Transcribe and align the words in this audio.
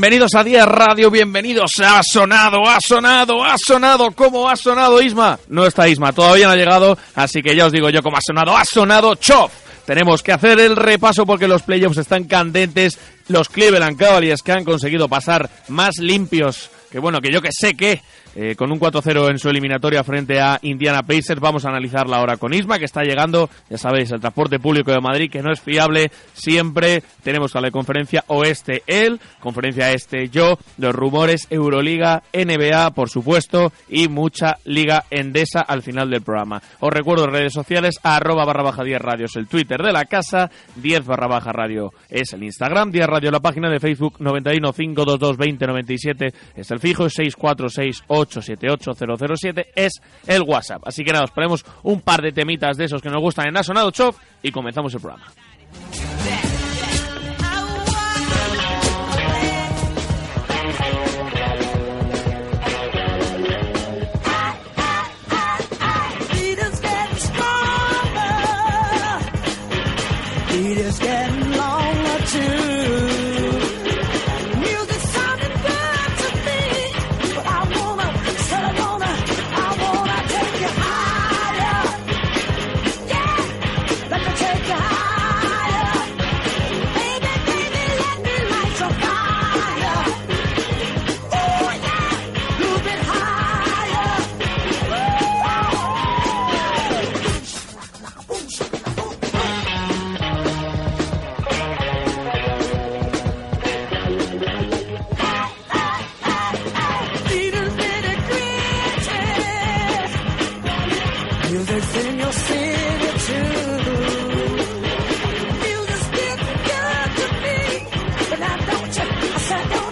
Bienvenidos 0.00 0.34
a 0.34 0.42
10 0.42 0.64
Radio, 0.64 1.10
bienvenidos. 1.10 1.72
A 1.84 2.00
Sonado, 2.02 2.66
ha 2.66 2.78
sonado, 2.80 3.44
ha 3.44 3.56
sonado, 3.58 4.10
¿cómo 4.12 4.48
ha 4.48 4.56
sonado 4.56 5.02
Isma? 5.02 5.38
No 5.48 5.66
está 5.66 5.88
Isma, 5.88 6.10
todavía 6.10 6.46
no 6.46 6.52
ha 6.52 6.56
llegado, 6.56 6.96
así 7.14 7.42
que 7.42 7.54
ya 7.54 7.66
os 7.66 7.72
digo 7.72 7.90
yo 7.90 8.02
cómo 8.02 8.16
ha 8.16 8.22
sonado, 8.22 8.56
ha 8.56 8.64
sonado 8.64 9.14
Chop. 9.16 9.50
Tenemos 9.84 10.22
que 10.22 10.32
hacer 10.32 10.58
el 10.58 10.74
repaso 10.74 11.26
porque 11.26 11.46
los 11.46 11.60
playoffs 11.60 11.98
están 11.98 12.24
candentes, 12.24 12.98
los 13.28 13.50
Cleveland 13.50 13.98
Cavaliers 13.98 14.40
que 14.40 14.52
han 14.52 14.64
conseguido 14.64 15.06
pasar 15.06 15.50
más 15.68 15.98
limpios 15.98 16.70
que 16.90 16.98
bueno, 16.98 17.20
que 17.20 17.30
yo 17.32 17.40
que 17.40 17.52
sé 17.52 17.74
que 17.74 18.02
eh, 18.34 18.54
con 18.54 18.70
un 18.70 18.78
4-0 18.78 19.30
en 19.30 19.38
su 19.38 19.48
eliminatoria 19.48 20.04
frente 20.04 20.40
a 20.40 20.58
Indiana 20.62 21.02
Pacers. 21.02 21.40
Vamos 21.40 21.64
a 21.64 21.70
analizarla 21.70 22.18
ahora 22.18 22.36
con 22.36 22.54
Isma, 22.54 22.78
que 22.78 22.84
está 22.84 23.02
llegando, 23.02 23.50
ya 23.68 23.78
sabéis, 23.78 24.10
el 24.12 24.20
transporte 24.20 24.58
público 24.58 24.92
de 24.92 25.00
Madrid, 25.00 25.30
que 25.30 25.42
no 25.42 25.52
es 25.52 25.60
fiable 25.60 26.10
siempre. 26.32 27.02
Tenemos 27.22 27.56
a 27.56 27.60
la 27.60 27.70
conferencia 27.70 28.24
oeste 28.28 28.82
él, 28.86 29.20
conferencia 29.40 29.92
este 29.92 30.28
yo, 30.28 30.58
los 30.78 30.94
rumores 30.94 31.46
Euroliga, 31.50 32.22
NBA, 32.32 32.90
por 32.92 33.08
supuesto, 33.08 33.72
y 33.88 34.08
mucha 34.08 34.58
Liga 34.64 35.04
Endesa 35.10 35.60
al 35.60 35.82
final 35.82 36.10
del 36.10 36.22
programa. 36.22 36.62
Os 36.80 36.92
recuerdo 36.92 37.26
redes 37.26 37.52
sociales, 37.52 37.98
arroba 38.02 38.44
barra 38.44 38.62
baja 38.62 38.84
10 38.84 39.00
radio 39.00 39.26
es 39.26 39.36
el 39.36 39.48
Twitter 39.48 39.82
de 39.82 39.92
la 39.92 40.04
casa, 40.04 40.50
10 40.76 41.06
barra 41.06 41.26
baja 41.26 41.52
radio 41.52 41.92
es 42.08 42.32
el 42.32 42.42
Instagram, 42.42 42.90
10 42.90 43.06
radio 43.06 43.30
la 43.30 43.40
página 43.40 43.70
de 43.70 43.80
Facebook, 43.80 44.16
91 44.20 44.72
522 44.72 45.36
20 45.36 45.66
97 45.66 46.34
es 46.54 46.70
el 46.70 46.78
fijo, 46.78 47.08
646 47.08 48.04
878-007 48.20 49.66
es 49.74 50.00
el 50.26 50.42
WhatsApp. 50.42 50.82
Así 50.86 51.04
que 51.04 51.12
nada, 51.12 51.24
os 51.24 51.30
ponemos 51.30 51.64
un 51.82 52.00
par 52.00 52.22
de 52.22 52.32
temitas 52.32 52.76
de 52.76 52.84
esos 52.84 53.02
que 53.02 53.10
nos 53.10 53.20
gustan 53.20 53.48
en 53.48 53.56
Asonado 53.56 53.90
Chop 53.90 54.16
y 54.42 54.50
comenzamos 54.50 54.94
el 54.94 55.00
programa. 55.00 55.26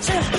Just 0.08 0.37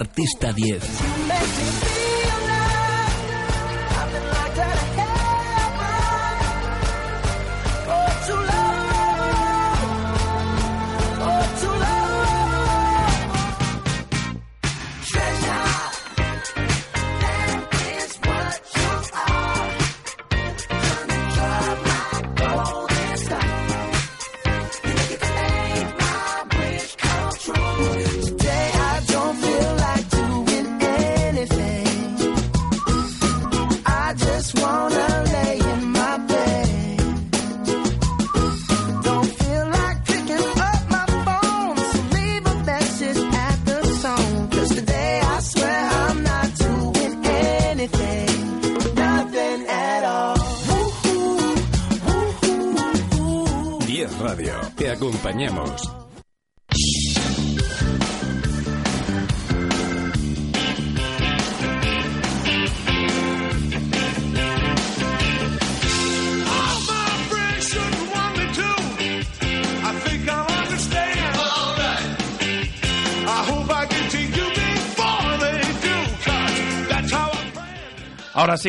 artista 0.00 0.52
10. 0.52 1.79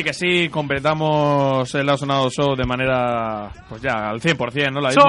sí 0.00 0.02
que 0.02 0.14
sí, 0.14 0.48
completamos 0.48 1.74
el 1.74 1.98
sonado 1.98 2.30
show 2.30 2.56
de 2.56 2.64
manera, 2.64 3.50
pues 3.68 3.82
ya, 3.82 4.08
al 4.08 4.20
100%, 4.20 4.72
¿no? 4.72 4.80
La 4.80 4.88
misma. 4.88 5.02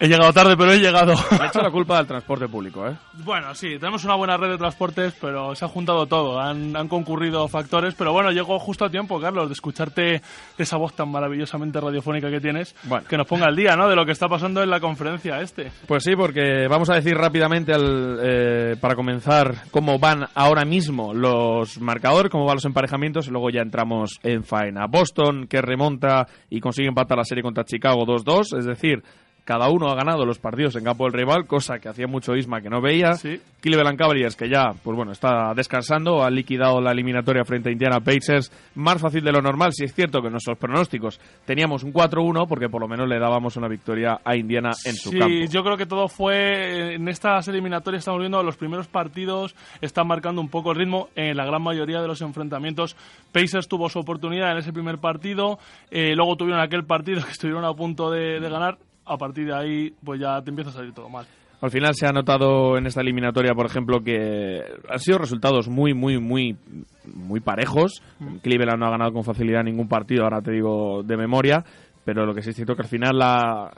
He 0.00 0.06
llegado 0.06 0.32
tarde, 0.32 0.56
pero 0.56 0.72
he 0.72 0.78
llegado. 0.78 1.14
Le 1.40 1.46
echo 1.46 1.60
la 1.60 1.70
culpa 1.70 1.98
al 1.98 2.06
transporte 2.06 2.46
público, 2.46 2.86
¿eh? 2.86 2.96
bueno, 3.24 3.52
sí, 3.54 3.78
tenemos 3.80 4.04
una 4.04 4.14
buena 4.14 4.36
red 4.36 4.50
de 4.50 4.58
transportes, 4.58 5.14
pero 5.20 5.54
se 5.56 5.64
ha 5.64 5.68
juntado 5.68 6.06
todo. 6.06 6.38
Han, 6.38 6.76
han 6.76 6.86
concurrido 6.86 7.48
factores, 7.48 7.94
pero 7.96 8.12
bueno, 8.12 8.30
llego 8.30 8.58
justo 8.60 8.84
a 8.84 8.90
tiempo, 8.90 9.20
Carlos, 9.20 9.48
de 9.48 9.54
escucharte 9.54 10.22
esa 10.56 10.76
voz 10.76 10.94
tan 10.94 11.10
maravillosamente 11.10 11.80
radiofónica 11.80 12.30
que 12.30 12.40
tienes, 12.40 12.76
Bueno. 12.84 13.06
que 13.08 13.16
nos 13.16 13.26
ponga 13.26 13.46
al 13.46 13.56
día, 13.56 13.74
¿no? 13.76 13.88
De 13.88 13.96
lo 13.96 14.06
que 14.06 14.12
está 14.12 14.28
pasando 14.28 14.62
en 14.62 14.70
la 14.70 14.78
conferencia 14.78 15.40
este. 15.40 15.72
Pues 15.86 16.04
sí, 16.04 16.14
porque 16.14 16.68
vamos 16.68 16.88
a 16.90 16.94
decir 16.94 17.16
rápidamente 17.16 17.72
al, 17.74 18.20
eh, 18.22 18.76
para 18.80 18.94
comenzar 18.94 19.52
cómo 19.72 19.98
van 19.98 20.26
ahora 20.34 20.64
mismo 20.64 21.12
los 21.12 21.80
marcadores, 21.80 22.30
cómo 22.30 22.44
van 22.46 22.56
los 22.56 22.64
emparejamientos 22.64 23.26
y 23.26 23.30
luego 23.30 23.50
ya 23.50 23.62
entramos 23.62 24.20
en 24.22 24.44
faena. 24.44 24.86
Boston 24.86 25.46
que 25.48 25.60
remonta 25.60 26.26
y 26.50 26.60
consigue 26.60 26.88
empatar 26.88 27.18
la 27.18 27.24
serie 27.24 27.42
contra 27.42 27.64
Chicago 27.64 28.06
2-2, 28.06 28.58
es 28.58 28.64
decir, 28.64 29.02
cada 29.48 29.70
uno 29.70 29.88
ha 29.88 29.94
ganado 29.94 30.26
los 30.26 30.38
partidos 30.38 30.76
en 30.76 30.84
campo 30.84 31.04
del 31.04 31.14
rival, 31.14 31.46
cosa 31.46 31.78
que 31.78 31.88
hacía 31.88 32.06
mucho 32.06 32.36
Isma 32.36 32.60
que 32.60 32.68
no 32.68 32.82
veía. 32.82 33.14
Sí. 33.14 33.40
Cleveland 33.62 33.98
Cavaliers 33.98 34.36
que 34.36 34.46
ya, 34.46 34.74
pues 34.84 34.94
bueno, 34.94 35.12
está 35.12 35.54
descansando, 35.56 36.22
ha 36.22 36.28
liquidado 36.28 36.82
la 36.82 36.92
eliminatoria 36.92 37.46
frente 37.46 37.70
a 37.70 37.72
Indiana 37.72 37.98
Pacers, 37.98 38.52
más 38.74 39.00
fácil 39.00 39.24
de 39.24 39.32
lo 39.32 39.40
normal, 39.40 39.72
si 39.72 39.84
es 39.84 39.94
cierto 39.94 40.20
que 40.20 40.26
en 40.26 40.32
nuestros 40.32 40.58
pronósticos 40.58 41.18
teníamos 41.46 41.82
un 41.82 41.94
4-1 41.94 42.46
porque 42.46 42.68
por 42.68 42.82
lo 42.82 42.88
menos 42.88 43.08
le 43.08 43.18
dábamos 43.18 43.56
una 43.56 43.68
victoria 43.68 44.20
a 44.22 44.36
Indiana 44.36 44.72
en 44.84 44.94
su 44.94 45.08
sí, 45.08 45.18
campo. 45.18 45.34
yo 45.50 45.64
creo 45.64 45.78
que 45.78 45.86
todo 45.86 46.08
fue 46.08 46.96
en 46.96 47.08
estas 47.08 47.48
eliminatorias 47.48 48.02
estamos 48.02 48.20
viendo 48.20 48.42
los 48.42 48.58
primeros 48.58 48.86
partidos 48.86 49.56
están 49.80 50.06
marcando 50.08 50.42
un 50.42 50.50
poco 50.50 50.72
el 50.72 50.76
ritmo 50.76 51.08
en 51.16 51.38
la 51.38 51.46
gran 51.46 51.62
mayoría 51.62 52.02
de 52.02 52.06
los 52.06 52.20
enfrentamientos. 52.20 52.96
Pacers 53.32 53.66
tuvo 53.66 53.88
su 53.88 53.98
oportunidad 53.98 54.52
en 54.52 54.58
ese 54.58 54.74
primer 54.74 54.98
partido, 54.98 55.58
eh, 55.90 56.14
luego 56.14 56.36
tuvieron 56.36 56.60
aquel 56.60 56.84
partido 56.84 57.22
que 57.24 57.30
estuvieron 57.30 57.64
a 57.64 57.72
punto 57.72 58.10
de, 58.10 58.40
de 58.40 58.50
ganar. 58.50 58.76
A 59.08 59.16
partir 59.16 59.46
de 59.46 59.54
ahí, 59.54 59.94
pues 60.04 60.20
ya 60.20 60.40
te 60.42 60.50
empieza 60.50 60.70
a 60.70 60.74
salir 60.74 60.92
todo 60.92 61.08
mal. 61.08 61.26
Al 61.60 61.70
final 61.70 61.92
se 61.94 62.06
ha 62.06 62.12
notado 62.12 62.76
en 62.76 62.86
esta 62.86 63.00
eliminatoria, 63.00 63.52
por 63.52 63.66
ejemplo, 63.66 64.00
que 64.00 64.62
han 64.88 65.00
sido 65.00 65.18
resultados 65.18 65.68
muy, 65.68 65.92
muy, 65.92 66.18
muy, 66.18 66.56
muy 67.04 67.40
parejos. 67.40 68.00
Cleveland 68.42 68.78
no 68.78 68.86
ha 68.86 68.90
ganado 68.90 69.12
con 69.12 69.24
facilidad 69.24 69.64
ningún 69.64 69.88
partido, 69.88 70.22
ahora 70.22 70.40
te 70.40 70.52
digo 70.52 71.02
de 71.02 71.16
memoria. 71.16 71.64
Pero 72.04 72.24
lo 72.24 72.32
que 72.32 72.40
sí 72.40 72.50
es 72.50 72.56
cierto 72.56 72.74
que 72.74 72.82
al 72.82 72.88
final 72.88 73.18
la, 73.18 73.70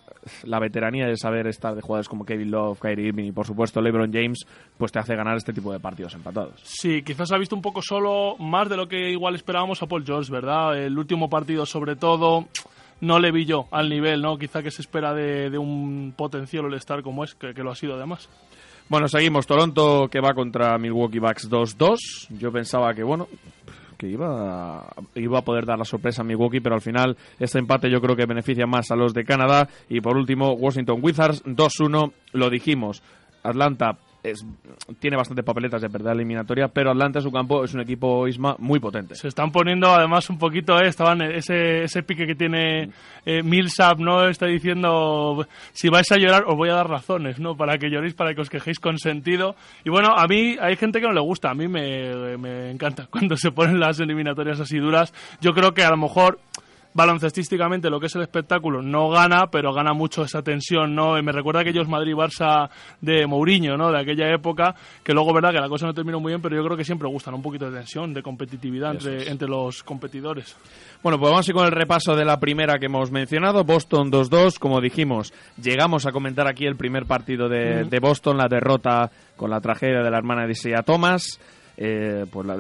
la 0.44 0.61
veteranía 0.61 1.06
de 1.06 1.17
saber 1.17 1.49
estar 1.49 1.75
de 1.75 1.81
jugadores 1.81 2.09
como 2.09 2.25
Kevin 2.25 2.53
Love, 2.53 2.79
Kyrie 2.79 3.09
Irving 3.09 3.25
y 3.25 3.32
por 3.32 3.44
supuesto 3.44 3.81
LeBron 3.81 4.12
James, 4.12 4.47
pues 4.79 4.93
te 4.93 5.00
hace 5.00 5.17
ganar 5.17 5.37
este 5.37 5.53
tipo 5.53 5.73
de 5.73 5.81
partidos 5.81 6.15
empatados. 6.15 6.61
Sí, 6.62 7.03
quizás 7.03 7.32
ha 7.32 7.38
visto 7.38 7.56
un 7.56 7.62
poco 7.62 7.82
solo 7.82 8.37
más 8.38 8.69
de 8.69 8.77
lo 8.77 8.87
que 8.87 9.11
igual 9.11 9.35
esperábamos 9.35 9.82
a 9.82 9.87
Paul 9.87 10.05
George, 10.05 10.31
¿verdad? 10.31 10.79
El 10.79 10.97
último 10.97 11.29
partido, 11.29 11.67
sobre 11.67 11.97
todo, 11.97 12.47
no 13.00 13.19
le 13.19 13.32
vi 13.32 13.44
yo 13.44 13.67
al 13.70 13.88
nivel, 13.88 14.23
¿no? 14.23 14.38
Quizá 14.38 14.62
que 14.62 14.70
se 14.70 14.82
espera 14.82 15.14
de, 15.14 15.50
de 15.50 15.58
un 15.58 16.14
potencial 16.17 16.64
All-Star 16.64 17.02
como 17.02 17.25
es, 17.25 17.35
que, 17.35 17.55
que 17.55 17.62
lo 17.62 17.70
ha 17.70 17.75
sido 17.75 17.94
además. 17.94 18.29
Bueno, 18.88 19.06
seguimos. 19.06 19.47
Toronto 19.47 20.08
que 20.11 20.20
va 20.20 20.35
contra 20.35 20.76
Milwaukee 20.76 21.20
Bucks 21.20 21.48
2-2. 21.48 21.96
Yo 22.39 22.51
pensaba 22.51 22.93
que, 22.93 23.05
bueno, 23.05 23.29
que 23.96 24.08
iba 24.08 24.79
a, 24.81 24.94
iba 25.15 25.39
a 25.39 25.43
poder 25.43 25.65
dar 25.65 25.79
la 25.79 25.84
sorpresa 25.84 26.22
a 26.22 26.25
Milwaukee, 26.25 26.60
pero 26.60 26.75
al 26.75 26.81
final 26.81 27.17
este 27.39 27.58
empate 27.58 27.91
yo 27.91 28.01
creo 28.01 28.17
que 28.17 28.27
beneficia 28.27 28.67
más 28.67 28.91
a 28.91 28.96
los 28.96 29.15
de 29.15 29.25
Canadá. 29.25 29.69
Y 29.89 30.01
por 30.01 30.17
último, 30.17 30.55
Washington 30.55 30.98
Wizards 31.03 31.44
2-1. 31.44 32.13
Lo 32.32 32.51
dijimos, 32.51 33.03
Atlanta 33.44 33.96
es, 34.22 34.44
tiene 34.98 35.17
bastantes 35.17 35.44
papeletas 35.44 35.81
de 35.81 35.89
perder 35.89 36.06
la 36.06 36.12
eliminatoria, 36.12 36.69
pero 36.69 36.91
Atlanta 36.91 37.20
su 37.20 37.31
campo 37.31 37.65
es 37.65 37.74
un 37.74 37.81
equipo 37.81 38.27
Isma 38.29 38.56
muy 38.58 38.79
potente. 38.79 39.15
Se 39.15 39.29
están 39.29 39.50
poniendo 39.50 39.89
además 39.89 40.29
un 40.31 40.39
poquito, 40.39 40.79
eh, 40.79 40.89
estaban 40.89 41.22
ese, 41.22 41.84
ese 41.84 42.03
pique 42.03 42.27
que 42.27 42.34
tiene 42.34 42.91
eh, 43.24 43.43
Millsap, 43.43 43.98
¿no? 43.98 44.29
Está 44.29 44.46
diciendo, 44.46 45.46
si 45.72 45.89
vais 45.89 46.10
a 46.12 46.17
llorar 46.17 46.44
os 46.46 46.56
voy 46.56 46.69
a 46.70 46.74
dar 46.74 46.89
razones, 46.89 47.39
¿no? 47.39 47.56
Para 47.56 47.79
que 47.79 47.89
lloréis, 47.89 48.15
para 48.15 48.34
que 48.34 48.43
os 48.43 48.50
quejéis 48.50 48.79
con 48.79 48.98
sentido. 48.98 49.56
Y 49.84 49.91
bueno, 49.91 50.15
a 50.17 50.27
mí 50.27 50.56
hay 50.60 50.77
gente 50.77 51.00
que 51.00 51.06
no 51.06 51.12
le 51.12 51.20
gusta, 51.20 51.50
a 51.50 51.55
mí 51.55 51.69
me, 51.69 52.36
me 52.36 52.70
encanta 52.70 53.06
cuando 53.10 53.36
se 53.36 53.50
ponen 53.50 53.81
las 53.81 54.00
eliminatorias 54.00 54.60
así 54.60 54.79
duras. 54.79 55.12
Yo 55.41 55.53
creo 55.53 55.72
que 55.72 55.84
a 55.84 55.91
lo 55.91 55.96
mejor 55.96 56.39
baloncestísticamente 56.93 57.91
lo 57.91 58.01
que 58.01 58.06
es 58.06 58.15
el 58.17 58.23
espectáculo 58.23 58.82
no 58.82 59.09
gana, 59.11 59.47
pero 59.51 59.73
gana 59.73 59.93
mucho 59.93 60.23
esa 60.23 60.43
tensión, 60.43 60.94
¿no? 60.94 61.20
Me 61.23 61.32
recuerda 61.32 61.61
a 61.61 61.63
aquellos 61.63 61.89
Madrid-Barça 61.89 62.69
de 63.01 63.27
Mourinho, 63.27 63.77
¿no? 63.77 63.91
De 63.91 64.01
aquella 64.01 64.32
época, 64.32 64.75
que 65.03 65.13
luego, 65.13 65.32
verdad, 65.32 65.53
que 65.53 65.61
la 65.61 65.69
cosa 65.69 65.87
no 65.87 65.94
terminó 65.94 66.20
muy 66.20 66.32
bien, 66.32 66.43
pero 66.43 66.56
yo 66.56 66.65
creo 66.65 66.77
que 66.77 66.85
siempre 66.85 67.09
gustan 67.09 67.35
un 67.35 67.43
poquito 67.43 67.70
de 67.70 67.79
tensión, 67.79 68.13
de 68.13 68.23
competitividad 68.23 68.93
entre, 68.93 69.31
entre 69.31 69.49
los 69.49 69.82
competidores. 69.82 70.56
Bueno, 71.03 71.19
pues 71.19 71.31
vamos 71.31 71.47
a 71.47 71.51
ir 71.51 71.55
con 71.55 71.67
el 71.67 71.73
repaso 71.73 72.15
de 72.15 72.25
la 72.25 72.39
primera 72.39 72.79
que 72.79 72.87
hemos 72.87 73.11
mencionado, 73.11 73.65
Boston 73.65 74.11
2-2, 74.11 74.59
como 74.59 74.81
dijimos, 74.81 75.32
llegamos 75.63 76.06
a 76.06 76.13
comentar 76.13 76.49
aquí 76.49 76.67
el 76.67 76.77
primer 76.77 77.06
partido 77.06 77.49
de, 77.49 77.85
de 77.85 77.99
Boston, 78.01 78.37
la 78.37 78.49
derrota 78.49 79.11
con 79.37 79.51
la 79.51 79.61
tragedia 79.61 80.03
de 80.03 80.11
la 80.11 80.19
hermana 80.19 80.47
de 80.47 80.53
Isaiah 80.53 80.82
Thomas, 80.82 81.41
eh, 81.82 82.27
pues 82.31 82.46
la- 82.46 82.58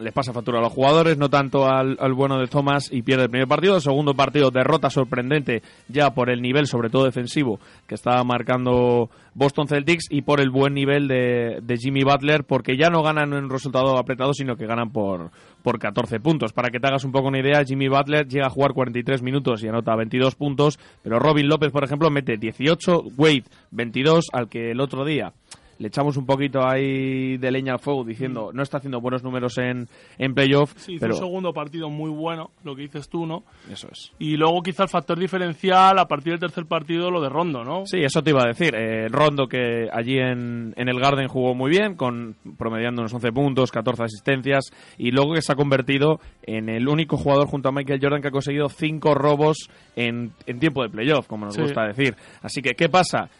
les 0.00 0.12
pasa 0.12 0.32
factura 0.32 0.58
a 0.58 0.62
los 0.62 0.72
jugadores, 0.72 1.18
no 1.18 1.28
tanto 1.28 1.66
al, 1.68 1.96
al 2.00 2.14
bueno 2.14 2.38
de 2.38 2.46
Thomas 2.46 2.88
y 2.90 3.02
pierde 3.02 3.24
el 3.24 3.30
primer 3.30 3.46
partido. 3.48 3.76
El 3.76 3.80
segundo 3.82 4.14
partido, 4.14 4.50
derrota 4.50 4.88
sorprendente 4.90 5.62
ya 5.88 6.10
por 6.14 6.30
el 6.30 6.40
nivel, 6.42 6.66
sobre 6.66 6.88
todo 6.90 7.04
defensivo, 7.04 7.60
que 7.86 7.94
estaba 7.96 8.24
marcando 8.24 9.10
Boston 9.34 9.68
Celtics 9.68 10.06
y 10.10 10.22
por 10.22 10.40
el 10.40 10.50
buen 10.50 10.74
nivel 10.74 11.06
de, 11.06 11.58
de 11.62 11.76
Jimmy 11.76 12.02
Butler, 12.02 12.44
porque 12.44 12.76
ya 12.76 12.88
no 12.88 13.02
ganan 13.02 13.32
en 13.34 13.44
un 13.44 13.50
resultado 13.50 13.98
apretado, 13.98 14.32
sino 14.32 14.56
que 14.56 14.66
ganan 14.66 14.90
por, 14.90 15.30
por 15.62 15.78
14 15.78 16.18
puntos. 16.18 16.52
Para 16.52 16.70
que 16.70 16.80
te 16.80 16.86
hagas 16.88 17.04
un 17.04 17.12
poco 17.12 17.28
una 17.28 17.40
idea, 17.40 17.62
Jimmy 17.64 17.88
Butler 17.88 18.26
llega 18.26 18.46
a 18.46 18.50
jugar 18.50 18.72
43 18.72 19.22
minutos 19.22 19.62
y 19.62 19.68
anota 19.68 19.94
22 19.96 20.34
puntos, 20.34 20.78
pero 21.02 21.18
Robin 21.18 21.46
López, 21.48 21.70
por 21.72 21.84
ejemplo, 21.84 22.10
mete 22.10 22.36
18, 22.38 23.02
Wade 23.18 23.44
22, 23.70 24.26
al 24.32 24.48
que 24.48 24.70
el 24.70 24.80
otro 24.80 25.04
día 25.04 25.32
le 25.80 25.88
echamos 25.88 26.16
un 26.16 26.26
poquito 26.26 26.64
ahí 26.64 27.36
de 27.38 27.50
leña 27.50 27.72
al 27.72 27.78
fuego 27.80 28.04
diciendo 28.04 28.50
no 28.54 28.62
está 28.62 28.76
haciendo 28.76 29.00
buenos 29.00 29.24
números 29.24 29.58
en, 29.58 29.88
en 30.18 30.34
playoff, 30.34 30.72
Sí, 30.76 30.92
hizo 30.92 31.00
pero 31.00 31.14
un 31.14 31.20
segundo 31.20 31.52
partido 31.52 31.90
muy 31.90 32.10
bueno, 32.10 32.50
lo 32.62 32.76
que 32.76 32.82
dices 32.82 33.08
tú, 33.08 33.26
¿no? 33.26 33.42
eso 33.68 33.88
es. 33.90 34.12
Y 34.20 34.36
luego 34.36 34.62
quizá 34.62 34.84
el 34.84 34.88
factor 34.88 35.18
diferencial 35.18 35.98
a 35.98 36.06
partir 36.06 36.34
del 36.34 36.40
tercer 36.40 36.66
partido, 36.66 37.10
lo 37.10 37.20
de 37.20 37.28
Rondo, 37.30 37.64
¿no? 37.64 37.86
Sí, 37.86 37.98
eso 38.02 38.22
te 38.22 38.30
iba 38.30 38.42
a 38.44 38.46
decir. 38.48 38.74
Eh, 38.76 39.08
Rondo 39.08 39.48
que 39.48 39.88
allí 39.92 40.18
en, 40.18 40.74
en 40.76 40.88
el 40.88 41.00
Garden 41.00 41.28
jugó 41.28 41.54
muy 41.54 41.70
bien, 41.70 41.94
con 41.96 42.36
promediando 42.58 43.02
unos 43.02 43.14
11 43.14 43.32
puntos, 43.32 43.72
14 43.72 44.04
asistencias, 44.04 44.70
y 44.98 45.10
luego 45.10 45.32
que 45.34 45.42
se 45.42 45.52
ha 45.52 45.56
convertido 45.56 46.20
en 46.42 46.68
el 46.68 46.86
único 46.88 47.16
jugador 47.16 47.48
junto 47.48 47.70
a 47.70 47.72
Michael 47.72 48.00
Jordan 48.02 48.20
que 48.20 48.28
ha 48.28 48.32
conseguido 48.32 48.68
5 48.68 49.14
robos 49.14 49.70
en, 49.96 50.32
en 50.46 50.58
tiempo 50.60 50.82
de 50.82 50.90
playoff, 50.90 51.26
como 51.26 51.46
nos 51.46 51.54
Sí. 51.54 51.62
gusta 51.62 51.86
decir. 51.86 52.14
Así 52.42 52.60
que, 52.60 52.74
¿qué 52.74 52.88
pasa? 52.88 53.30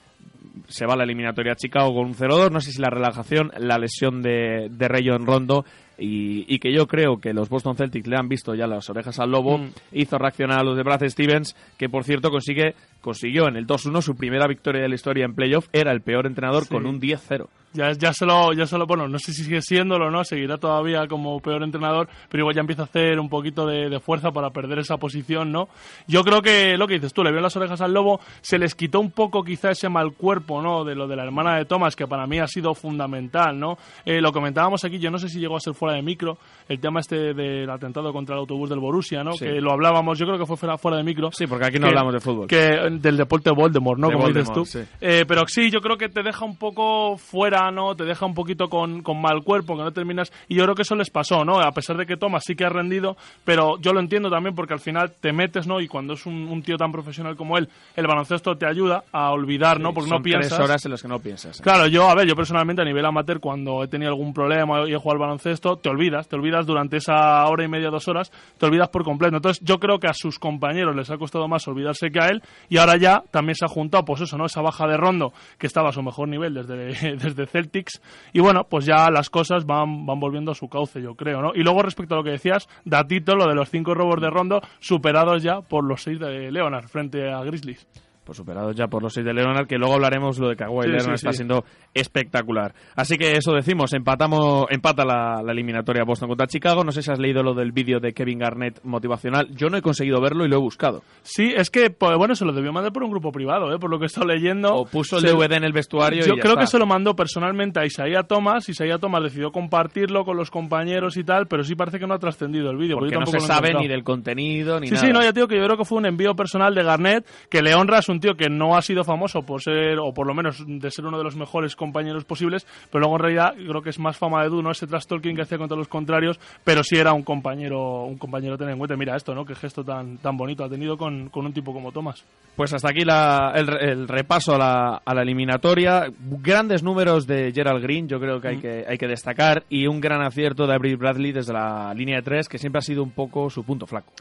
Se 0.69 0.87
va 0.87 0.95
a 0.95 0.97
la 0.97 1.05
eliminatoria 1.05 1.52
a 1.52 1.57
Chicago 1.57 1.95
con 1.95 2.07
un 2.07 2.14
0-2. 2.14 2.50
No 2.50 2.61
sé 2.61 2.73
si 2.73 2.81
la 2.81 2.90
relajación, 2.90 3.50
la 3.59 3.79
lesión 3.79 4.23
de, 4.23 4.69
de 4.71 4.88
Rayon 4.88 5.26
Rondo 5.26 5.64
y, 5.99 6.45
y 6.52 6.59
que 6.59 6.73
yo 6.73 6.87
creo 6.87 7.21
que 7.21 7.35
los 7.35 7.49
Boston 7.50 7.76
Celtics 7.76 8.07
le 8.07 8.17
han 8.17 8.29
visto 8.29 8.55
ya 8.55 8.67
las 8.67 8.88
orejas 8.88 9.19
al 9.19 9.31
lobo, 9.31 9.59
Mm. 9.59 9.71
hizo 9.93 10.17
reaccionar 10.19 10.59
a 10.59 10.62
los 10.62 10.76
de 10.76 10.83
Brad 10.83 11.07
Stevens, 11.09 11.55
que 11.76 11.88
por 11.88 12.05
cierto 12.05 12.31
consigue 12.31 12.75
consiguió 13.00 13.49
en 13.49 13.57
el 13.57 13.66
2-1 13.66 14.02
su 14.02 14.14
primera 14.16 14.47
victoria 14.47 14.83
de 14.83 14.88
la 14.88 14.95
historia 14.95 15.25
en 15.25 15.35
playoff. 15.35 15.69
Era 15.73 15.92
el 15.92 16.00
peor 16.02 16.26
entrenador 16.26 16.64
Sí. 16.64 16.69
con 16.71 16.87
un 16.87 17.00
10-0. 17.00 17.49
Ya, 17.73 17.92
ya 17.92 18.12
se 18.12 18.26
lo, 18.26 18.52
ya 18.52 18.66
se 18.66 18.76
lo- 18.76 18.85
bueno, 18.85 19.07
no 19.07 19.16
sé 19.21 19.33
si 19.33 19.45
sigue 19.45 19.62
siéndolo 19.62 20.09
o 20.09 20.11
no, 20.11 20.25
seguirá 20.25 20.59
todavía 20.59 21.07
como 21.07 21.38
peor 21.38 21.62
entrenador, 21.62 22.09
pero 22.28 22.42
igual 22.42 22.57
ya 22.57 22.62
empieza 22.62 22.83
a 22.83 22.87
hacer 22.87 23.21
un 23.21 23.28
poquito 23.28 23.64
de, 23.64 23.88
de 23.88 24.00
fuerza 24.00 24.33
para 24.33 24.50
perder 24.50 24.80
esa 24.80 24.97
posición, 24.97 25.52
¿no? 25.52 25.69
Yo 26.09 26.25
creo 26.25 26.42
que 26.42 26.76
lo 26.76 26.88
que 26.88 26.95
dices 26.95 27.12
tú, 27.12 27.23
le 27.23 27.30
vio 27.30 27.40
las 27.40 27.57
orejas 27.57 27.80
al 27.80 27.92
lobo, 27.95 28.19
se 28.40 28.59
les 28.59 28.75
quitó 28.75 28.99
un 28.99 29.12
poco 29.12 29.45
quizá 29.45 29.71
ese 29.71 29.88
mal 29.88 30.14
cuerpo, 30.14 30.61
¿no? 30.61 30.83
De 30.83 30.97
lo 30.97 31.07
de 31.07 31.14
la 31.14 31.23
hermana 31.23 31.59
de 31.59 31.64
Thomas, 31.64 31.95
que 31.95 32.09
para 32.09 32.26
mí 32.26 32.40
ha 32.40 32.49
sido 32.49 32.75
fundamental, 32.75 33.57
¿no? 33.57 33.78
Eh, 34.04 34.21
lo 34.21 34.33
comentábamos 34.33 34.85
aquí, 34.85 34.99
yo 34.99 35.12
no 35.12 35.19
sé 35.21 35.28
si 35.28 35.38
llegó 35.38 35.57
a 35.57 35.61
ser 35.61 35.75
fuera 35.75 35.95
de 35.95 36.02
micro, 36.02 36.38
el 36.69 36.80
tema 36.80 36.99
este 36.99 37.35
del 37.35 37.71
atentado 37.71 38.12
contra 38.12 38.35
el 38.35 38.40
autobús 38.40 38.69
del 38.69 38.80
Borussia, 38.80 39.23
¿no? 39.23 39.30
Sí. 39.35 39.45
Que 39.45 39.61
lo 39.61 39.71
hablábamos, 39.71 40.19
yo 40.19 40.26
creo 40.26 40.38
que 40.40 40.47
fue 40.47 40.57
fuera, 40.57 40.76
fuera 40.76 40.97
de 40.97 41.04
micro. 41.04 41.30
Sí, 41.30 41.47
porque 41.47 41.66
aquí 41.66 41.78
no 41.78 41.85
Que- 41.85 41.90
hablamos 41.90 42.14
de 42.14 42.21
fútbol. 42.21 42.49
Que, 42.49 42.80
del 42.99 43.16
deporte 43.16 43.50
Voldemort, 43.50 43.99
¿no? 44.00 44.09
De 44.09 44.14
Como 44.14 44.28
dices 44.28 44.52
tú. 44.52 44.64
sí. 44.64 44.80
Eh, 45.00 45.25
pero 45.28 45.47
sí, 45.47 45.70
yo 45.70 45.80
creo 45.80 45.97
que 45.97 46.09
te 46.09 46.23
deja 46.23 46.44
un 46.44 46.56
poco 46.56 47.16
fuera, 47.16 47.70
¿no? 47.70 47.94
Te 47.94 48.04
deja 48.04 48.26
un 48.26 48.35
poquito 48.35 48.68
con, 48.68 49.02
con 49.02 49.20
mal 49.20 49.42
cuerpo, 49.44 49.76
que 49.76 49.82
no 49.82 49.92
terminas. 49.92 50.32
Y 50.49 50.56
yo 50.56 50.64
creo 50.64 50.75
que 50.75 50.82
eso 50.82 50.94
les 50.94 51.11
pasó, 51.11 51.44
¿no? 51.44 51.61
A 51.61 51.73
pesar 51.73 51.97
de 51.97 52.06
que 52.06 52.16
Thomas 52.16 52.42
sí 52.47 52.54
que 52.54 52.64
ha 52.64 52.68
rendido, 52.70 53.16
pero 53.44 53.78
yo 53.80 53.92
lo 53.92 54.00
entiendo 54.00 54.30
también 54.30 54.54
porque 54.54 54.75
al 54.75 54.80
final 54.80 55.12
te 55.20 55.32
metes, 55.32 55.66
¿no? 55.66 55.80
Y 55.80 55.88
cuando 55.88 56.14
es 56.14 56.26
un, 56.26 56.49
un 56.49 56.62
tío 56.62 56.76
tan 56.76 56.90
profesional 56.92 57.37
como 57.37 57.59
él, 57.59 57.68
el 57.97 58.06
baloncesto 58.06 58.56
te 58.56 58.66
ayuda 58.66 59.04
a 59.12 59.30
olvidar, 59.30 59.78
¿no? 59.80 59.92
Porque 59.92 60.09
Son 60.09 60.18
no 60.18 60.23
piensas. 60.23 60.49
tres 60.56 60.61
horas 60.61 60.85
en 60.85 60.90
las 60.92 61.02
que 61.02 61.09
no 61.09 61.18
piensas. 61.18 61.61
Claro, 61.61 61.87
yo, 61.87 62.09
a 62.09 62.14
ver, 62.14 62.26
yo 62.26 62.35
personalmente 62.35 62.82
a 62.82 62.85
nivel 62.85 63.04
amateur, 63.04 63.40
cuando 63.40 63.85
he 63.85 63.88
tenido 63.88 64.11
algún 64.11 64.32
problema 64.32 64.88
y 64.88 64.92
he 64.92 64.97
jugado 64.97 65.12
al 65.12 65.18
baloncesto, 65.18 65.76
te 65.76 65.88
olvidas, 65.88 66.28
te 66.28 66.37
olvidas 66.37 66.66
durante 66.66 66.97
esa 66.97 67.44
hora 67.47 67.64
y 67.64 67.68
media, 67.68 67.90
dos 67.90 68.06
horas, 68.09 68.30
te 68.59 68.66
olvidas 68.66 68.88
por 68.88 69.04
completo. 69.04 69.37
Entonces, 69.37 69.62
yo 69.64 69.78
creo 69.78 69.99
que 69.99 70.06
a 70.09 70.14
sus 70.14 70.38
compañeros 70.38 70.94
les 70.97 71.11
ha 71.11 71.16
costado 71.18 71.49
más 71.49 71.66
olvidarse 71.68 72.11
que 72.11 72.20
a 72.20 72.28
él, 72.28 72.42
y 72.68 72.78
ahora 72.81 72.97
ya 72.97 73.23
también 73.31 73.55
se 73.55 73.65
ha 73.65 73.69
juntado, 73.69 74.05
pues 74.05 74.23
eso, 74.23 74.37
¿no? 74.37 74.47
Esa 74.47 74.61
baja 74.61 74.87
de 74.87 74.97
rondo, 74.97 75.33
que 75.59 75.67
estaba 75.67 75.91
a 75.91 75.93
su 75.93 76.03
mejor 76.03 76.29
nivel 76.29 76.55
desde, 76.55 77.17
desde 77.17 77.47
Celtics, 77.47 78.01
y 78.33 78.41
bueno, 78.41 78.65
pues 78.65 78.87
ya 78.87 79.11
las 79.11 79.31
cosas 79.31 79.67
van, 79.67 80.07
van 80.07 80.21
volviendo 80.21 80.53
a 80.53 80.55
su 80.55 80.69
cauce, 80.69 81.01
yo 81.01 81.15
creo, 81.15 81.41
¿no? 81.41 81.53
Y 81.55 81.63
luego, 81.63 81.83
respecto 81.83 82.15
a 82.15 82.19
lo 82.19 82.25
que 82.25 82.31
decías, 82.31 82.69
datito, 82.85 83.37
lo 83.37 83.47
de 83.47 83.55
los 83.55 83.71
cinco 83.71 83.95
robos 83.95 84.21
de 84.21 84.31
rondo, 84.31 84.61
superados 84.81 85.43
ya 85.43 85.61
por 85.61 85.85
los 85.85 86.03
seis 86.03 86.19
de 86.19 86.51
Leonard 86.51 86.89
frente 86.89 87.31
a 87.31 87.43
Grizzlies. 87.43 87.87
Pues 88.31 88.37
superados 88.37 88.77
ya 88.77 88.87
por 88.87 89.03
los 89.03 89.13
seis 89.13 89.27
de 89.27 89.35
Leonard, 89.35 89.67
que 89.67 89.77
luego 89.77 89.95
hablaremos 89.95 90.39
lo 90.39 90.49
de 90.51 90.55
Kawhi 90.55 90.83
Sí, 90.85 90.89
Leonard 90.91 91.07
sí, 91.09 91.15
está 91.15 91.33
sí. 91.33 91.39
siendo 91.39 91.65
espectacular. 91.95 92.73
Así 92.95 93.17
que 93.19 93.33
eso 93.33 93.53
decimos, 93.53 93.93
empatamos, 93.93 94.67
empata 94.71 95.05
la, 95.05 95.43
la 95.45 95.51
eliminatoria 95.51 96.05
Boston 96.05 96.29
contra 96.29 96.47
Chicago. 96.47 96.85
No 96.85 96.93
sé 96.93 97.03
si 97.03 97.11
has 97.11 97.19
leído 97.19 97.43
lo 97.43 97.55
del 97.55 97.73
vídeo 97.73 97.99
de 97.99 98.13
Kevin 98.13 98.39
Garnett 98.39 98.81
motivacional. 98.85 99.49
Yo 99.57 99.69
no 99.69 99.77
he 99.79 99.83
conseguido 99.83 100.21
verlo 100.21 100.45
y 100.45 100.49
lo 100.49 100.57
he 100.57 100.61
buscado. 100.61 101.03
Sí, 101.23 101.53
es 101.57 101.71
que, 101.71 101.91
pues, 101.91 102.17
bueno, 102.17 102.37
se 102.37 102.45
lo 102.45 102.53
debió 102.53 102.73
mandar 102.73 102.93
por 102.93 103.03
un 103.03 103.11
grupo 103.11 103.33
privado, 103.33 103.75
¿eh? 103.75 103.79
por 103.81 103.91
lo 103.91 103.99
que 103.99 104.05
he 104.05 104.07
estado 104.07 104.29
leyendo. 104.29 104.75
O 104.77 104.85
puso 104.87 105.17
el 105.17 105.23
Se- 105.23 105.29
DVD 105.33 105.55
en 105.57 105.65
el 105.65 105.73
vestuario 105.73 106.21
Yo 106.25 106.35
y 106.35 106.37
ya 106.37 106.41
creo 106.43 106.53
está. 106.53 106.61
que 106.63 106.67
se 106.69 106.79
lo 106.79 106.87
mandó 106.87 107.17
personalmente 107.17 107.81
a 107.81 107.85
Isaías 107.85 108.29
Thomas. 108.29 108.69
Isaías 108.69 109.01
Thomas 109.01 109.25
decidió 109.25 109.51
compartirlo 109.51 110.25
con 110.25 110.37
los 110.37 110.53
compañeros 110.53 111.17
y 111.17 111.25
tal, 111.25 111.49
pero 111.49 111.65
sí 111.65 111.75
parece 111.75 111.99
que 111.99 112.07
no 112.07 112.15
ha 112.15 112.19
trascendido 112.21 112.71
el 112.71 112.77
vídeo. 112.77 112.97
Porque 112.97 113.17
no 113.17 113.27
se 113.27 113.41
sabe 113.41 113.75
ni 113.75 113.89
del 113.89 114.05
contenido 114.05 114.79
ni 114.79 114.87
Sí, 114.87 114.95
nada. 114.95 115.07
sí, 115.07 115.13
no, 115.13 115.21
ya 115.23 115.33
digo 115.33 115.49
que 115.49 115.57
yo 115.57 115.65
creo 115.65 115.77
que 115.77 115.85
fue 115.85 115.99
un 115.99 116.07
envío 116.07 116.35
personal 116.37 116.75
de 116.77 116.85
Garnett, 116.85 117.27
que 117.51 117.63
le 117.63 117.75
honra, 117.75 117.99
es 117.99 118.09
un 118.21 118.23
tío 118.23 118.37
que 118.37 118.50
no 118.50 118.77
ha 118.77 118.83
sido 118.83 119.03
famoso 119.03 119.43
por 119.43 119.62
ser, 119.62 119.99
o 119.99 120.12
por 120.12 120.27
lo 120.27 120.35
menos 120.35 120.62
de 120.67 120.91
ser 120.91 121.07
uno 121.07 121.17
de 121.17 121.25
los 121.25 121.37
mejores 121.37 121.75
compañeros 121.75 122.25
posibles, 122.25 122.67
pero 122.93 123.00
luego 123.00 123.17
en 123.17 123.23
realidad 123.23 123.55
creo 123.55 123.81
que 123.81 123.91
es 123.91 123.99
más 123.99 124.17
fama 124.19 124.43
de 124.43 124.49
Edu, 124.49 124.61
¿no? 124.62 124.71
Ese 124.71 124.87
trash 124.87 125.07
talking 125.07 125.35
que 125.35 125.43
hacía 125.43 125.57
contra 125.59 125.77
los 125.79 125.89
contrarios, 125.89 126.39
pero 126.62 126.83
sí 126.85 126.97
era 126.97 127.12
un 127.15 127.23
compañero, 127.23 128.05
un 128.05 128.19
compañero 128.19 128.59
tener 128.59 128.73
en 128.73 128.79
cuenta. 128.79 128.97
Mira 128.97 129.17
esto, 129.17 129.35
¿no? 129.35 129.45
Qué 129.47 129.55
gesto 129.55 129.83
tan, 129.85 130.19
tan 130.19 130.37
bonito 130.37 130.62
ha 130.65 130.69
tenido 130.69 130.99
con, 130.99 131.31
con 131.31 131.47
un 131.47 131.53
tipo 131.55 131.73
como 131.73 131.93
Thomas. 131.93 132.23
Pues 132.57 132.73
hasta 132.75 132.91
aquí 132.91 133.05
la- 133.07 133.53
el, 133.55 133.69
el 133.89 134.09
repaso 134.09 134.55
a 134.55 134.59
la, 134.59 135.03
a 135.05 135.15
la 135.15 135.23
eliminatoria. 135.23 136.07
Grandes 136.43 136.83
números 136.83 137.27
de 137.27 137.53
Gerald 137.53 137.83
Green, 137.83 138.07
yo 138.09 138.21
creo 138.21 138.41
que 138.41 138.49
hay, 138.49 138.57
Mm. 138.57 138.61
que 138.61 138.85
hay 138.87 138.99
que 138.99 139.07
destacar. 139.09 139.62
Y 139.71 139.87
un 139.87 140.00
gran 140.00 140.21
acierto 140.21 140.67
de 140.67 140.75
Avery 140.75 140.97
Bradley 140.97 141.33
desde 141.33 141.53
la 141.55 141.95
línea 141.95 142.17
de 142.17 142.23
tres, 142.23 142.49
que 142.49 142.59
siempre 142.59 142.81
ha 142.81 142.83
sido 142.83 143.03
un 143.03 143.11
poco 143.12 143.49
su 143.49 143.65
punto 143.65 143.87
flaco. 143.87 144.12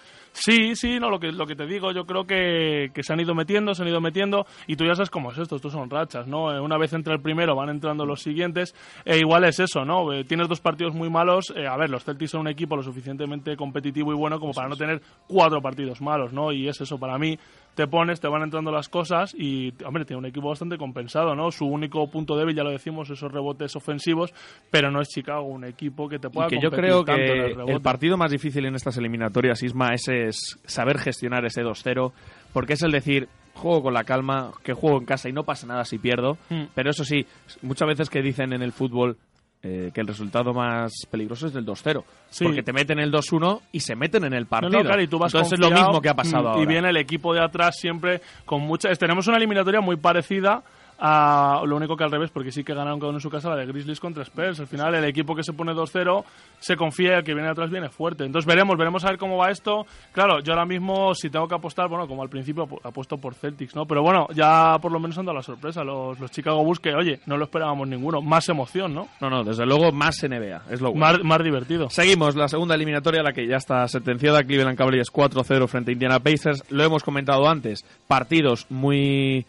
Sí, 0.41 0.74
sí, 0.75 1.00
no, 1.01 1.10
lo 1.10 1.19
que, 1.19 1.34
lo 1.34 1.46
que 1.46 1.55
te 1.55 1.65
digo, 1.65 1.91
yo 1.91 2.05
creo 2.05 2.24
que, 2.25 2.91
que 2.93 3.03
se 3.03 3.12
han 3.12 3.19
ido 3.19 3.36
metiendo, 3.36 3.75
se 3.75 3.81
han 3.81 3.89
ido 3.89 4.00
metiendo, 4.00 4.46
y 4.67 4.77
tú 4.77 4.86
ya 4.86 4.96
sabes 4.96 5.10
cómo 5.10 5.34
es 5.34 5.38
esto, 5.38 5.58
estos 5.58 5.74
son 5.74 5.89
rachas, 5.89 6.27
¿no? 6.27 6.53
Eh, 6.55 6.62
Una 6.62 6.77
vez 6.77 6.93
entra 6.93 7.13
el 7.13 7.19
primero, 7.22 7.55
van 7.55 7.67
entrando 7.67 8.05
los 8.05 8.22
siguientes, 8.22 8.74
e 9.03 9.17
igual 9.17 9.43
es 9.43 9.60
eso, 9.60 9.84
¿no? 9.84 10.13
Eh, 10.13 10.24
tienes 10.24 10.48
dos 10.48 10.62
partidos 10.62 10.93
muy 10.96 11.10
malos, 11.10 11.51
eh, 11.58 11.67
a 11.67 11.75
ver, 11.75 11.89
los 11.89 12.05
Celtics 12.05 12.31
son 12.31 12.41
un 12.41 12.48
equipo 12.48 12.77
lo 12.77 12.84
suficientemente 12.84 13.58
competitivo 13.58 14.13
y 14.13 14.15
bueno 14.15 14.39
como 14.39 14.53
para 14.53 14.69
no 14.69 14.77
tener 14.77 15.01
cuatro 15.27 15.62
partidos 15.62 16.00
malos, 16.00 16.31
¿no? 16.31 16.53
Y 16.53 16.69
es 16.69 16.79
eso, 16.79 16.98
para 16.98 17.17
mí, 17.17 17.38
te 17.79 17.88
pones, 17.88 18.19
te 18.19 18.27
van 18.27 18.41
entrando 18.41 18.74
las 18.74 18.89
cosas 18.89 19.33
y, 19.33 19.74
hombre, 19.86 20.03
tiene 20.03 20.17
un 20.17 20.25
equipo 20.25 20.50
bastante 20.50 20.77
compensado, 20.77 21.33
¿no? 21.33 21.50
Su 21.50 21.65
único 21.65 22.12
punto 22.12 22.36
débil, 22.36 22.53
ya 22.53 22.62
lo 22.62 22.71
decimos, 22.71 23.09
esos 23.09 23.31
rebotes 23.31 23.74
ofensivos, 23.74 24.33
pero 24.69 24.91
no 24.91 25.00
es 25.00 25.07
Chicago 25.07 25.43
un 25.43 25.63
equipo 25.63 26.09
que 26.09 26.19
te 26.19 26.29
pueda 26.29 26.48
Y 26.48 26.50
que 26.50 26.62
yo 26.62 26.71
creo 26.71 27.05
tanto 27.05 27.21
en 27.21 27.55
que 27.55 27.62
el 27.62 27.69
el, 27.69 27.81
partido 27.81 28.17
más 28.17 28.31
difícil 28.31 28.65
en 28.65 28.75
estas 28.75 28.98
eliminatorias, 28.98 29.63
Isma, 29.63 29.93
ese 29.93 30.25
es 30.25 30.59
saber 30.65 30.98
gestionar 30.98 31.45
ese 31.45 31.62
2-0, 31.62 32.12
porque 32.51 32.74
es 32.74 32.83
el 32.83 32.91
decir, 32.91 33.29
juego 33.53 33.83
con 33.83 33.93
la 33.93 34.03
calma, 34.03 34.51
que 34.62 34.74
juego 34.74 34.98
en 34.98 35.05
casa 35.05 35.29
y 35.29 35.31
no 35.31 35.45
pasa 35.45 35.65
nada 35.65 35.86
si 35.86 36.00
pierdo, 36.00 36.38
Hmm. 36.50 36.63
pero 36.75 36.89
eso 36.89 37.05
sí, 37.05 37.25
muchas 37.62 37.88
veces 37.88 38.09
que 38.09 38.21
dicen 38.21 38.51
en 38.51 38.62
el 38.62 38.74
fútbol 38.74 39.15
eh, 39.62 39.92
que 39.94 40.01
el 40.01 40.08
resultado 40.08 40.54
más 40.54 40.92
peligroso 41.12 41.48
es 41.48 41.54
del 41.54 41.66
2-0, 41.66 42.04
Sí. 42.30 42.46
porque 42.46 42.63
te 42.63 42.72
meten 42.72 43.00
el 43.00 43.12
2-1 43.12 43.62
y 43.74 43.82
se 43.82 43.96
meten 43.96 44.24
en 44.24 44.34
el 44.34 44.46
partido. 44.46 44.72
no, 44.72 44.82
claro, 44.86 45.01
y 45.01 45.08
tú 45.08 45.20
vas 45.20 45.34
Entonces 45.34 45.54
es 45.54 45.60
lo 45.60 45.70
mismo 45.70 46.01
que 46.01 46.10
ha 46.10 46.13
pasado 46.13 46.50
ahora. 46.50 46.63
Y 46.63 46.66
viene 46.66 46.89
el 46.89 46.98
equipo 46.98 47.34
de 47.34 47.42
atrás 47.44 47.75
siempre 47.78 48.22
con 48.46 48.62
muchas... 48.62 48.98
Tenemos 48.98 49.28
una 49.28 49.38
eliminatoria 49.38 49.82
muy 49.82 49.98
parecida 49.98 50.63
a 51.00 51.62
lo 51.65 51.75
único 51.77 51.96
que 51.96 52.03
al 52.03 52.12
revés, 52.12 52.29
porque 52.32 52.51
sí 52.51 52.63
que 52.63 52.74
ganaron 52.74 53.00
cada 53.00 53.10
uno 53.10 53.18
en 53.18 53.22
su 53.22 53.29
casa 53.29 53.50
la 53.50 53.56
de 53.56 53.65
Grizzlies 53.65 54.00
contra 54.00 54.24
Spurs. 54.24 54.60
Al 54.60 54.68
final 54.68 54.94
el 54.96 55.06
equipo 55.06 55.36
que 55.36 55.44
se 55.44 55.53
pone 55.53 55.72
2-0 55.74 56.24
se 56.60 56.75
confía 56.75 57.12
y 57.12 57.18
el 57.20 57.24
que 57.24 57.34
viene 57.34 57.50
atrás 57.50 57.70
viene 57.70 57.89
fuerte. 57.89 58.25
Entonces 58.25 58.46
veremos, 58.48 58.77
veremos 58.77 59.03
a 59.06 59.10
ver 59.10 59.18
cómo 59.18 59.38
va 59.38 59.50
esto. 59.50 59.86
Claro, 60.12 60.39
yo 60.41 60.53
ahora 60.53 60.65
mismo 60.65 61.13
si 61.15 61.29
tengo 61.29 61.48
que 61.48 61.56
apostar, 61.56 61.88
bueno, 61.88 62.08
como 62.08 62.22
al 62.22 62.29
principio 62.29 62.68
apu- 62.68 62.79
apuesto 62.84 63.18
por 63.18 63.34
Celtics, 63.36 63.75
¿no? 63.75 63.86
Pero 63.86 64.01
bueno, 64.03 64.27
ya 64.34 64.77
por 64.82 64.91
lo 64.91 65.00
menos 65.00 65.18
han 65.18 65.25
dado 65.25 65.38
la 65.38 65.44
sorpresa 65.44 65.84
los, 65.84 66.20
los 66.20 66.32
Chicago 66.32 66.63
Bulls 66.63 66.79
que, 66.79 66.94
oye, 66.94 67.20
no 67.25 67.38
lo 67.38 67.46
esperábamos 67.46 67.88
ninguno. 67.88 68.22
Más 68.22 68.50
emoción, 68.50 68.94
¿no? 68.94 69.08
No, 69.22 69.29
no, 69.29 69.44
desde 69.44 69.65
luego 69.65 69.91
más 69.91 70.22
NBA, 70.22 70.63
es 70.70 70.82
lo 70.82 70.91
bueno. 70.91 71.00
Más, 71.06 71.24
más 71.24 71.44
divertido. 71.44 71.89
Seguimos 71.89 72.36
la 72.36 72.48
segunda 72.48 72.75
eliminatoria, 72.75 73.24
la 73.24 73.32
que 73.32 73.48
ya 73.48 73.56
está 73.58 73.88
sentenciada. 73.88 74.44
Cleveland 74.44 74.77
Cavaliers 74.77 75.12
4-0 75.13 75.68
frente 75.68 75.91
a 75.91 75.94
Indiana 75.94 76.20
Pacers. 76.20 76.63
Lo 76.70 76.84
hemos 76.84 77.03
comentado 77.03 77.48
antes. 77.48 77.86
Partidos 78.08 78.65
muy 78.70 79.46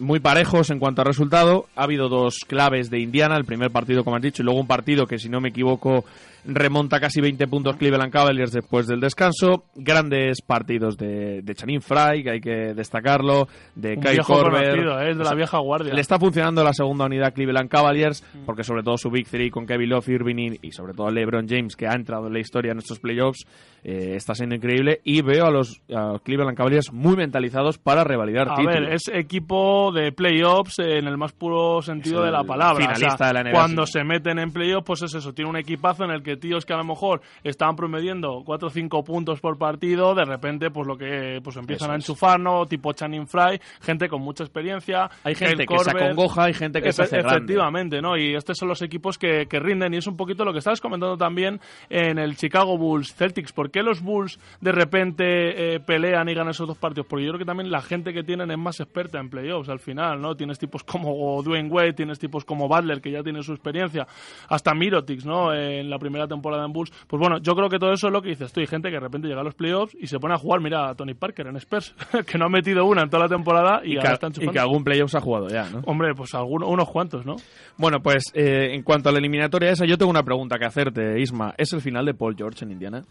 muy 0.00 0.18
parejos 0.18 0.70
en 0.70 0.78
cuanto 0.78 1.02
a 1.02 1.04
resultado. 1.04 1.66
Ha 1.76 1.84
habido 1.84 2.08
dos 2.08 2.38
claves 2.46 2.90
de 2.90 2.98
Indiana. 2.98 3.36
El 3.36 3.44
primer 3.44 3.70
partido, 3.70 4.02
como 4.02 4.16
has 4.16 4.22
dicho, 4.22 4.42
y 4.42 4.44
luego 4.44 4.60
un 4.60 4.66
partido 4.66 5.06
que, 5.06 5.18
si 5.18 5.28
no 5.28 5.40
me 5.40 5.50
equivoco, 5.50 6.04
remonta 6.44 7.00
casi 7.00 7.20
20 7.20 7.46
puntos 7.48 7.76
Cleveland 7.76 8.12
Cavaliers 8.12 8.52
después 8.52 8.86
del 8.86 9.00
descanso. 9.00 9.64
Grandes 9.74 10.42
partidos 10.42 10.96
de, 10.96 11.42
de 11.42 11.54
Channing 11.54 11.80
Frye, 11.80 12.22
que 12.22 12.30
hay 12.30 12.40
que 12.40 12.74
destacarlo. 12.74 13.48
De 13.74 13.94
Un 13.96 14.02
conocido, 14.24 15.00
¿eh? 15.00 15.10
es 15.10 15.18
de 15.18 15.24
la 15.24 15.34
vieja 15.34 15.58
guardia. 15.58 15.94
Le 15.94 16.00
está 16.00 16.18
funcionando 16.18 16.62
la 16.64 16.72
segunda 16.72 17.06
unidad 17.06 17.32
Cleveland 17.32 17.68
Cavaliers, 17.68 18.24
porque 18.46 18.64
sobre 18.64 18.82
todo 18.82 18.96
su 18.96 19.10
Big 19.10 19.28
Three 19.28 19.50
con 19.50 19.66
Kevin 19.66 19.90
Love, 19.90 20.08
Irving 20.08 20.56
y, 20.62 20.70
sobre 20.72 20.94
todo 20.94 21.10
LeBron 21.10 21.48
James, 21.48 21.76
que 21.76 21.86
ha 21.86 21.94
entrado 21.94 22.26
en 22.26 22.32
la 22.32 22.40
historia 22.40 22.72
en 22.72 22.78
estos 22.78 22.98
playoffs, 22.98 23.46
eh, 23.82 24.14
está 24.14 24.34
siendo 24.34 24.54
increíble. 24.54 25.00
Y 25.04 25.22
veo 25.22 25.46
a 25.46 25.50
los 25.50 25.80
a 25.94 26.18
Cleveland 26.22 26.56
Cavaliers 26.56 26.92
muy 26.92 27.16
mentalizados 27.16 27.78
para 27.78 28.04
revalidar 28.04 28.48
A 28.50 28.54
títulos. 28.56 28.80
ver, 28.80 28.92
es 28.92 29.08
equipo 29.12 29.92
de 29.92 30.12
playoffs 30.12 30.78
en 30.78 31.06
el 31.06 31.16
más 31.16 31.32
puro 31.32 31.80
sentido 31.82 32.20
Es 32.20 32.26
de 32.26 32.32
la 32.32 32.44
palabra. 32.44 32.76
finalista 32.84 33.14
O 33.14 33.18
sea, 33.18 33.26
de 33.28 33.34
la 33.34 33.42
NBA, 33.42 33.52
Cuando 33.52 33.86
se 33.86 34.04
meten 34.04 34.38
en 34.38 34.52
playoffs, 34.52 34.84
pues 34.86 35.02
es 35.02 35.14
eso. 35.14 35.32
Tiene 35.32 35.50
un 35.50 35.56
equipazo 35.56 36.04
en 36.04 36.10
el 36.10 36.22
que 36.22 36.29
tíos 36.36 36.64
que 36.64 36.72
a 36.72 36.76
lo 36.76 36.84
mejor 36.84 37.20
estaban 37.42 37.76
promediendo 37.76 38.42
4 38.44 38.68
o 38.68 38.70
5 38.70 39.04
puntos 39.04 39.40
por 39.40 39.58
partido, 39.58 40.14
de 40.14 40.24
repente, 40.24 40.70
pues 40.70 40.86
lo 40.86 40.96
que 40.96 41.40
pues 41.42 41.56
empiezan 41.56 41.86
Eso 41.86 41.92
a 41.92 41.96
enchufar, 41.96 42.40
¿no? 42.40 42.66
Tipo 42.66 42.92
Channing 42.92 43.26
Fry, 43.26 43.60
gente 43.80 44.08
con 44.08 44.22
mucha 44.22 44.44
experiencia. 44.44 45.10
Hay 45.24 45.34
gente 45.34 45.66
que 45.66 45.78
se 45.78 45.90
acongoja, 45.90 46.44
hay 46.44 46.54
gente 46.54 46.82
que 46.82 46.92
se 46.92 47.02
hace 47.02 47.18
grande. 47.18 47.36
Efectivamente, 47.36 48.02
¿no? 48.02 48.16
Y 48.16 48.34
estos 48.34 48.58
son 48.58 48.68
los 48.68 48.82
equipos 48.82 49.18
que, 49.18 49.46
que 49.46 49.60
rinden 49.60 49.94
y 49.94 49.98
es 49.98 50.06
un 50.06 50.16
poquito 50.16 50.44
lo 50.44 50.52
que 50.52 50.58
estabas 50.58 50.80
comentando 50.80 51.16
también 51.16 51.60
en 51.88 52.18
el 52.18 52.36
Chicago 52.36 52.76
Bulls 52.76 53.14
Celtics. 53.14 53.52
¿Por 53.52 53.70
qué 53.70 53.82
los 53.82 54.02
Bulls 54.02 54.38
de 54.60 54.72
repente 54.72 55.74
eh, 55.74 55.80
pelean 55.80 56.28
y 56.28 56.34
ganan 56.34 56.50
esos 56.50 56.66
dos 56.66 56.78
partidos? 56.78 57.06
Porque 57.06 57.24
yo 57.24 57.32
creo 57.32 57.40
que 57.40 57.44
también 57.44 57.70
la 57.70 57.82
gente 57.82 58.12
que 58.12 58.22
tienen 58.22 58.50
es 58.50 58.58
más 58.58 58.80
experta 58.80 59.18
en 59.18 59.30
playoffs. 59.30 59.68
Al 59.68 59.80
final, 59.80 60.20
¿no? 60.20 60.36
Tienes 60.36 60.58
tipos 60.58 60.84
como 60.84 61.42
Dwayne 61.42 61.68
Wade, 61.68 61.92
tienes 61.92 62.18
tipos 62.18 62.44
como 62.44 62.68
Butler, 62.68 63.00
que 63.00 63.10
ya 63.10 63.22
tiene 63.22 63.42
su 63.42 63.52
experiencia, 63.52 64.06
hasta 64.48 64.74
Mirotics, 64.74 65.24
¿no? 65.24 65.54
En 65.54 65.88
la 65.90 65.98
primera 65.98 66.19
temporada 66.26 66.64
en 66.64 66.72
Bulls. 66.72 66.92
Pues 67.06 67.20
bueno, 67.20 67.38
yo 67.38 67.54
creo 67.54 67.68
que 67.68 67.78
todo 67.78 67.92
eso 67.92 68.08
es 68.08 68.12
lo 68.12 68.22
que 68.22 68.30
dices 68.30 68.52
tú. 68.52 68.60
Hay 68.60 68.66
gente 68.66 68.88
que 68.88 68.94
de 68.94 69.00
repente 69.00 69.28
llega 69.28 69.40
a 69.40 69.44
los 69.44 69.54
playoffs 69.54 69.96
y 69.98 70.06
se 70.06 70.18
pone 70.18 70.34
a 70.34 70.38
jugar, 70.38 70.60
mira, 70.60 70.90
a 70.90 70.94
Tony 70.94 71.14
Parker 71.14 71.46
en 71.46 71.56
Spurs, 71.56 71.94
que 72.26 72.38
no 72.38 72.46
ha 72.46 72.48
metido 72.48 72.84
una 72.84 73.02
en 73.02 73.10
toda 73.10 73.24
la 73.24 73.28
temporada 73.28 73.80
y, 73.84 73.92
Y, 73.92 73.96
ahora 73.96 74.10
que, 74.10 74.14
están 74.14 74.30
y 74.30 74.34
chupando. 74.34 74.52
que 74.52 74.58
algún 74.58 74.84
playoff 74.84 75.10
se 75.10 75.18
ha 75.18 75.20
jugado 75.20 75.48
ya, 75.48 75.68
¿no? 75.70 75.80
Hombre, 75.86 76.14
pues 76.14 76.34
alguno, 76.34 76.68
unos 76.68 76.88
cuantos, 76.88 77.24
¿no? 77.26 77.36
Bueno, 77.76 78.00
pues 78.00 78.24
eh, 78.34 78.74
en 78.74 78.82
cuanto 78.82 79.08
a 79.08 79.12
la 79.12 79.18
eliminatoria 79.18 79.70
esa, 79.70 79.84
yo 79.86 79.96
tengo 79.98 80.10
una 80.10 80.22
pregunta 80.22 80.58
que 80.58 80.66
hacerte, 80.66 81.20
Isma. 81.20 81.54
¿Es 81.56 81.72
el 81.72 81.80
final 81.80 82.04
de 82.04 82.14
Paul 82.14 82.34
George 82.36 82.64
en 82.64 82.72
Indiana? 82.72 83.02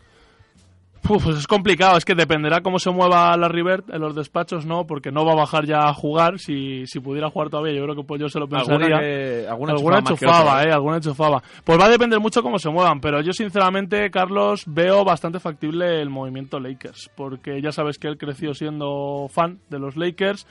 Uf, 1.07 1.23
pues 1.23 1.37
es 1.37 1.47
complicado, 1.47 1.97
es 1.97 2.05
que 2.05 2.13
dependerá 2.13 2.61
cómo 2.61 2.77
se 2.77 2.91
mueva 2.91 3.35
la 3.35 3.47
River 3.47 3.83
en 3.91 3.99
los 4.01 4.13
despachos, 4.15 4.65
¿no? 4.65 4.85
Porque 4.85 5.11
no 5.11 5.25
va 5.25 5.31
a 5.31 5.37
bajar 5.37 5.65
ya 5.65 5.87
a 5.87 5.93
jugar. 5.93 6.37
Si, 6.39 6.85
si 6.85 6.99
pudiera 6.99 7.29
jugar 7.29 7.49
todavía, 7.49 7.73
yo 7.73 7.83
creo 7.83 7.95
que 7.95 8.03
pues 8.03 8.21
yo 8.21 8.29
se 8.29 8.37
lo 8.39 8.47
pensaría. 8.47 8.85
Alguna, 8.87 8.99
que- 8.99 9.45
alguna, 9.49 9.71
alguna 9.73 9.99
enchufaba, 9.99 10.39
otra, 10.59 10.63
eh, 10.69 10.71
alguna 10.73 10.95
enchufaba. 10.97 11.43
Pues 11.63 11.79
va 11.79 11.85
a 11.85 11.89
depender 11.89 12.19
mucho 12.19 12.43
cómo 12.43 12.59
se 12.59 12.69
muevan, 12.69 12.99
pero 13.01 13.21
yo 13.21 13.33
sinceramente, 13.33 14.11
Carlos, 14.11 14.63
veo 14.67 15.03
bastante 15.03 15.39
factible 15.39 15.99
el 16.01 16.09
movimiento 16.09 16.59
Lakers, 16.59 17.09
porque 17.15 17.59
ya 17.61 17.71
sabes 17.71 17.97
que 17.97 18.07
él 18.07 18.17
creció 18.17 18.53
siendo 18.53 19.27
fan 19.29 19.59
de 19.69 19.79
los 19.79 19.95
Lakers 19.95 20.45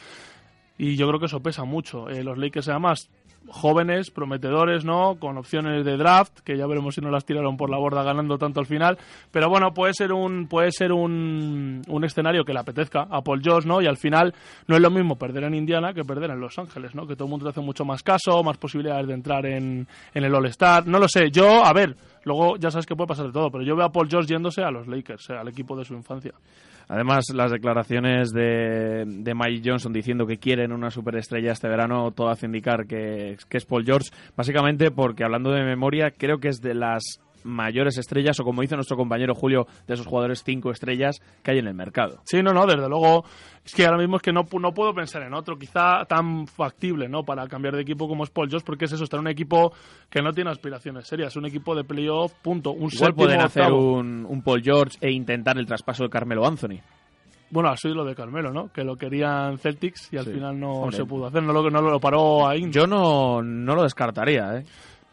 y 0.77 0.97
yo 0.97 1.07
creo 1.09 1.21
que 1.21 1.27
eso 1.27 1.41
pesa 1.41 1.65
mucho. 1.65 2.09
Eh, 2.09 2.25
los 2.25 2.39
Lakers 2.39 2.69
además 2.69 3.11
jóvenes, 3.51 4.11
prometedores, 4.11 4.85
¿no? 4.85 5.17
Con 5.19 5.39
opciones 5.39 5.85
de 5.85 5.97
draft, 5.97 6.41
que 6.41 6.57
ya 6.57 6.67
veremos 6.67 6.95
si 6.95 7.01
no 7.01 7.11
las 7.11 7.25
tiraron 7.25 7.57
por 7.57 7.71
la 7.71 7.79
borda 7.79 8.03
ganando 8.03 8.39
tanto 8.39 8.61
al 8.61 8.67
final. 8.67 8.99
Pero 9.31 9.49
bueno, 9.49 9.73
puede 9.73 9.95
ser 9.95 10.13
un, 10.13 10.47
puede 10.49 10.71
ser 10.73 10.93
un, 10.93 11.83
un 11.89 12.05
escenario 12.05 12.45
que 12.45 12.53
le 12.53 12.61
apetezca 12.61 13.07
a 13.11 13.23
Paul 13.23 13.41
George, 13.43 13.69
¿no? 13.69 13.81
Y 13.81 13.87
al 13.87 13.97
final 13.97 14.35
no 14.67 14.77
es 14.77 14.83
lo 14.83 14.91
mismo 14.91 15.17
perder 15.17 15.45
en 15.45 15.55
Indiana 15.55 15.93
que 15.93 16.05
perder 16.05 16.31
en 16.31 16.41
Los 16.41 16.59
Ángeles, 16.59 16.95
¿no? 16.95 17.07
Que 17.07 17.15
todo 17.15 17.25
el 17.25 17.31
mundo 17.31 17.47
te 17.47 17.51
hace 17.51 17.61
mucho 17.61 17.85
más 17.85 18.03
caso, 18.03 18.43
más 18.43 18.59
posibilidades 18.59 19.07
de 19.07 19.15
entrar 19.15 19.47
en, 19.47 19.87
en 20.15 20.25
el 20.25 20.35
All-Star. 20.35 20.87
No 20.87 20.99
lo 20.99 21.09
sé, 21.09 21.31
yo, 21.31 21.65
a 21.65 21.73
ver, 21.73 21.97
luego 22.25 22.57
ya 22.57 22.71
sabes 22.71 22.87
que 22.87 22.97
puede 22.97 23.09
pasar 23.09 23.27
de 23.27 23.33
todo, 23.33 23.51
pero 23.51 23.65
yo 23.65 23.77
veo 23.77 23.87
a 23.87 23.93
Paul 23.93 24.09
George 24.09 24.29
yéndose 24.33 24.63
a 24.63 24.71
los 24.71 24.87
Lakers, 24.87 25.31
eh, 25.31 25.35
al 25.35 25.49
equipo 25.49 25.77
de 25.77 25.85
su 25.85 25.95
infancia. 25.95 26.33
Además, 26.89 27.27
las 27.35 27.51
declaraciones 27.51 28.31
de, 28.31 29.05
de 29.07 29.35
Mike 29.35 29.63
Johnson 29.69 29.93
diciendo 29.93 30.27
que 30.27 30.39
quieren 30.39 30.73
una 30.73 30.91
superestrella 30.91 31.53
este 31.53 31.69
verano, 31.69 32.11
todo 32.13 32.31
hace 32.31 32.47
indicar 32.47 32.87
que, 32.87 33.37
que 33.49 33.57
es 33.59 33.67
Paul 33.67 33.85
George. 33.85 34.11
Básicamente 34.37 34.91
porque, 34.91 35.23
hablando 35.23 35.53
de 35.53 35.65
memoria, 35.65 36.11
creo 36.11 36.39
que 36.39 36.49
es 36.49 36.61
de 36.61 36.75
las 36.75 37.21
mayores 37.45 37.99
estrellas, 37.99 38.39
o 38.41 38.45
como 38.45 38.63
dice 38.63 38.75
nuestro 38.75 38.97
compañero 38.97 39.35
Julio, 39.35 39.67
de 39.87 39.95
esos 39.95 40.07
jugadores 40.07 40.43
cinco 40.45 40.71
estrellas 40.71 41.21
que 41.43 41.53
hay 41.53 41.59
en 41.59 41.67
el 41.67 41.75
mercado. 41.75 42.21
Sí, 42.25 42.43
no, 42.43 42.53
no, 42.53 42.67
desde 42.67 42.89
luego. 42.89 43.25
Es 43.65 43.75
que 43.75 43.85
ahora 43.85 43.99
mismo 43.99 44.17
es 44.17 44.23
que 44.23 44.33
no, 44.33 44.43
no 44.61 44.73
puedo 44.73 44.95
pensar 44.95 45.23
en 45.23 45.35
otro, 45.35 45.59
quizá 45.59 46.05
tan 46.07 46.47
factible, 46.47 47.09
¿no? 47.09 47.23
Para 47.25 47.47
cambiar 47.49 47.75
de 47.77 47.83
equipo 47.83 48.09
como 48.09 48.25
es 48.25 48.31
Paul 48.31 48.49
George, 48.49 48.65
porque 48.65 48.87
es 48.87 48.93
eso, 48.93 49.05
estar 49.05 49.19
en 49.19 49.27
un 49.27 49.31
equipo 49.31 49.73
que 50.09 50.23
no 50.23 50.33
tiene 50.33 50.51
aspiraciones 50.51 51.07
serias, 51.07 51.37
un 51.37 51.45
equipo 51.47 51.75
de 51.75 51.85
playoff, 51.85 52.33
punto. 52.43 52.71
Un 52.71 52.77
Igual 52.79 52.91
séptimo, 52.93 53.17
pueden 53.17 53.41
hacer 53.41 53.65
octavo. 53.65 53.93
un, 53.99 54.25
un 54.27 54.43
Paul 54.43 54.63
George 54.63 54.97
e 55.03 55.11
intentar 55.11 55.59
el 55.59 55.67
traspaso 55.67 56.05
de 56.05 56.09
Carmelo 56.11 56.47
Anthony. 56.47 56.81
Bueno, 57.51 57.71
así 57.71 57.89
lo 57.89 58.05
de 58.05 58.15
Carmelo, 58.15 58.53
¿no? 58.53 58.69
Que 58.73 58.85
lo 58.85 58.97
querían 58.97 59.57
Celtics 59.59 60.13
y 60.13 60.19
al 60.19 60.25
Sí. 60.27 60.33
final 60.33 60.59
no 60.61 60.71
Hombre. 60.71 60.97
se 60.97 61.05
pudo 61.07 61.27
hacer, 61.27 61.43
no 61.43 61.53
lo, 61.53 61.71
no 61.71 61.81
lo 61.81 61.99
paró 61.99 62.47
ahí. 62.47 62.71
Yo 62.71 62.87
no, 62.87 63.43
no 63.43 63.75
lo 63.75 63.83
descartaría, 63.85 64.59
¿eh? 64.59 64.65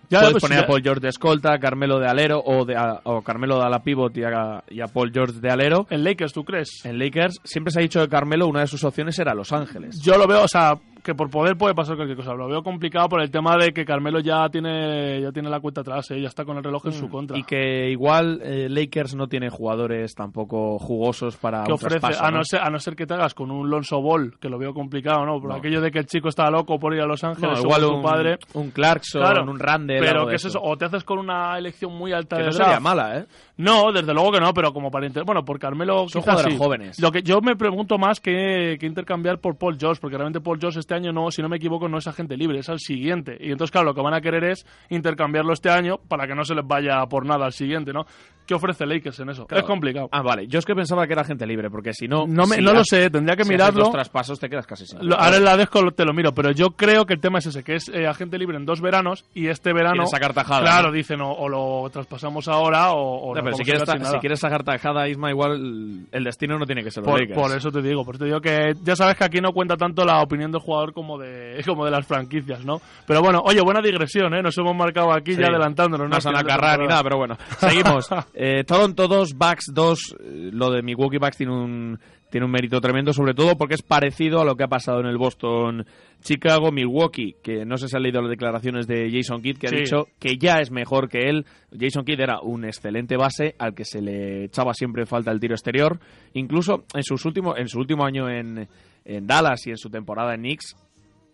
Ya, 0.10 0.20
Puedes 0.20 0.34
pues, 0.34 0.42
poner 0.44 0.60
ya- 0.60 0.64
a 0.64 0.68
Paul 0.68 0.82
George 0.84 1.02
de 1.02 1.10
escolta, 1.10 1.54
a 1.54 1.60
Carmelo 1.60 2.00
de 2.00 2.08
alero 2.08 2.42
o, 2.46 2.66
de, 2.66 2.76
a- 2.76 3.02
o 3.04 3.22
Carmelo 3.22 3.58
de 3.60 3.66
ala 3.66 3.84
pivot 3.84 4.16
y 4.18 4.24
a, 4.24 4.64
y 4.70 4.82
a 4.82 4.86
Paul 4.88 5.12
George 5.14 5.40
de 5.40 5.50
alero. 5.50 5.88
En 5.90 6.04
Lakers, 6.04 6.34
¿tú 6.34 6.44
crees? 6.44 6.86
En 6.86 7.00
Lakers 7.00 7.40
siempre 7.44 7.72
se 7.72 7.80
ha 7.80 7.82
dicho 7.82 8.00
que 8.02 8.10
Carmelo 8.10 8.48
una 8.48 8.62
de 8.62 8.68
sus 8.68 8.84
opciones 8.84 9.18
era 9.20 9.34
Los 9.34 9.52
Ángeles. 9.52 10.00
Yo 10.02 10.18
lo 10.18 10.28
veo, 10.28 10.44
o 10.44 10.48
sea, 10.48 10.78
que 11.06 11.14
por 11.16 11.30
poder 11.30 11.56
puede 11.56 11.76
pasar 11.76 11.96
cualquier 11.96 12.18
cosa. 12.18 12.34
Lo 12.34 12.48
veo 12.48 12.64
complicado 12.64 13.08
por 13.08 13.22
el 13.22 13.30
tema 13.30 13.56
de 13.58 13.72
que 13.72 13.86
Carmelo 13.86 14.20
ya 14.20 14.50
tiene 14.50 15.22
ya 15.22 15.32
tiene 15.32 15.50
la 15.50 15.60
cuenta 15.60 15.82
atrás, 15.82 16.10
¿eh? 16.12 16.20
ya 16.20 16.28
está 16.28 16.44
con 16.46 16.58
el 16.58 16.64
reloj 16.64 16.88
en 16.88 16.94
su 16.94 17.08
contra. 17.10 17.38
Mm. 17.38 17.40
Y 17.40 17.44
que 17.44 17.90
igual 17.92 18.42
eh, 18.44 18.68
Lakers 18.70 19.14
no 19.16 19.28
tiene 19.28 19.50
jugadores 19.50 20.16
tampoco 20.16 20.80
jugosos 20.80 21.38
para 21.38 21.64
que 21.64 21.72
ofrece, 21.74 22.00
traspaso, 22.00 22.24
a, 22.26 22.32
no 22.32 22.38
¿no? 22.40 22.44
ser, 22.44 22.60
a 22.62 22.70
no 22.72 22.80
ser 22.80 22.96
que 22.96 23.06
te 23.06 23.14
hagas 23.14 23.36
con 23.36 23.52
un 23.52 23.70
Lonzo 23.70 24.02
Ball, 24.02 24.34
que 24.40 24.50
lo 24.50 24.58
veo 24.58 24.74
complicado, 24.74 25.24
¿no? 25.26 25.40
Por 25.40 25.52
No. 25.52 25.56
aquello 25.58 25.80
de 25.80 25.92
que 25.92 26.00
el 26.00 26.08
chico 26.08 26.28
está 26.30 26.50
loco 26.50 26.80
por 26.80 26.94
ir 26.96 27.02
a 27.02 27.06
Los 27.06 27.24
Ángeles, 27.24 27.64
No, 27.64 27.76
su 27.76 28.02
padre. 28.02 28.40
un 28.56 28.72
Clarkson, 28.72 29.22
Claro, 29.22 29.44
un 29.44 29.60
Randall, 29.60 30.00
Pero 30.00 30.26
que 30.28 30.36
es 30.36 30.46
eso, 30.46 30.60
o 30.62 30.76
te 30.76 30.86
haces 30.86 31.04
con 31.04 31.20
una 31.20 31.58
elección 31.58 31.96
muy 31.96 32.12
alta 32.14 32.38
Que 32.38 32.44
de 32.44 32.50
no 32.50 32.56
draft. 32.56 32.72
sería 32.72 32.80
mala, 32.80 33.20
¿eh? 33.20 33.26
No, 33.58 33.92
desde 33.92 34.12
luego 34.14 34.32
que 34.32 34.40
no, 34.40 34.54
pero 34.54 34.74
como 34.74 34.90
para 34.90 35.06
inter- 35.06 35.24
Bueno, 35.24 35.46
por 35.46 35.60
Carmelo 35.60 36.08
Son 36.10 36.22
quizás 36.22 36.24
jugadores 36.24 36.54
sí. 36.54 36.60
jóvenes. 36.60 37.00
Lo 37.00 37.12
que 37.12 37.22
yo 37.22 37.40
me 37.42 37.56
pregunto 37.56 37.98
más 38.00 38.20
que, 38.20 38.78
que 38.80 38.86
intercambiar 38.88 39.40
por 39.40 39.56
Paul 39.58 39.78
George, 39.80 40.02
porque 40.02 40.18
realmente 40.18 40.42
Paul 40.42 40.60
George 40.60 40.80
este 40.80 40.95
año 40.96 41.12
no, 41.12 41.30
si 41.32 41.42
no 41.42 41.50
me 41.50 41.58
equivoco, 41.58 41.88
no 41.88 41.98
es 42.00 42.08
agente 42.08 42.36
libre, 42.38 42.60
es 42.60 42.70
al 42.70 42.80
siguiente. 42.80 43.38
Y 43.40 43.52
entonces, 43.52 43.72
claro, 43.72 43.86
lo 43.86 43.94
que 43.94 44.02
van 44.02 44.14
a 44.14 44.22
querer 44.22 44.44
es 44.46 44.66
intercambiarlo 44.90 45.54
este 45.54 45.70
año 45.70 45.98
para 46.08 46.26
que 46.28 46.36
no 46.36 46.44
se 46.44 46.56
les 46.56 46.66
vaya 46.66 47.06
por 47.08 47.26
nada 47.26 47.46
al 47.46 47.54
siguiente, 47.54 47.94
¿no? 47.94 48.06
¿Qué 48.46 48.54
ofrece 48.54 48.86
Lakers 48.86 49.20
en 49.22 49.30
eso? 49.32 49.48
Claro. 49.48 49.62
Es 49.64 49.68
complicado. 49.68 50.08
Ah, 50.12 50.22
vale. 50.22 50.46
Yo 50.48 50.60
es 50.60 50.66
que 50.66 50.76
pensaba 50.76 51.08
que 51.08 51.14
era 51.14 51.24
gente 51.24 51.48
libre, 51.48 51.72
porque 51.72 51.94
si 51.94 52.08
no... 52.08 52.28
No, 52.28 52.46
me- 52.46 52.58
si 52.58 52.62
no 52.62 52.74
lo 52.74 52.84
sé, 52.84 53.10
tendría 53.10 53.36
que 53.36 53.44
si 53.44 53.50
mirarlo. 53.50 53.86
dos 53.86 53.92
traspasos 53.92 54.40
te 54.40 54.50
quedas 54.50 54.68
casi 54.68 54.86
sin. 54.86 55.00
Lo- 55.08 55.16
ahora 55.20 55.38
en 55.38 55.44
la 55.46 55.58
Desco 55.58 55.90
te 55.92 56.06
lo 56.06 56.14
miro, 56.14 56.32
pero 56.32 56.52
yo 56.52 56.70
creo 56.72 57.06
que 57.08 57.16
el 57.16 57.20
tema 57.20 57.40
es 57.40 57.48
ese, 57.48 57.64
que 57.64 57.74
es 57.76 57.90
eh, 57.90 58.06
agente 58.06 58.38
libre 58.38 58.58
en 58.58 58.66
dos 58.66 58.82
veranos 58.82 59.26
y 59.34 59.48
este 59.48 59.74
verano... 59.74 60.06
Sacar 60.06 60.36
tajada, 60.36 60.62
Claro, 60.62 60.90
¿no? 60.90 60.94
dicen 60.94 61.22
o, 61.22 61.32
o 61.32 61.50
lo 61.50 61.90
traspasamos 61.90 62.48
ahora 62.48 62.92
o, 62.92 63.32
o 63.32 63.34
nos 63.34 63.44
pero 63.44 63.56
si 63.58 63.64
quieres, 63.64 63.84
ta- 63.84 63.98
si 64.06 64.18
quieres 64.20 64.40
sacar 64.40 64.64
tajada, 64.64 65.08
Isma, 65.10 65.32
igual 65.32 66.06
el 66.12 66.24
destino 66.24 66.60
no 66.60 66.68
tiene 66.68 66.84
que 66.84 66.92
ser 66.92 67.02
los 67.02 67.10
Por, 67.12 67.22
Lakers. 67.22 67.40
por 67.40 67.58
eso 67.58 67.72
te 67.72 67.82
digo, 67.82 68.06
por 68.06 68.14
eso 68.14 68.26
te 68.26 68.26
digo 68.28 68.42
que 68.42 68.74
ya 68.84 68.96
sabes 68.96 69.16
que 69.18 69.24
aquí 69.24 69.42
no 69.42 69.54
cuenta 69.54 69.76
tanto 69.76 70.06
la 70.06 70.22
opinión 70.22 70.52
del 70.52 70.62
jugador 70.62 70.85
como 70.94 71.18
de 71.18 71.62
como 71.66 71.86
de 71.86 71.92
las 71.92 72.06
franquicias, 72.06 72.64
¿no? 72.66 72.82
Pero 73.06 73.22
bueno, 73.22 73.42
oye, 73.46 73.62
buena 73.62 73.82
digresión, 73.82 74.34
¿eh? 74.34 74.42
Nos 74.42 74.58
hemos 74.58 74.76
marcado 74.76 75.14
aquí 75.14 75.34
Sí. 75.36 75.42
ya 75.42 75.48
adelantándonos. 75.48 76.10
No 76.10 76.32
¿no? 76.32 76.38
a 76.38 76.44
carrar 76.44 76.80
ni 76.80 76.88
nada, 76.88 77.04
pero 77.04 77.18
bueno. 77.18 77.38
Seguimos. 77.60 78.10
Eh, 78.34 78.64
Toronto 78.66 79.08
2, 79.08 79.34
Bucks 79.34 79.72
2. 79.74 80.00
eh, 80.20 80.50
Lo 80.52 80.70
de 80.72 80.82
Milwaukee 80.82 81.18
Bucks 81.18 81.38
tiene 81.38 81.54
un, 81.54 82.00
tiene 82.36 82.48
un 82.48 82.52
mérito 82.52 82.82
tremendo, 82.82 83.14
sobre 83.14 83.34
todo 83.34 83.56
porque 83.58 83.76
es 83.76 83.82
parecido 83.82 84.42
a 84.42 84.44
lo 84.44 84.58
que 84.58 84.66
ha 84.66 84.68
pasado 84.68 85.00
en 85.00 85.06
el 85.06 85.18
Boston 85.18 85.86
Chicago 86.22 86.70
Milwaukee, 86.70 87.38
que 87.42 87.64
no 87.64 87.78
sé 87.78 87.88
si 87.88 87.96
han 87.96 88.04
leído 88.04 88.20
las 88.22 88.30
declaraciones 88.30 88.88
de 88.88 89.10
Jason 89.10 89.42
Kidd, 89.42 89.58
que 89.58 89.70
Sí. 89.70 89.76
ha 89.76 89.80
dicho 89.80 90.08
que 90.20 90.36
ya 90.38 90.56
es 90.60 90.70
mejor 90.70 91.08
que 91.08 91.30
él. 91.30 91.46
Jason 91.80 92.04
Kidd 92.04 92.20
era 92.20 92.42
un 92.42 92.66
excelente 92.66 93.16
base 93.16 93.56
al 93.58 93.74
que 93.74 93.86
se 93.86 94.02
le 94.02 94.44
echaba 94.44 94.74
siempre 94.74 95.06
falta 95.06 95.32
el 95.32 95.40
tiro 95.40 95.54
exterior. 95.54 95.98
Incluso 96.34 96.84
en, 96.94 97.04
sus 97.04 97.24
últimos, 97.24 97.58
en 97.58 97.70
su 97.70 97.80
último 97.80 98.04
año 98.04 98.30
en, 98.30 98.68
en 99.06 99.28
Dallas 99.28 99.66
y 99.68 99.70
en 99.70 99.78
su 99.78 99.90
temporada 99.90 100.34
en 100.34 100.42
Knicks, 100.42 100.76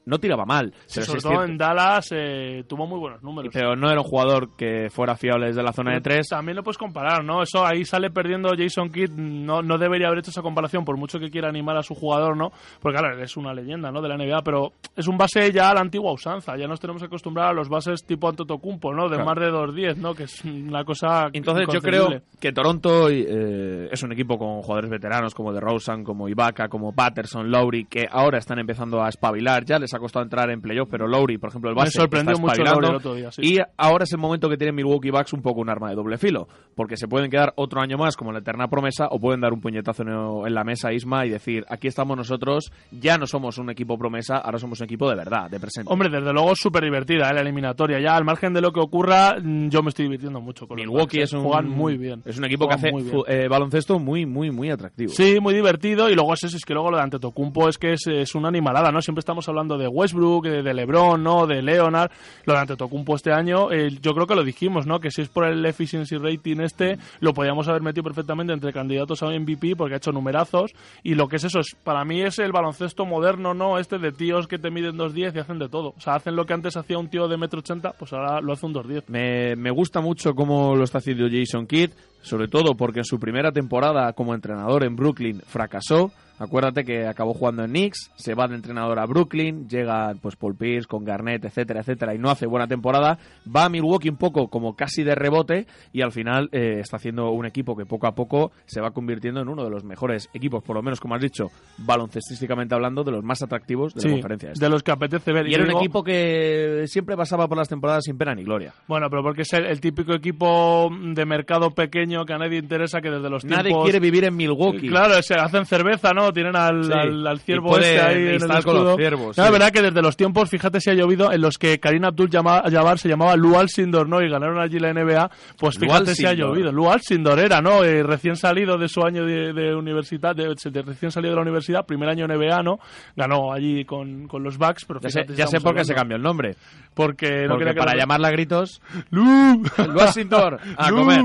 no 0.05 0.17
tiraba 0.19 0.45
mal. 0.45 0.73
Sí, 0.85 1.01
sobre 1.01 1.21
todo 1.21 1.43
en 1.43 1.57
Dallas 1.57 2.07
eh, 2.11 2.63
tuvo 2.67 2.87
muy 2.87 2.99
buenos 2.99 3.21
números. 3.23 3.53
pero 3.53 3.75
no 3.75 3.89
era 3.89 4.01
un 4.01 4.07
jugador 4.07 4.55
que 4.55 4.89
fuera 4.89 5.15
fiable 5.15 5.47
desde 5.47 5.63
la 5.63 5.73
zona 5.73 5.93
de 5.93 6.01
tres. 6.01 6.27
También 6.29 6.55
lo 6.55 6.63
puedes 6.63 6.77
comparar, 6.77 7.23
¿no? 7.23 7.41
Eso 7.43 7.65
ahí 7.65 7.85
sale 7.85 8.09
perdiendo 8.09 8.49
Jason 8.57 8.89
Kidd. 8.91 9.11
No, 9.11 9.61
no 9.61 9.77
debería 9.77 10.07
haber 10.07 10.19
hecho 10.19 10.31
esa 10.31 10.41
comparación, 10.41 10.83
por 10.85 10.97
mucho 10.97 11.19
que 11.19 11.29
quiera 11.29 11.49
animar 11.49 11.77
a 11.77 11.83
su 11.83 11.93
jugador, 11.95 12.35
¿no? 12.35 12.51
Porque, 12.81 12.97
claro, 12.97 13.21
es 13.21 13.37
una 13.37 13.53
leyenda, 13.53 13.91
¿no? 13.91 14.01
De 14.01 14.09
la 14.09 14.17
NBA, 14.17 14.41
pero 14.43 14.73
es 14.95 15.07
un 15.07 15.17
base 15.17 15.51
ya 15.51 15.69
a 15.69 15.73
la 15.73 15.81
antigua 15.81 16.11
usanza. 16.11 16.57
Ya 16.57 16.67
nos 16.67 16.79
tenemos 16.79 17.01
que 17.01 17.05
acostumbrar 17.07 17.49
a 17.49 17.53
los 17.53 17.69
bases 17.69 18.03
tipo 18.05 18.27
Antetokounmpo, 18.29 18.93
¿no? 18.93 19.03
De 19.09 19.17
Claro. 19.17 19.25
más 19.25 19.35
de 19.39 19.51
2-10, 19.51 19.97
¿no? 19.97 20.13
Que 20.15 20.23
es 20.23 20.43
una 20.45 20.83
cosa. 20.83 21.29
Entonces 21.33 21.67
yo 21.71 21.79
creo 21.81 22.21
que 22.39 22.51
Toronto 22.51 23.09
eh, 23.09 23.87
es 23.91 24.01
un 24.03 24.11
equipo 24.11 24.37
con 24.37 24.61
jugadores 24.61 24.89
veteranos 24.89 25.35
como 25.35 25.53
DeRozan, 25.53 26.03
como 26.03 26.27
Ibaka, 26.27 26.67
como 26.69 26.93
Patterson, 26.93 27.49
Lowry, 27.51 27.85
que 27.85 28.07
ahora 28.09 28.39
están 28.39 28.59
empezando 28.59 29.01
a 29.03 29.09
espabilar. 29.09 29.63
Ya 29.65 29.77
les 29.77 29.90
ha 29.95 29.99
costado 29.99 30.23
entrar 30.23 30.49
en 30.49 30.61
playoff, 30.61 30.87
pero 30.89 31.07
Lowry, 31.07 31.37
por 31.37 31.49
ejemplo, 31.49 31.69
el 31.69 31.75
Me 31.75 31.81
base 31.81 31.91
sorprendió 31.99 32.33
está 32.35 32.41
mucho. 32.41 32.63
Lowry 32.63 32.87
el 32.87 32.95
otro 32.95 33.13
día, 33.15 33.31
sí. 33.31 33.41
Y 33.43 33.59
ahora 33.77 34.03
es 34.03 34.11
el 34.13 34.19
momento 34.19 34.49
que 34.49 34.57
tiene 34.57 34.73
Milwaukee 34.73 35.11
Bucks 35.11 35.33
un 35.33 35.41
poco 35.41 35.61
un 35.61 35.69
arma 35.69 35.89
de 35.89 35.95
doble 35.95 36.17
filo, 36.17 36.47
porque 36.75 36.97
se 36.97 37.07
pueden 37.07 37.29
quedar 37.29 37.53
otro 37.55 37.81
año 37.81 37.97
más 37.97 38.15
como 38.17 38.31
la 38.31 38.39
eterna 38.39 38.67
promesa 38.67 39.07
o 39.11 39.19
pueden 39.19 39.41
dar 39.41 39.53
un 39.53 39.61
puñetazo 39.61 40.03
en- 40.03 40.53
la 40.53 40.63
mesa, 40.63 40.91
Isma, 40.93 41.25
y 41.25 41.29
decir, 41.29 41.65
aquí 41.69 41.87
estamos 41.87 42.17
nosotros, 42.17 42.71
ya 42.91 43.17
no 43.17 43.25
somos 43.25 43.57
un 43.57 43.69
equipo 43.69 43.97
promesa, 43.97 44.37
ahora 44.37 44.57
somos 44.59 44.79
un 44.81 44.85
equipo 44.85 45.09
de 45.09 45.15
verdad, 45.15 45.49
de 45.49 45.59
presente. 45.59 45.91
Hombre, 45.91 46.09
desde 46.09 46.33
luego 46.33 46.55
súper 46.55 46.83
divertida 46.83 47.29
¿eh? 47.29 47.33
la 47.33 47.41
eliminatoria. 47.41 47.99
Ya 47.99 48.15
al 48.15 48.23
margen 48.25 48.53
de 48.53 48.61
lo 48.61 48.71
que 48.71 48.79
ocurra, 48.79 49.35
mm, 49.41 49.69
yo 49.69 49.81
me 49.83 49.89
estoy 49.89 50.05
divirtiendo 50.05 50.41
mucho 50.41 50.67
con 50.67 50.77
los 50.77 50.85
Milwaukee 50.85 51.17
Bucks, 51.19 51.29
es 51.29 51.33
¿eh? 51.33 51.37
un, 51.37 51.43
Juegan 51.43 51.69
muy 51.69 51.97
bien. 51.97 52.21
es 52.25 52.37
un 52.37 52.45
equipo 52.45 52.67
que 52.67 52.73
hace 52.75 52.91
muy 52.91 53.05
eh, 53.27 53.47
baloncesto 53.49 53.99
muy, 53.99 54.25
muy, 54.25 54.51
muy 54.51 54.69
atractivo. 54.69 55.11
Sí, 55.11 55.39
muy 55.41 55.53
divertido. 55.53 56.09
Y 56.09 56.15
luego 56.15 56.33
es 56.33 56.43
eso, 56.43 56.57
es 56.57 56.65
que 56.65 56.73
luego 56.73 56.91
lo 56.91 56.97
de 56.97 57.03
Antetokounmpo 57.03 57.69
es 57.69 57.77
que 57.77 57.93
es, 57.93 58.07
es 58.07 58.35
una 58.35 58.47
animalada, 58.49 58.91
¿no? 58.91 59.01
Siempre 59.01 59.19
estamos 59.19 59.47
hablando 59.49 59.77
de 59.77 59.80
Westbrook, 59.87 60.45
de, 60.45 60.63
de 60.63 60.73
LeBron, 60.73 61.21
¿no? 61.21 61.47
De 61.47 61.61
Leonard. 61.61 62.11
Lo 62.45 62.53
de 62.53 62.59
Antetokounmpo 62.59 63.15
este 63.15 63.31
año, 63.31 63.71
eh, 63.71 63.89
yo 64.01 64.13
creo 64.13 64.27
que 64.27 64.35
lo 64.35 64.43
dijimos, 64.43 64.85
¿no? 64.87 64.99
Que 64.99 65.11
si 65.11 65.21
es 65.21 65.29
por 65.29 65.45
el 65.45 65.65
efficiency 65.65 66.17
rating 66.17 66.61
este, 66.61 66.97
lo 67.19 67.33
podíamos 67.33 67.67
haber 67.67 67.81
metido 67.81 68.03
perfectamente 68.03 68.53
entre 68.53 68.73
candidatos 68.73 69.23
a 69.23 69.27
MVP 69.27 69.75
porque 69.75 69.95
ha 69.95 69.97
hecho 69.97 70.11
numerazos. 70.11 70.71
Y 71.03 71.15
lo 71.15 71.27
que 71.27 71.37
es 71.37 71.43
eso, 71.43 71.59
es, 71.59 71.75
para 71.83 72.03
mí 72.05 72.21
es 72.21 72.39
el 72.39 72.51
baloncesto 72.51 73.05
moderno, 73.05 73.53
¿no? 73.53 73.77
Este 73.77 73.97
de 73.97 74.11
tíos 74.11 74.47
que 74.47 74.57
te 74.57 74.71
miden 74.71 74.97
2'10 74.97 75.35
y 75.35 75.39
hacen 75.39 75.59
de 75.59 75.69
todo. 75.69 75.93
O 75.97 75.99
sea, 75.99 76.15
hacen 76.15 76.35
lo 76.35 76.45
que 76.45 76.53
antes 76.53 76.77
hacía 76.77 76.97
un 76.97 77.09
tío 77.09 77.27
de 77.27 77.37
metro 77.37 77.59
ochenta, 77.59 77.93
pues 77.97 78.13
ahora 78.13 78.41
lo 78.41 78.53
hace 78.53 78.65
un 78.65 78.73
2'10. 78.73 79.03
Me, 79.07 79.55
me 79.55 79.71
gusta 79.71 80.01
mucho 80.01 80.33
cómo 80.33 80.75
lo 80.75 80.83
está 80.83 80.99
haciendo 80.99 81.27
Jason 81.29 81.67
Kidd, 81.67 81.91
sobre 82.21 82.47
todo 82.47 82.75
porque 82.75 82.99
en 82.99 83.05
su 83.05 83.19
primera 83.19 83.51
temporada 83.51 84.13
como 84.13 84.33
entrenador 84.33 84.83
en 84.83 84.95
Brooklyn 84.95 85.41
fracasó. 85.45 86.11
Acuérdate 86.43 86.83
que 86.83 87.05
acabó 87.05 87.33
jugando 87.33 87.63
en 87.63 87.69
Knicks, 87.71 88.11
se 88.15 88.33
va 88.33 88.47
de 88.47 88.55
entrenador 88.55 88.97
a 88.99 89.05
Brooklyn, 89.05 89.67
llega 89.69 90.13
pues 90.21 90.35
Paul 90.35 90.55
Pierce 90.55 90.87
con 90.87 91.03
Garnett, 91.05 91.45
etcétera, 91.45 91.81
etcétera, 91.81 92.15
y 92.15 92.17
no 92.17 92.29
hace 92.31 92.47
buena 92.47 92.67
temporada. 92.67 93.19
Va 93.53 93.65
a 93.65 93.69
Milwaukee 93.69 94.09
un 94.09 94.17
poco 94.17 94.47
como 94.47 94.75
casi 94.75 95.03
de 95.03 95.13
rebote 95.15 95.67
y 95.93 96.01
al 96.01 96.11
final 96.11 96.49
eh, 96.51 96.79
está 96.79 96.97
haciendo 96.97 97.29
un 97.31 97.45
equipo 97.45 97.75
que 97.75 97.85
poco 97.85 98.07
a 98.07 98.15
poco 98.15 98.51
se 98.65 98.81
va 98.81 98.91
convirtiendo 98.91 99.41
en 99.41 99.49
uno 99.49 99.63
de 99.63 99.69
los 99.69 99.83
mejores 99.83 100.29
equipos, 100.33 100.63
por 100.63 100.75
lo 100.75 100.81
menos 100.81 100.99
como 100.99 101.15
has 101.15 101.21
dicho, 101.21 101.51
baloncestísticamente 101.77 102.73
hablando, 102.73 103.03
de 103.03 103.11
los 103.11 103.23
más 103.23 103.41
atractivos 103.41 103.93
de 103.93 104.01
Sí, 104.01 104.07
la 104.07 104.13
conferencia. 104.15 104.51
esta. 104.51 104.65
de 104.65 104.69
los 104.71 104.81
que 104.83 104.91
apetece 104.91 105.31
ver. 105.31 105.47
Y 105.47 105.53
era 105.53 105.63
un 105.63 105.71
equipo 105.77 106.03
que 106.03 106.83
siempre 106.87 107.15
pasaba 107.15 107.47
por 107.47 107.57
las 107.57 107.69
temporadas 107.69 108.03
sin 108.05 108.17
pena 108.17 108.33
ni 108.33 108.43
gloria. 108.43 108.73
Bueno, 108.87 109.09
pero 109.09 109.21
porque 109.21 109.43
es 109.43 109.53
el, 109.53 109.65
el 109.65 109.79
típico 109.79 110.13
equipo 110.13 110.89
de 111.13 111.25
mercado 111.25 111.71
pequeño 111.71 112.25
que 112.25 112.33
a 112.33 112.37
nadie 112.37 112.57
interesa, 112.59 113.01
que 113.01 113.09
desde 113.09 113.29
los 113.29 113.45
Nadie 113.45 113.65
tiempos... 113.65 113.83
quiere 113.83 113.99
vivir 113.99 114.23
en 114.25 114.35
Milwaukee. 114.35 114.87
Claro, 114.89 115.21
se 115.21 115.35
hacen 115.35 115.65
cerveza, 115.65 116.11
¿no? 116.13 116.30
Tienen 116.33 116.55
al, 116.55 116.85
Sí. 116.85 116.91
al, 116.93 117.27
al 117.27 117.39
ciervo 117.39 117.77
este 117.77 117.99
ahí 118.01 118.15
en 118.35 118.41
el 118.51 118.63
con 118.63 118.83
los 118.83 118.95
ciervos, 118.97 119.27
No, 119.27 119.33
sí. 119.33 119.41
La 119.41 119.51
verdad 119.51 119.71
que 119.71 119.81
desde 119.81 120.01
los 120.01 120.15
tiempos, 120.17 120.49
fíjate 120.49 120.79
si 120.79 120.89
ha 120.89 120.93
llovido, 120.93 121.31
en 121.31 121.41
los 121.41 121.57
que 121.57 121.79
Karim 121.79 122.05
Abdul-Jabbar 122.05 122.97
se 122.99 123.09
llamaba 123.09 123.35
Lou 123.35 123.57
Alcindor, 123.57 124.07
¿no? 124.07 124.21
Y 124.21 124.29
ganaron 124.29 124.59
allí 124.59 124.79
la 124.79 124.93
NBA, 124.93 125.29
pues 125.57 125.77
fíjate 125.77 126.15
si 126.15 126.25
ha 126.25 126.33
llovido. 126.33 126.71
Lou 126.71 126.89
Alcindor 126.89 127.39
era, 127.39 127.61
¿no? 127.61 127.83
Eh, 127.83 128.03
recién 128.03 128.35
salido 128.35 128.77
de 128.77 128.87
su 128.87 129.01
año 129.03 129.25
de, 129.25 129.53
de 129.53 129.75
universidad, 129.75 130.35
de, 130.35 130.53
de 130.63 130.81
recién 130.81 131.11
salido 131.11 131.31
de 131.31 131.35
la 131.37 131.41
universidad, 131.41 131.85
primer 131.85 132.09
año 132.09 132.27
NBA, 132.27 132.63
¿no? 132.63 132.79
Ganó 133.15 133.51
allí 133.53 133.85
con, 133.85 134.27
con 134.27 134.43
los 134.43 134.57
Bucks, 134.57 134.85
pero 134.85 134.99
Ya 135.01 135.09
sé, 135.09 135.21
fíjate 135.21 135.35
ya 135.35 135.47
sé 135.47 135.59
por 135.61 135.75
qué 135.75 135.83
se 135.85 135.93
cambió 135.93 136.17
el 136.17 136.23
nombre. 136.23 136.55
Porque 136.93 137.43
no 137.43 137.49
Porque 137.53 137.65
quería 137.65 137.73
que 137.73 137.79
para 137.79 137.97
llamarla 137.97 138.27
a 138.27 138.31
gritos, 138.31 138.81
¡Lou! 139.11 139.63
Washington, 139.95 140.57
a 140.77 140.89
Lou. 140.91 140.99
comer. 140.99 141.21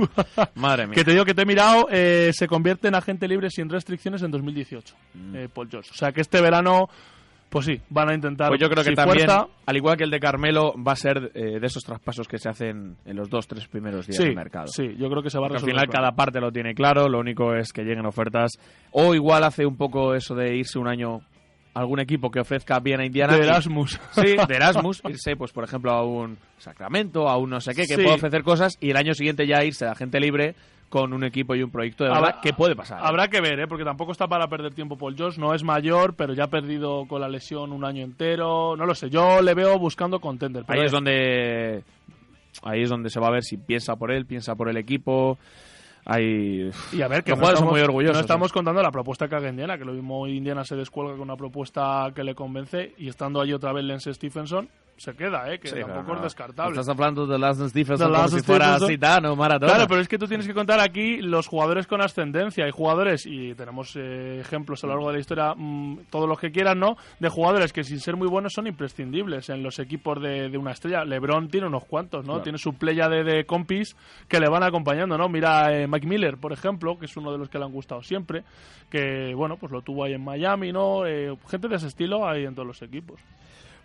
Madre 0.55 0.87
mía. 0.87 0.95
Que 0.95 1.05
te 1.05 1.13
digo 1.13 1.25
que 1.25 1.35
te 1.35 1.43
he 1.43 1.47
mirado, 1.47 1.89
eh, 1.91 2.31
se 2.33 2.47
convierte 2.47 2.89
en 2.89 2.95
agente 2.95 3.27
libre 3.29 3.51
sin 3.51 3.69
restricciones 3.69 4.23
en 4.23 4.31
2018, 4.31 4.95
eh, 5.35 5.49
Paul 5.53 5.69
George. 5.71 5.91
O 5.93 5.95
sea 5.97 6.13
que 6.13 6.21
este 6.21 6.41
verano, 6.41 6.89
pues 7.49 7.67
sí, 7.67 7.81
van 7.91 8.11
a 8.11 8.15
intentar. 8.15 8.49
Pues 8.49 8.61
yo 8.61 8.69
creo 8.69 8.83
que 8.85 8.91
si 8.91 8.97
también, 8.97 9.27
fuerza, 9.27 9.47
al 9.65 9.77
igual 9.77 9.97
que 9.97 10.05
el 10.05 10.11
de 10.11 10.21
Carmelo, 10.21 10.75
va 10.83 10.93
a 10.93 10.97
ser 10.97 11.31
eh, 11.35 11.59
de 11.61 11.67
esos 11.67 11.83
traspasos 11.85 12.27
que 12.29 12.39
se 12.39 12.49
hacen 12.49 12.97
en 13.05 13.17
los 13.17 13.31
dos, 13.31 13.47
tres 13.47 13.67
primeros 13.69 14.07
días 14.07 14.17
sí, 14.19 14.25
del 14.25 14.35
mercado. 14.35 14.67
sí, 14.69 14.95
yo 14.99 15.09
creo 15.09 15.23
que 15.23 15.31
se 15.31 15.39
va 15.39 15.47
a 15.47 15.49
Porque 15.49 15.61
al 15.61 15.67
resolver. 15.67 15.87
final 15.89 15.89
cada 15.89 16.13
parte 16.13 16.41
lo 16.41 16.51
tiene 16.53 16.75
claro, 16.75 17.09
lo 17.09 17.19
único 17.21 17.55
es 17.55 17.73
que 17.73 17.83
lleguen 17.83 18.05
ofertas. 18.07 18.53
O 18.91 19.15
igual 19.15 19.45
hace 19.45 19.65
un 19.65 19.77
poco 19.77 20.15
eso 20.15 20.35
de 20.35 20.57
irse 20.57 20.79
un 20.79 20.89
año 20.89 21.21
a 21.73 21.81
algún 21.81 22.01
equipo 22.01 22.31
que 22.31 22.41
ofrezca 22.41 22.81
bien 22.81 23.01
a 23.01 23.05
Indiana. 23.07 23.35
De 23.37 23.45
Erasmus. 23.45 24.01
Sí, 24.13 24.23
de 24.49 24.55
Erasmus, 24.55 25.03
irse, 25.09 25.37
pues 25.37 25.53
por 25.53 25.63
ejemplo, 25.65 25.93
a 25.93 26.05
un 26.05 26.39
Sacramento, 26.59 27.29
a 27.29 27.37
un 27.37 27.51
no 27.51 27.61
sé 27.61 27.73
qué, 27.75 27.83
que 27.83 27.97
Sí. 27.97 28.03
puede 28.03 28.15
ofrecer 28.17 28.43
cosas 28.43 28.73
y 28.81 28.91
el 28.91 28.97
año 28.97 29.13
siguiente 29.15 29.47
ya 29.47 29.63
irse 29.63 29.85
de 29.85 29.91
agente 29.91 30.19
libre 30.19 30.55
con 30.89 31.13
un 31.13 31.25
equipo 31.25 31.55
y 31.55 31.63
un 31.63 31.71
proyecto 31.71 32.05
de 32.05 32.11
verdad 32.11 32.41
que 32.41 32.53
puede 32.53 32.77
pasar. 32.77 32.99
¿eh? 33.01 33.03
Habrá 33.05 33.29
que 33.29 33.41
ver, 33.41 33.59
¿eh? 33.61 33.67
porque 33.67 33.85
tampoco 33.85 34.13
está 34.13 34.29
para 34.29 34.47
perder 34.49 34.73
tiempo 34.73 34.97
Paul 34.97 35.17
George. 35.17 35.41
No 35.41 35.53
es 35.55 35.63
mayor, 35.65 36.15
pero 36.15 36.33
ya 36.33 36.45
ha 36.45 36.49
perdido 36.51 37.07
con 37.09 37.21
la 37.21 37.29
lesión 37.29 37.73
un 37.73 37.85
año 37.85 38.05
entero. 38.05 38.77
No 38.77 38.87
lo 38.87 38.95
sé, 38.95 39.11
yo 39.11 39.43
le 39.43 39.55
veo 39.55 39.79
buscando 39.79 40.21
contender. 40.21 40.65
Ahí 40.69 40.81
es 40.85 40.93
donde 40.93 41.83
ahí 42.63 42.83
es 42.83 42.89
donde 42.89 43.11
se 43.11 43.21
va 43.21 43.27
a 43.29 43.33
ver 43.33 43.43
si 43.43 43.57
piensa 43.57 43.97
por 43.97 44.11
él, 44.13 44.27
piensa 44.27 44.55
por 44.55 44.69
el 44.69 44.77
equipo. 44.77 45.39
Ahí 46.09 46.71
Y 46.93 47.03
a 47.03 47.09
ver, 47.09 47.25
que 47.25 47.33
los 47.33 47.41
no 47.41 47.49
estamos- 47.49 47.73
muy 47.73 47.81
orgullosos. 47.81 48.15
No 48.15 48.21
¿eh? 48.21 48.23
estamos 48.23 48.53
contando 48.53 48.81
la 48.81 48.93
propuesta 48.93 49.27
que 49.29 49.35
haga 49.35 49.49
Indiana, 49.49 49.77
que 49.77 49.85
lo 49.85 49.93
mismo 49.93 50.27
Indiana 50.29 50.65
se 50.65 50.77
descuelga 50.77 51.13
con 51.15 51.23
una 51.23 51.37
propuesta 51.37 52.13
que 52.15 52.23
le 52.23 52.35
convence 52.37 52.95
y 52.97 53.09
estando 53.09 53.41
ahí 53.41 53.53
otra 53.53 53.73
vez 53.73 53.85
Lance 53.85 54.15
Stephenson, 54.15 54.69
se 54.97 55.15
queda, 55.15 55.53
¿eh? 55.53 55.59
que 55.59 55.69
Sí, 55.69 55.77
tampoco 55.81 56.17
es 56.17 56.23
descartable. 56.23 56.73
Estás 56.73 56.89
hablando 56.89 57.27
de 57.27 57.39
Lance 57.39 57.69
Stephenson 57.69 58.13
como 58.13 58.29
si 58.29 58.41
fuera. 58.43 58.79
Zidane 58.79 59.29
o 59.29 59.37
Maradona. 59.37 59.73
Claro, 59.73 59.89
pero 59.89 60.01
es 60.01 60.09
que 60.09 60.19
tú 60.19 60.27
tienes 60.27 60.47
que 60.47 60.55
contar 60.55 60.81
aquí 60.81 61.19
los 61.19 61.47
jugadores 61.47 61.87
con 61.87 62.01
ascendencia. 62.01 62.65
Hay 62.65 62.71
jugadores, 62.71 63.27
y 63.27 63.55
tenemos 63.55 63.95
eh, 63.97 64.41
ejemplos 64.41 64.83
a 64.85 64.87
lo 64.87 64.95
largo 64.95 65.09
de 65.09 65.15
la 65.15 65.21
historia, 65.21 65.55
mm, 65.55 66.07
todos 66.11 66.29
los 66.29 66.39
que 66.39 66.51
quieran, 66.51 66.81
¿no? 66.81 66.97
De 67.21 67.29
jugadores 67.29 67.73
que 67.73 67.85
sin 67.85 68.01
ser 68.01 68.17
muy 68.17 68.29
buenos 68.29 68.55
son 68.55 68.67
imprescindibles 68.67 69.51
en 69.51 69.63
los 69.63 69.79
equipos 69.79 70.21
de, 70.23 70.49
de 70.49 70.59
una 70.59 70.73
estrella. 70.73 71.05
LeBron 71.05 71.49
tiene 71.49 71.67
unos 71.67 71.85
cuantos, 71.85 72.25
¿no? 72.25 72.33
Claro. 72.35 72.43
Tiene 72.43 72.59
su 72.59 72.73
playa 72.75 73.09
de, 73.09 73.23
de 73.23 73.45
compis 73.45 73.97
que 74.29 74.41
le 74.41 74.49
van 74.49 74.63
acompañando, 74.63 75.19
¿no? 75.19 75.29
Mira 75.29 75.77
eh, 75.77 75.87
Mike 75.87 76.07
Miller, 76.07 76.37
por 76.39 76.53
ejemplo, 76.53 76.99
que 76.99 77.05
es 77.05 77.17
uno 77.17 77.33
de 77.33 77.39
los 77.39 77.51
que 77.51 77.59
le 77.59 77.65
han 77.65 77.73
gustado 77.73 78.03
siempre, 78.03 78.45
que, 78.91 79.35
bueno, 79.35 79.57
pues 79.57 79.73
lo 79.73 79.83
tuvo 79.83 80.05
ahí 80.05 80.15
en 80.15 80.25
Miami, 80.25 80.73
¿no? 80.73 81.07
Eh, 81.07 81.37
gente 81.49 81.69
de 81.69 81.77
ese 81.77 81.89
estilo 81.89 82.27
hay 82.27 82.45
en 82.45 82.55
todos 82.55 82.67
los 82.67 82.83
equipos. 82.83 83.21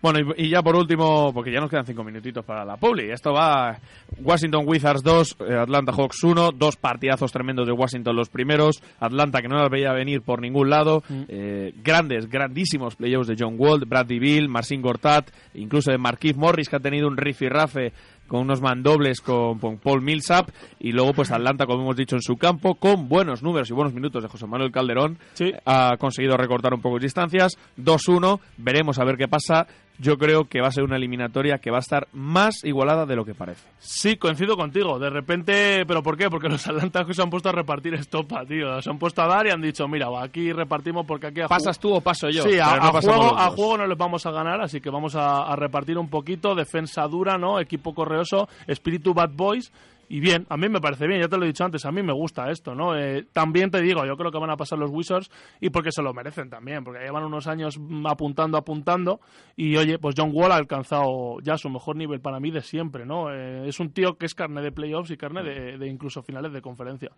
Bueno, 0.02 0.20
y, 0.38 0.46
y 0.46 0.50
ya 0.50 0.62
por 0.62 0.76
último, 0.76 1.32
porque 1.34 1.52
ya 1.52 1.60
nos 1.60 1.70
quedan 1.70 1.86
cinco 1.86 2.04
minutitos 2.04 2.44
para 2.44 2.66
la 2.66 2.78
publi. 2.78 3.12
Esto 3.12 3.34
va 3.34 3.78
Washington 4.24 4.64
Wizards 4.66 5.04
2, 5.04 5.38
eh, 5.48 5.54
Atlanta 5.56 5.92
Hawks 5.92 6.24
1, 6.24 6.52
dos 6.54 6.76
partidazos 6.76 7.32
tremendos 7.32 7.68
de 7.68 7.74
Washington 7.74 8.16
los 8.16 8.30
primeros, 8.30 8.82
Atlanta 9.00 9.42
que 9.42 9.48
no 9.48 9.58
las 9.58 9.70
veía 9.70 9.92
venir 9.94 10.22
por 10.22 10.42
ningún 10.42 10.70
lado, 10.70 11.04
eh, 11.28 11.74
grandes, 11.84 12.28
grandísimos 12.30 12.96
playoffs 12.96 13.28
de 13.28 13.36
John 13.38 13.56
Wall, 13.58 13.86
Bradley 13.86 14.20
Bill, 14.20 14.50
Marcin 14.50 14.82
Gortat, 14.82 15.30
incluso 15.54 15.92
de 15.92 15.98
Marquise 15.98 16.38
Morris 16.40 16.68
que 16.70 16.78
ha 16.78 16.80
tenido 16.80 17.08
un 17.08 17.18
rifirrafe 17.18 17.94
con 18.28 18.42
unos 18.42 18.62
mandobles 18.62 19.20
con, 19.20 19.60
con 19.60 19.78
Paul 19.78 20.02
Millsap 20.02 20.50
y 20.80 20.94
luego 20.94 21.12
pues 21.14 21.32
Atlanta, 21.32 21.66
como 21.66 21.82
hemos 21.84 21.98
dicho, 21.98 22.16
en 22.16 22.22
su 22.22 22.38
campo 22.38 22.76
con 22.76 23.10
buenos 23.10 23.44
números 23.44 23.70
y 23.70 23.74
buenos 23.74 23.94
minutos 23.94 24.24
de 24.24 24.30
José 24.30 24.48
Manuel 24.48 24.72
Calderón 24.72 25.18
Sí. 25.34 25.52
ha 25.66 25.98
conseguido 26.00 26.38
recortar 26.38 26.74
un 26.74 26.82
poco 26.82 26.96
de 26.98 27.04
distancias 27.04 27.58
2-1, 27.78 28.40
veremos 28.58 29.00
a 29.00 29.04
ver 29.04 29.18
qué 29.18 29.28
pasa 29.28 29.68
yo 29.98 30.18
creo 30.18 30.46
que 30.46 30.62
va 30.62 30.68
a 30.68 30.72
ser 30.72 30.84
una 30.84 30.96
eliminatoria 30.96 31.60
que 31.60 31.72
va 31.72 31.78
a 31.78 31.82
estar 31.82 32.08
más 32.14 32.64
igualada 32.64 33.06
de 33.06 33.16
lo 33.16 33.26
que 33.26 33.34
parece 33.34 33.68
Sí, 33.80 34.18
coincido 34.18 34.56
contigo. 34.56 35.00
De 35.00 35.10
repente, 35.10 35.86
¿pero 35.86 36.04
por 36.04 36.18
qué? 36.18 36.30
Porque 36.30 36.50
los 36.50 36.66
Atlanta 36.68 37.06
se 37.12 37.22
han 37.22 37.30
puesto 37.30 37.50
a 37.50 37.52
repartir 37.52 37.94
estopa, 37.94 38.46
tío. 38.46 38.82
Se 38.82 38.90
han 38.90 39.00
puesto 39.00 39.22
a 39.22 39.28
dar 39.28 39.48
y 39.48 39.52
han 39.52 39.62
dicho, 39.62 39.88
mira, 39.88 40.08
aquí 40.22 40.52
repartimos 40.54 41.06
porque 41.06 41.28
aquí 41.28 41.42
a 41.42 41.48
pasas 41.48 41.80
tú 41.80 41.94
o 41.94 42.02
paso 42.02 42.30
yo 42.30 42.44
Sí, 42.44 42.60
a, 42.60 42.78
no 42.78 43.52
juego 43.52 43.78
no 43.78 43.88
les 43.88 43.98
vamos 43.98 44.26
a 44.26 44.32
ganar, 44.32 44.62
así 44.62 44.82
que 44.82 44.90
vamos 44.90 45.16
a, 45.16 45.44
a 45.44 45.56
repartir 45.56 45.98
un 45.98 46.10
poquito. 46.10 46.56
Defensa 46.56 47.08
dura, 47.08 47.38
¿no? 47.38 47.60
Equipo 47.60 47.94
correoso, 47.94 48.48
espíritu 48.68 49.14
bad 49.14 49.32
boys. 49.34 49.72
Y 50.12 50.20
bien, 50.20 50.46
a 50.50 50.58
mí 50.58 50.68
me 50.68 50.82
parece 50.82 51.08
bien, 51.08 51.22
ya 51.22 51.30
te 51.30 51.38
lo 51.38 51.46
he 51.46 51.48
dicho 51.48 51.64
antes, 51.64 51.86
a 51.86 51.92
mí 51.94 52.04
me 52.04 52.12
gusta 52.12 52.52
esto, 52.52 52.76
¿no? 52.76 52.98
Eh, 52.98 53.28
también 53.32 53.72
te 53.72 53.82
digo, 53.82 54.06
yo 54.06 54.18
creo 54.18 54.30
que 54.30 54.40
van 54.40 54.50
a 54.50 54.58
pasar 54.58 54.78
los 54.78 54.92
Wizards 54.92 55.32
y 55.62 55.70
porque 55.70 55.94
se 55.94 56.02
lo 56.02 56.14
merecen 56.14 56.50
también, 56.50 56.84
porque 56.84 57.00
llevan 57.00 57.24
unos 57.24 57.48
años 57.48 57.80
mm, 57.80 58.06
apuntando, 58.08 58.58
apuntando 58.58 59.22
y 59.56 59.78
oye, 59.78 60.00
pues 60.00 60.16
John 60.18 60.32
Wall 60.34 60.52
ha 60.52 60.58
alcanzado 60.58 61.38
ya 61.42 61.58
su 61.58 61.70
mejor 61.70 61.96
nivel 61.96 62.20
para 62.20 62.42
mí 62.42 62.52
de 62.52 62.60
siempre, 62.60 63.06
¿no? 63.06 63.34
Eh, 63.34 63.70
es 63.70 63.80
un 63.80 63.94
tío 63.94 64.18
que 64.18 64.26
es 64.26 64.36
carne 64.36 64.62
de 64.62 64.74
playoffs 64.74 65.12
y 65.12 65.16
carne 65.16 65.44
de, 65.44 65.78
de 65.78 65.88
incluso 65.88 66.22
finales 66.22 66.52
de 66.52 66.62
conferencia. 66.62 67.12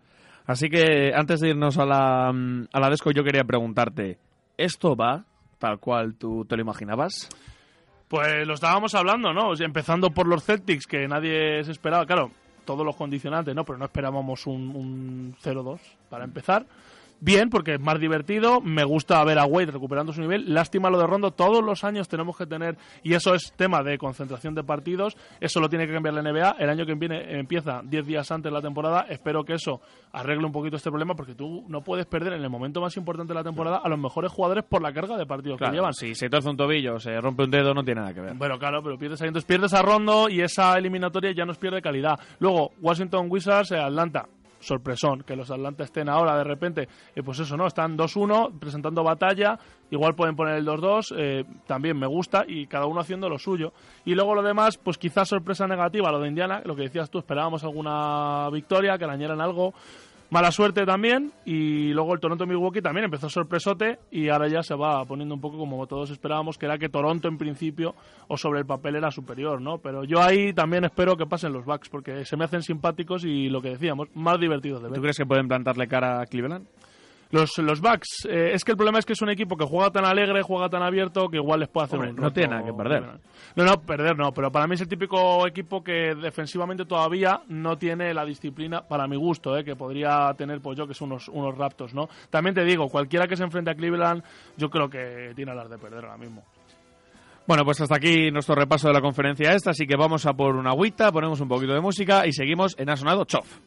así 0.46 0.68
que 0.68 1.12
antes 1.16 1.40
de 1.40 1.48
irnos 1.48 1.76
a 1.78 1.86
la, 1.86 2.32
mm, 2.32 2.68
a 2.72 2.78
la 2.78 2.90
Desco 2.90 3.10
yo 3.10 3.24
quería 3.24 3.42
preguntarte 3.42 4.18
¿esto 4.56 4.94
va 4.94 5.24
tal 5.58 5.80
cual 5.80 6.14
tú 6.14 6.44
te 6.44 6.54
lo 6.54 6.62
imaginabas? 6.62 7.28
Pues 8.06 8.46
lo 8.46 8.54
estábamos 8.54 8.94
hablando, 8.94 9.32
¿no? 9.32 9.52
Empezando 9.58 10.10
por 10.10 10.28
los 10.28 10.44
Celtics, 10.44 10.86
que 10.86 11.08
nadie 11.08 11.64
se 11.64 11.72
esperaba. 11.72 12.06
Claro, 12.06 12.30
todos 12.64 12.84
los 12.84 12.96
condicionantes, 12.96 13.54
¿no? 13.54 13.64
Pero 13.64 13.78
no 13.78 13.84
esperábamos 13.84 14.46
un, 14.46 14.74
un 14.74 15.36
0-2 15.42 15.78
para 16.08 16.24
empezar. 16.24 16.66
Bien, 17.20 17.48
porque 17.48 17.74
es 17.74 17.80
más 17.80 17.98
divertido. 17.98 18.60
Me 18.60 18.84
gusta 18.84 19.22
ver 19.24 19.38
a 19.38 19.46
Wade 19.46 19.72
recuperando 19.72 20.12
su 20.12 20.20
nivel. 20.20 20.52
Lástima 20.52 20.90
lo 20.90 20.98
de 20.98 21.06
Rondo. 21.06 21.30
Todos 21.30 21.64
los 21.64 21.84
años 21.84 22.08
tenemos 22.08 22.36
que 22.36 22.46
tener, 22.46 22.76
y 23.02 23.14
eso 23.14 23.34
es 23.34 23.52
tema 23.56 23.82
de 23.82 23.96
concentración 23.98 24.54
de 24.54 24.62
partidos. 24.62 25.16
Eso 25.40 25.60
lo 25.60 25.68
tiene 25.68 25.86
que 25.86 25.92
cambiar 25.94 26.14
la 26.14 26.22
NBA. 26.22 26.56
El 26.58 26.68
año 26.68 26.84
que 26.84 26.94
viene 26.94 27.38
empieza 27.38 27.80
10 27.82 28.06
días 28.06 28.30
antes 28.30 28.50
de 28.50 28.54
la 28.54 28.60
temporada. 28.60 29.06
Espero 29.08 29.44
que 29.44 29.54
eso 29.54 29.80
arregle 30.12 30.46
un 30.46 30.52
poquito 30.52 30.76
este 30.76 30.90
problema, 30.90 31.14
porque 31.14 31.34
tú 31.34 31.64
no 31.68 31.82
puedes 31.82 32.06
perder 32.06 32.34
en 32.34 32.42
el 32.42 32.50
momento 32.50 32.80
más 32.80 32.96
importante 32.96 33.32
de 33.32 33.38
la 33.38 33.44
temporada 33.44 33.80
a 33.82 33.88
los 33.88 33.98
mejores 33.98 34.30
jugadores 34.30 34.64
por 34.64 34.82
la 34.82 34.92
carga 34.92 35.16
de 35.16 35.26
partidos 35.26 35.58
que 35.58 35.70
llevan. 35.70 35.92
si 35.94 36.14
se 36.14 36.28
torce 36.28 36.48
un 36.50 36.56
tobillo 36.56 36.94
o 36.96 37.00
se 37.00 37.20
rompe 37.20 37.44
un 37.44 37.50
dedo 37.50 37.74
no 37.74 37.82
tiene 37.82 38.00
nada 38.00 38.14
que 38.14 38.20
ver 38.20 38.34
Bueno, 38.34 38.58
claro, 38.58 38.82
pero 38.82 38.98
pierdes 38.98 39.20
ahí. 39.22 39.28
Entonces 39.28 39.46
pierdes 39.46 39.72
a 39.74 39.82
Rondo 39.82 40.28
y 40.28 40.40
esa 40.40 40.76
eliminatoria 40.76 41.32
ya 41.32 41.44
nos 41.44 41.58
pierde 41.58 41.80
calidad. 41.80 42.18
Luego, 42.38 42.72
Washington 42.80 43.26
Wizards, 43.30 43.72
eh, 43.72 43.78
Atlanta. 43.78 44.26
Sorpresón, 44.64 45.22
que 45.22 45.36
los 45.36 45.50
Atlanta 45.50 45.84
estén 45.84 46.08
ahora 46.08 46.36
de 46.36 46.44
repente, 46.44 46.88
eh, 47.14 47.22
pues 47.22 47.38
eso, 47.38 47.56
¿no? 47.56 47.66
Están 47.66 47.96
2-1, 47.96 48.58
presentando 48.58 49.02
batalla, 49.02 49.58
igual 49.90 50.14
pueden 50.14 50.36
poner 50.36 50.56
el 50.56 50.66
2-2, 50.66 51.14
eh, 51.16 51.44
también 51.66 51.98
me 51.98 52.06
gusta, 52.06 52.44
y 52.46 52.66
cada 52.66 52.86
uno 52.86 53.00
haciendo 53.00 53.28
lo 53.28 53.38
suyo. 53.38 53.72
Y 54.04 54.14
luego 54.14 54.34
lo 54.34 54.42
demás, 54.42 54.78
pues 54.78 54.98
quizás 54.98 55.28
sorpresa 55.28 55.66
negativa, 55.66 56.10
lo 56.10 56.20
de 56.20 56.28
Indiana, 56.28 56.62
lo 56.64 56.74
que 56.74 56.82
decías 56.82 57.10
tú, 57.10 57.18
esperábamos 57.18 57.64
alguna 57.64 58.48
victoria, 58.50 58.98
que 58.98 59.04
arañaran 59.04 59.40
algo. 59.40 59.74
Mala 60.30 60.50
suerte 60.50 60.84
también, 60.84 61.32
y 61.44 61.92
luego 61.92 62.14
el 62.14 62.20
Toronto-Milwaukee 62.20 62.80
también 62.80 63.04
empezó 63.04 63.28
sorpresote, 63.28 63.98
y 64.10 64.30
ahora 64.30 64.48
ya 64.48 64.62
se 64.62 64.74
va 64.74 65.04
poniendo 65.04 65.34
un 65.34 65.40
poco 65.40 65.58
como 65.58 65.86
todos 65.86 66.10
esperábamos, 66.10 66.58
que 66.58 66.66
era 66.66 66.78
que 66.78 66.88
Toronto 66.88 67.28
en 67.28 67.38
principio, 67.38 67.94
o 68.26 68.36
sobre 68.36 68.60
el 68.60 68.66
papel 68.66 68.96
era 68.96 69.10
superior, 69.10 69.60
¿no? 69.60 69.78
Pero 69.78 70.04
yo 70.04 70.20
ahí 70.20 70.52
también 70.52 70.84
espero 70.84 71.16
que 71.16 71.26
pasen 71.26 71.52
los 71.52 71.64
Bucks, 71.64 71.88
porque 71.88 72.24
se 72.24 72.36
me 72.36 72.44
hacen 72.44 72.62
simpáticos 72.62 73.24
y 73.24 73.48
lo 73.48 73.60
que 73.60 73.70
decíamos, 73.70 74.08
más 74.14 74.40
divertidos 74.40 74.82
de 74.82 74.88
ver. 74.88 74.96
¿tú 74.96 75.02
crees 75.02 75.16
que 75.16 75.26
pueden 75.26 75.46
plantarle 75.46 75.86
cara 75.86 76.20
a 76.20 76.26
Cleveland? 76.26 76.66
Los, 77.34 77.58
los 77.58 77.80
Bucks, 77.80 78.28
eh, 78.30 78.52
es 78.52 78.62
que 78.62 78.70
el 78.70 78.76
problema 78.76 79.00
es 79.00 79.04
que 79.04 79.14
es 79.14 79.20
un 79.20 79.28
equipo 79.28 79.56
que 79.56 79.64
juega 79.64 79.90
tan 79.90 80.04
alegre, 80.04 80.40
juega 80.42 80.68
tan 80.68 80.84
abierto, 80.84 81.28
que 81.28 81.38
igual 81.38 81.58
les 81.58 81.68
puede 81.68 81.86
hacer 81.86 81.98
Hombre, 81.98 82.12
un 82.12 82.20
no 82.20 82.32
tiene 82.32 82.54
nada 82.54 82.64
que 82.64 82.72
perder. 82.72 83.02
No, 83.56 83.64
no, 83.64 83.80
perder 83.80 84.16
no, 84.16 84.30
pero 84.30 84.52
para 84.52 84.68
mí 84.68 84.76
es 84.76 84.82
el 84.82 84.86
típico 84.86 85.44
equipo 85.44 85.82
que 85.82 86.14
defensivamente 86.14 86.84
todavía 86.84 87.40
no 87.48 87.76
tiene 87.76 88.14
la 88.14 88.24
disciplina, 88.24 88.82
para 88.86 89.08
mi 89.08 89.16
gusto, 89.16 89.58
eh, 89.58 89.64
que 89.64 89.74
podría 89.74 90.32
tener, 90.38 90.60
pues 90.60 90.78
yo, 90.78 90.86
que 90.86 90.94
son 90.94 91.10
unos, 91.10 91.26
unos 91.26 91.58
raptos, 91.58 91.92
¿no? 91.92 92.08
También 92.30 92.54
te 92.54 92.62
digo, 92.62 92.86
cualquiera 92.86 93.26
que 93.26 93.34
se 93.34 93.42
enfrente 93.42 93.72
a 93.72 93.74
Cleveland, 93.74 94.22
yo 94.56 94.70
creo 94.70 94.88
que 94.88 95.32
tiene 95.34 95.50
a 95.50 95.56
las 95.56 95.68
de 95.68 95.76
perder 95.76 96.04
ahora 96.04 96.16
mismo. 96.16 96.44
Bueno, 97.48 97.64
pues 97.64 97.80
hasta 97.80 97.96
aquí 97.96 98.30
nuestro 98.30 98.54
repaso 98.54 98.86
de 98.86 98.94
la 98.94 99.00
conferencia 99.00 99.52
esta, 99.54 99.70
así 99.70 99.88
que 99.88 99.96
vamos 99.96 100.24
a 100.26 100.34
por 100.34 100.54
una 100.54 100.70
agüita, 100.70 101.10
ponemos 101.10 101.40
un 101.40 101.48
poquito 101.48 101.72
de 101.72 101.80
música 101.80 102.28
y 102.28 102.32
seguimos 102.32 102.76
en 102.78 102.90
Ha 102.90 102.96
sonado 102.96 103.24
Chof. 103.24 103.58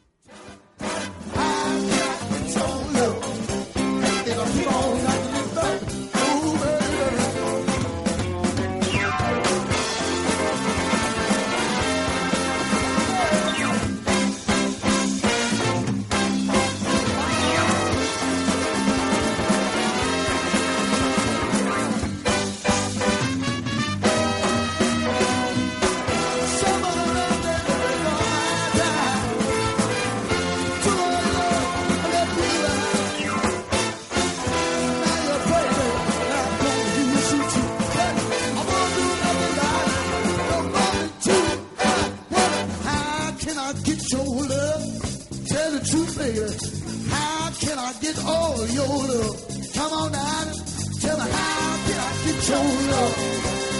Baby. 46.32 46.52
How 47.08 47.50
can 47.58 47.78
I 47.78 47.92
get 48.00 48.24
all 48.24 48.66
your 48.66 48.86
love? 48.86 49.72
Come 49.74 49.92
on 49.92 50.12
now, 50.12 50.52
tell 51.00 51.16
me 51.16 51.30
how 51.30 51.76
can 51.86 51.98
I 51.98 52.12
get 52.24 52.48
your 52.48 52.64
love? 52.90 53.77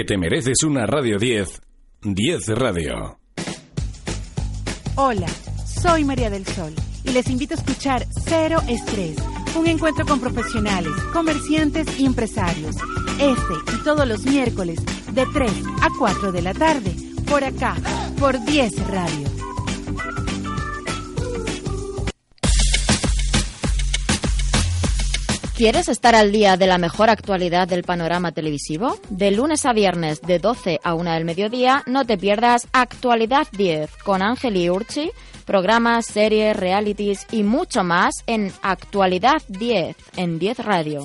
Porque 0.00 0.14
te 0.14 0.18
mereces 0.18 0.62
una 0.62 0.86
Radio 0.86 1.18
10. 1.18 1.60
10 2.00 2.48
Radio. 2.56 3.18
Hola, 4.94 5.26
soy 5.66 6.04
María 6.04 6.30
del 6.30 6.46
Sol 6.46 6.72
y 7.04 7.10
les 7.10 7.28
invito 7.28 7.52
a 7.52 7.58
escuchar 7.58 8.06
Cero 8.24 8.62
Estrés, 8.66 9.16
un 9.54 9.66
encuentro 9.66 10.06
con 10.06 10.18
profesionales, 10.18 10.92
comerciantes 11.12 12.00
y 12.00 12.06
empresarios. 12.06 12.76
Este 13.18 13.74
y 13.76 13.84
todos 13.84 14.08
los 14.08 14.24
miércoles 14.24 14.80
de 15.12 15.26
3 15.34 15.52
a 15.82 15.88
4 15.98 16.32
de 16.32 16.40
la 16.40 16.54
tarde, 16.54 16.94
por 17.28 17.44
acá, 17.44 17.76
por 18.18 18.42
10 18.42 18.88
Radio. 18.88 19.29
¿Quieres 25.60 25.90
estar 25.90 26.14
al 26.14 26.32
día 26.32 26.56
de 26.56 26.66
la 26.66 26.78
mejor 26.78 27.10
actualidad 27.10 27.68
del 27.68 27.82
panorama 27.82 28.32
televisivo? 28.32 28.98
De 29.10 29.30
lunes 29.30 29.66
a 29.66 29.74
viernes 29.74 30.22
de 30.22 30.38
12 30.38 30.80
a 30.82 30.94
1 30.94 31.12
del 31.12 31.26
mediodía, 31.26 31.82
no 31.84 32.06
te 32.06 32.16
pierdas 32.16 32.66
Actualidad 32.72 33.46
10 33.52 33.94
con 34.02 34.22
Ángel 34.22 34.56
y 34.56 34.70
Urchi, 34.70 35.10
programas, 35.44 36.06
series, 36.06 36.56
realities 36.56 37.26
y 37.30 37.42
mucho 37.42 37.84
más 37.84 38.24
en 38.26 38.50
Actualidad 38.62 39.42
10 39.48 39.96
en 40.16 40.38
10 40.38 40.58
Radio. 40.60 41.04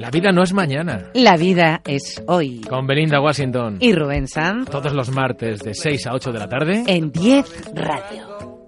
La 0.00 0.08
vida 0.10 0.32
no 0.32 0.42
es 0.42 0.54
mañana. 0.54 1.10
La 1.12 1.36
vida 1.36 1.82
es 1.86 2.24
hoy. 2.26 2.62
Con 2.62 2.86
Belinda 2.86 3.20
Washington. 3.20 3.76
Y 3.80 3.92
Rubén 3.92 4.28
Sanz. 4.28 4.70
Todos 4.70 4.94
los 4.94 5.10
martes 5.10 5.60
de 5.60 5.74
6 5.74 6.06
a 6.06 6.14
8 6.14 6.32
de 6.32 6.38
la 6.38 6.48
tarde. 6.48 6.84
En 6.86 7.12
10 7.12 7.74
Radio. 7.74 8.62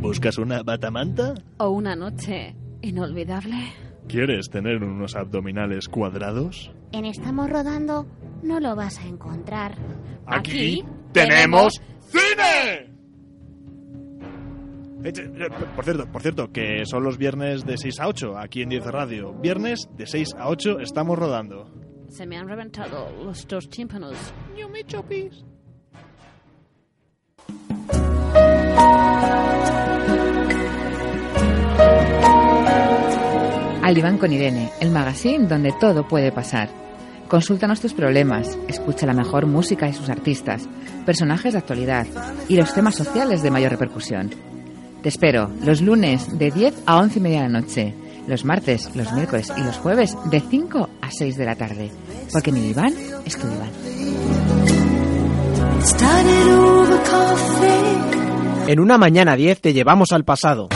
¿Buscas 0.00 0.38
una 0.38 0.64
batamanta? 0.64 1.34
¿O 1.58 1.68
una 1.68 1.94
noche 1.94 2.56
inolvidable? 2.82 3.54
¿Quieres 4.08 4.50
tener 4.50 4.82
unos 4.82 5.14
abdominales 5.14 5.88
cuadrados? 5.88 6.72
En 6.90 7.04
Estamos 7.04 7.48
Rodando 7.48 8.04
no 8.42 8.58
lo 8.58 8.74
vas 8.74 8.98
a 8.98 9.06
encontrar. 9.06 9.76
Aquí 10.26 10.82
tenemos 11.12 11.80
cine. 12.08 12.88
Eh, 15.04 15.12
eh, 15.14 15.48
Por 15.76 15.84
cierto, 15.84 16.06
por 16.10 16.22
cierto, 16.22 16.52
que 16.52 16.84
son 16.84 17.04
los 17.04 17.18
viernes 17.18 17.64
de 17.64 17.76
6 17.78 18.00
a 18.00 18.08
8 18.08 18.36
aquí 18.36 18.62
en 18.62 18.68
10 18.68 18.84
Radio. 18.86 19.32
Viernes 19.34 19.88
de 19.96 20.06
6 20.06 20.34
a 20.36 20.48
8 20.48 20.80
estamos 20.80 21.16
rodando. 21.18 21.70
Se 22.08 22.26
me 22.26 22.36
han 22.36 22.48
reventado 22.48 23.08
los 23.24 23.46
dos 23.46 23.68
tímpanos. 23.68 24.16
You 24.56 24.68
me 24.68 24.82
choppies. 24.84 25.44
Al 33.82 33.94
diván 33.94 34.18
con 34.18 34.32
Irene, 34.32 34.70
el 34.80 34.90
magazine 34.90 35.46
donde 35.46 35.72
todo 35.80 36.06
puede 36.06 36.30
pasar. 36.32 36.68
Consúltanos 37.28 37.80
tus 37.80 37.92
problemas, 37.92 38.58
escucha 38.68 39.04
la 39.06 39.12
mejor 39.12 39.46
música 39.46 39.84
de 39.84 39.92
sus 39.92 40.08
artistas, 40.08 40.66
personajes 41.04 41.52
de 41.52 41.58
actualidad 41.58 42.06
y 42.48 42.56
los 42.56 42.72
temas 42.72 42.94
sociales 42.94 43.42
de 43.42 43.50
mayor 43.50 43.72
repercusión. 43.72 44.30
Te 45.02 45.10
espero 45.10 45.50
los 45.62 45.82
lunes 45.82 46.38
de 46.38 46.50
10 46.50 46.84
a 46.86 46.96
11 46.96 47.18
y 47.18 47.22
media 47.22 47.42
de 47.42 47.48
la 47.50 47.60
noche, 47.60 47.94
los 48.26 48.46
martes, 48.46 48.90
los 48.96 49.12
miércoles 49.12 49.52
y 49.56 49.62
los 49.62 49.76
jueves 49.76 50.16
de 50.30 50.40
5 50.40 50.88
a 51.02 51.10
6 51.10 51.36
de 51.36 51.44
la 51.44 51.54
tarde, 51.54 51.90
porque 52.32 52.50
mi 52.50 52.60
diván 52.60 52.94
es 53.26 53.36
tu 53.36 53.46
diván. 53.46 53.70
En 58.66 58.80
una 58.80 58.96
mañana 58.96 59.36
10 59.36 59.60
te 59.60 59.72
llevamos 59.74 60.12
al 60.12 60.24
pasado. 60.24 60.68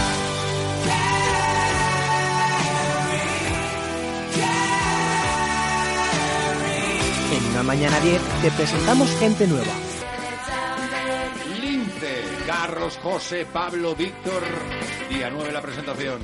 Mañana 7.63 8.01
10 8.01 8.21
te 8.43 8.51
presentamos 8.51 9.09
gente 9.19 9.47
nueva. 9.47 9.73
Lince, 11.61 12.23
Carlos, 12.47 12.99
José, 13.03 13.47
Pablo, 13.53 13.95
Víctor. 13.95 14.43
Día 15.09 15.31
9 15.31 15.53
la 15.53 15.63
presentación. 15.63 16.23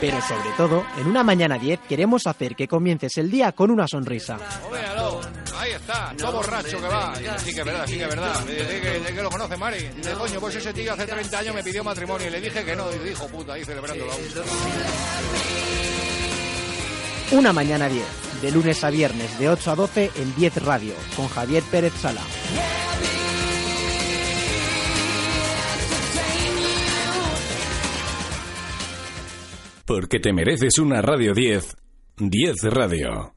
Pero 0.00 0.20
sobre 0.22 0.50
todo, 0.56 0.84
en 0.98 1.06
una 1.06 1.22
mañana 1.22 1.58
10 1.58 1.80
queremos 1.88 2.26
hacer 2.26 2.56
que 2.56 2.66
comiences 2.66 3.16
el 3.18 3.30
día 3.30 3.52
con 3.52 3.70
una 3.70 3.86
sonrisa. 3.86 4.38
Véalo, 4.72 5.20
ahí 5.56 5.72
está, 5.72 6.14
todo 6.16 6.32
borracho 6.32 6.80
que 6.80 6.88
va. 6.88 7.14
Sí 7.38 7.52
que 7.54 7.60
es 7.60 7.66
verdad, 7.66 7.86
sí 7.86 7.96
que 7.98 8.02
es 8.02 8.08
verdad. 8.08 8.44
Que, 8.44 8.52
de 9.00 9.14
que 9.14 9.22
lo 9.22 9.30
conoce 9.30 9.56
Mari. 9.56 9.88
Dice, 9.96 10.12
coño, 10.14 10.40
pues 10.40 10.56
ese 10.56 10.72
tío 10.72 10.92
hace 10.94 11.06
30 11.06 11.38
años 11.38 11.54
me 11.54 11.62
pidió 11.62 11.84
matrimonio 11.84 12.26
y 12.26 12.30
le 12.30 12.40
dije 12.40 12.64
que 12.64 12.74
no. 12.74 12.86
Y 12.92 12.98
dijo, 13.08 13.28
puta, 13.28 13.52
ahí 13.52 13.64
celebrándolo. 13.64 14.12
Una 17.32 17.52
mañana 17.52 17.88
10, 17.88 18.04
de 18.42 18.50
lunes 18.50 18.82
a 18.84 18.90
viernes 18.90 19.38
de 19.38 19.48
8 19.48 19.70
a 19.70 19.74
12 19.76 20.10
en 20.16 20.34
10 20.34 20.64
Radio, 20.64 20.94
con 21.16 21.28
Javier 21.28 21.62
Pérez 21.70 21.94
Sala. 21.94 22.20
Porque 29.86 30.20
te 30.20 30.32
mereces 30.32 30.78
una 30.78 31.00
Radio 31.00 31.32
10. 31.34 31.76
10 32.18 32.62
Radio. 32.64 33.34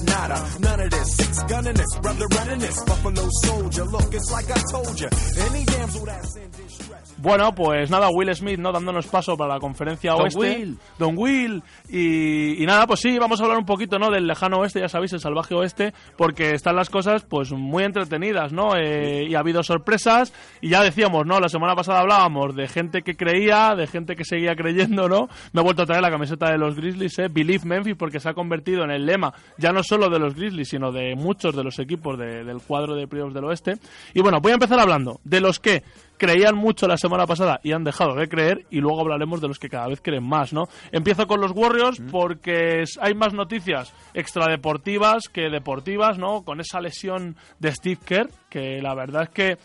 Nada. 0.00 0.38
None 0.60 0.80
of 0.80 0.90
this. 0.90 1.16
Six 1.16 1.42
gunning 1.44 1.74
this, 1.74 1.98
brother 2.00 2.26
running 2.28 2.58
this. 2.58 2.84
Buffalo 2.84 3.28
Soldier. 3.44 3.84
Look, 3.84 4.14
it's 4.14 4.30
like 4.30 4.50
I 4.50 4.60
told 4.70 5.00
you. 5.00 5.08
Any 5.48 5.64
damsel 5.64 6.04
that's 6.06 6.36
in 6.36 6.50
distress. 6.50 7.05
Bueno, 7.26 7.52
pues 7.56 7.90
nada, 7.90 8.08
Will 8.08 8.32
Smith, 8.36 8.58
¿no? 8.60 8.70
Dándonos 8.70 9.08
paso 9.08 9.36
para 9.36 9.54
la 9.54 9.58
conferencia 9.60 10.12
Don 10.12 10.22
oeste. 10.22 10.38
Will. 10.38 10.78
Don 10.96 11.18
Will. 11.18 11.60
Y, 11.88 12.62
y 12.62 12.66
nada, 12.66 12.86
pues 12.86 13.00
sí, 13.00 13.18
vamos 13.18 13.40
a 13.40 13.42
hablar 13.42 13.58
un 13.58 13.66
poquito, 13.66 13.98
¿no? 13.98 14.12
Del 14.12 14.28
lejano 14.28 14.58
oeste, 14.60 14.78
ya 14.78 14.88
sabéis, 14.88 15.12
el 15.12 15.18
salvaje 15.18 15.54
oeste, 15.54 15.92
porque 16.16 16.52
están 16.52 16.76
las 16.76 16.88
cosas, 16.88 17.24
pues, 17.24 17.50
muy 17.50 17.82
entretenidas, 17.82 18.52
¿no? 18.52 18.76
Eh, 18.76 19.24
y 19.28 19.34
ha 19.34 19.40
habido 19.40 19.64
sorpresas. 19.64 20.32
Y 20.60 20.68
ya 20.68 20.82
decíamos, 20.84 21.26
¿no? 21.26 21.40
La 21.40 21.48
semana 21.48 21.74
pasada 21.74 21.98
hablábamos 22.00 22.54
de 22.54 22.68
gente 22.68 23.02
que 23.02 23.16
creía, 23.16 23.74
de 23.74 23.88
gente 23.88 24.14
que 24.14 24.24
seguía 24.24 24.54
creyendo, 24.54 25.08
¿no? 25.08 25.28
Me 25.52 25.62
he 25.62 25.64
vuelto 25.64 25.82
a 25.82 25.86
traer 25.86 26.02
la 26.02 26.10
camiseta 26.10 26.50
de 26.52 26.58
los 26.58 26.76
Grizzlies, 26.76 27.18
¿eh? 27.18 27.26
Believe 27.28 27.64
Memphis, 27.64 27.96
porque 27.98 28.20
se 28.20 28.28
ha 28.28 28.34
convertido 28.34 28.84
en 28.84 28.92
el 28.92 29.04
lema, 29.04 29.34
ya 29.58 29.72
no 29.72 29.82
solo 29.82 30.08
de 30.08 30.20
los 30.20 30.36
Grizzlies, 30.36 30.68
sino 30.68 30.92
de 30.92 31.16
muchos 31.16 31.56
de 31.56 31.64
los 31.64 31.78
equipos 31.80 32.16
de- 32.18 32.44
del 32.44 32.58
cuadro 32.62 32.94
de 32.94 33.08
playoffs 33.08 33.34
del 33.34 33.44
oeste. 33.46 33.72
Y 34.14 34.20
bueno, 34.20 34.38
voy 34.40 34.52
a 34.52 34.54
empezar 34.54 34.78
hablando 34.78 35.18
de 35.24 35.40
los 35.40 35.58
que 35.58 35.82
creían 36.18 36.56
mucho 36.56 36.86
la 36.88 36.96
semana 36.96 37.26
pasada 37.26 37.60
y 37.62 37.72
han 37.72 37.84
dejado 37.84 38.14
de 38.14 38.28
creer 38.28 38.66
y 38.70 38.80
luego 38.80 39.00
hablaremos 39.00 39.40
de 39.40 39.48
los 39.48 39.58
que 39.58 39.68
cada 39.68 39.88
vez 39.88 40.00
creen 40.02 40.24
más, 40.24 40.52
¿no? 40.52 40.64
Empiezo 40.92 41.26
con 41.26 41.40
los 41.40 41.52
Warriors 41.52 42.00
porque 42.10 42.82
es- 42.82 42.98
hay 43.00 43.14
más 43.14 43.32
noticias 43.34 43.92
extradeportivas 44.14 45.28
que 45.32 45.48
deportivas, 45.50 46.18
¿no? 46.18 46.42
Con 46.44 46.60
esa 46.60 46.80
lesión 46.80 47.36
de 47.58 47.72
Steve 47.72 48.00
Kerr 48.04 48.30
que 48.48 48.80
la 48.80 48.94
verdad 48.94 49.24
es 49.24 49.28
que 49.30 49.58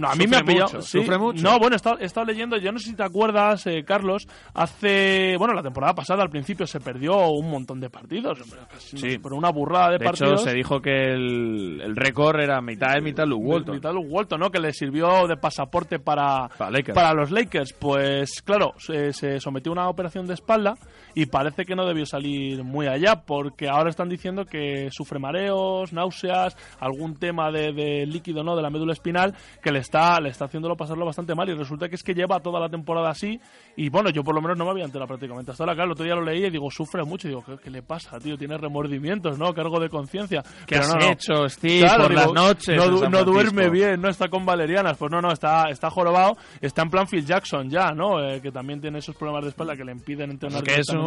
no, 0.00 0.08
a 0.08 0.14
mí 0.14 0.26
me 0.26 0.38
ha 0.38 0.40
pillado. 0.42 0.66
mucho, 0.72 0.82
sí. 0.82 0.98
sufre 0.98 1.18
mucho. 1.18 1.42
No, 1.42 1.58
bueno, 1.58 1.74
he 1.74 1.76
estado, 1.76 1.98
he 2.00 2.04
estado 2.04 2.26
leyendo, 2.26 2.56
yo 2.56 2.72
no 2.72 2.78
sé 2.78 2.90
si 2.90 2.96
te 2.96 3.02
acuerdas, 3.04 3.66
eh, 3.66 3.84
Carlos, 3.86 4.26
hace, 4.54 5.36
bueno, 5.38 5.54
la 5.54 5.62
temporada 5.62 5.94
pasada 5.94 6.22
al 6.22 6.30
principio 6.30 6.66
se 6.66 6.80
perdió 6.80 7.28
un 7.30 7.50
montón 7.50 7.80
de 7.80 7.90
partidos, 7.90 8.38
casi, 8.70 8.96
Sí. 8.98 9.18
por 9.18 9.32
una 9.34 9.50
burrada 9.50 9.92
de, 9.92 9.98
De 9.98 10.04
hecho, 10.06 10.24
partidos. 10.24 10.42
se 10.42 10.54
dijo 10.54 10.80
que 10.80 11.12
el, 11.12 11.80
el 11.82 11.96
récord 11.96 12.40
era 12.40 12.60
mitad 12.60 12.94
de 12.94 13.00
mitad 13.00 13.26
Luke 13.26 13.44
Walton. 13.44 13.74
Mitad 13.76 13.92
Luke 13.92 14.08
Walton, 14.08 14.40
¿no? 14.40 14.50
Que 14.50 14.58
le 14.60 14.72
sirvió 14.72 15.26
de 15.26 15.36
pasaporte 15.36 15.98
para, 15.98 16.48
Para 16.58 16.70
Lakers. 16.70 16.94
para 16.94 17.14
los 17.14 17.30
Lakers. 17.30 17.72
Pues 17.78 18.42
claro, 18.42 18.74
se, 18.78 19.12
se 19.12 19.40
sometió 19.40 19.70
a 19.70 19.74
una 19.74 19.88
operación 19.88 20.26
de 20.26 20.34
espalda 20.34 20.74
y 21.14 21.26
parece 21.26 21.64
que 21.64 21.74
no 21.74 21.86
debió 21.86 22.06
salir 22.06 22.62
muy 22.64 22.86
allá 22.86 23.22
porque 23.26 23.68
ahora 23.68 23.90
están 23.90 24.08
diciendo 24.08 24.44
que 24.44 24.88
sufre 24.90 25.18
mareos, 25.18 25.92
náuseas, 25.92 26.56
algún 26.78 27.16
tema 27.16 27.50
de, 27.50 27.72
de 27.72 28.06
líquido, 28.06 28.42
¿no? 28.42 28.56
De 28.56 28.62
la 28.62 28.70
médula 28.70 28.92
espinal 28.92 29.34
que 29.62 29.72
le 29.72 29.80
está, 29.80 30.20
le 30.20 30.30
está 30.30 30.46
haciéndolo 30.46 30.76
pasarlo 30.76 31.04
bastante 31.04 31.34
mal 31.34 31.48
y 31.48 31.54
resulta 31.54 31.88
que 31.88 31.96
es 31.96 32.02
que 32.02 32.14
lleva 32.14 32.40
toda 32.40 32.60
la 32.60 32.68
temporada 32.68 33.10
así 33.10 33.40
y 33.76 33.88
bueno, 33.88 34.10
yo 34.10 34.22
por 34.22 34.34
lo 34.34 34.42
menos 34.42 34.58
no 34.58 34.64
me 34.64 34.72
había 34.72 34.84
enterado 34.84 35.08
prácticamente 35.08 35.50
hasta 35.52 35.64
ahora. 35.64 35.74
Claro, 35.74 35.86
el 35.86 35.92
otro 35.92 36.04
día 36.04 36.14
lo 36.14 36.22
leí 36.22 36.44
y 36.44 36.50
digo, 36.50 36.70
sufre 36.70 37.04
mucho 37.04 37.28
y 37.28 37.30
digo, 37.30 37.44
¿qué, 37.44 37.56
qué 37.58 37.70
le 37.70 37.82
pasa, 37.82 38.18
tío? 38.18 38.36
Tiene 38.36 38.56
remordimientos, 38.58 39.38
¿no? 39.38 39.52
Cargo 39.54 39.80
de 39.80 39.88
conciencia. 39.88 40.42
¿Qué 40.66 40.76
Pero 40.76 40.82
has 40.82 40.94
no, 40.94 41.00
no. 41.00 41.12
hecho, 41.12 41.48
Steve, 41.48 41.88
por 41.96 42.12
las 42.12 42.32
noches 42.32 42.76
No, 42.76 43.24
duerme 43.24 43.70
bien, 43.70 44.00
no 44.00 44.08
está 44.08 44.28
con 44.28 44.44
valerianas. 44.44 44.96
Pues 44.96 45.10
no, 45.10 45.20
no, 45.20 45.32
está, 45.32 45.70
está 45.70 45.90
jorobado. 45.90 46.36
Está 46.60 46.82
en 46.82 46.90
plan 46.90 47.06
Phil 47.06 47.24
Jackson 47.24 47.68
ya, 47.68 47.92
¿no? 47.92 48.22
Eh, 48.22 48.40
que 48.40 48.50
también 48.50 48.80
tiene 48.80 48.98
esos 48.98 49.16
problemas 49.16 49.44
de 49.44 49.50
espalda 49.50 49.76
que 49.76 49.84
le 49.84 49.92
impiden 49.92 50.30
entrenar 50.30 50.62
que 50.62 50.72
es 50.72 50.86
directamente 50.86 50.92
a 50.92 50.98
un, 50.98 50.99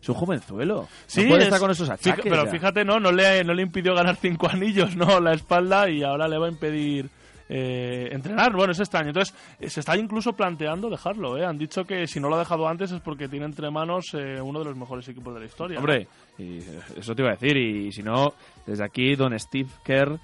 Es 0.00 0.08
un 0.08 0.14
jovenzuelo. 0.14 0.88
Sí, 1.06 1.22
no 1.22 1.28
puede 1.28 1.40
es- 1.42 1.46
estar 1.48 1.60
con 1.60 1.70
esos 1.70 1.88
fija- 1.88 1.94
achaques. 1.94 2.24
pero 2.30 2.44
ya. 2.44 2.50
fíjate, 2.50 2.84
no, 2.84 2.98
no 3.00 3.10
le, 3.12 3.42
no 3.44 3.54
le 3.54 3.62
impidió 3.62 3.94
ganar 3.94 4.16
cinco 4.16 4.48
anillos, 4.48 4.96
¿no? 4.96 5.20
La 5.20 5.32
espalda 5.32 5.88
y 5.90 6.02
ahora 6.02 6.28
le 6.28 6.38
va 6.38 6.46
a 6.46 6.50
impedir 6.50 7.08
eh, 7.52 8.08
entrenar. 8.12 8.52
Bueno, 8.52 8.70
es 8.72 8.78
extraño. 8.78 9.08
Entonces, 9.08 9.34
eh, 9.58 9.68
se 9.68 9.80
está 9.80 9.96
incluso 9.96 10.32
planteando 10.34 10.88
dejarlo, 10.88 11.36
¿eh? 11.36 11.44
Han 11.44 11.58
dicho 11.58 11.84
que 11.84 12.06
si 12.06 12.20
no 12.20 12.28
lo 12.28 12.36
ha 12.36 12.38
dejado 12.38 12.68
antes 12.68 12.92
es 12.92 13.00
porque 13.00 13.26
tiene 13.28 13.46
entre 13.46 13.70
manos 13.72 14.14
eh, 14.14 14.40
uno 14.40 14.60
de 14.60 14.66
los 14.66 14.76
mejores 14.76 15.08
equipos 15.08 15.34
de 15.34 15.40
la 15.40 15.46
historia. 15.46 15.74
¿no? 15.74 15.80
Hombre, 15.80 16.06
y 16.38 16.58
eso 16.96 17.12
te 17.14 17.22
iba 17.22 17.32
a 17.32 17.34
decir. 17.34 17.56
Y 17.56 17.90
si 17.90 18.04
no, 18.04 18.34
desde 18.64 18.84
aquí, 18.84 19.16
don 19.16 19.36
Steve 19.36 19.68
Kerr, 19.82 20.16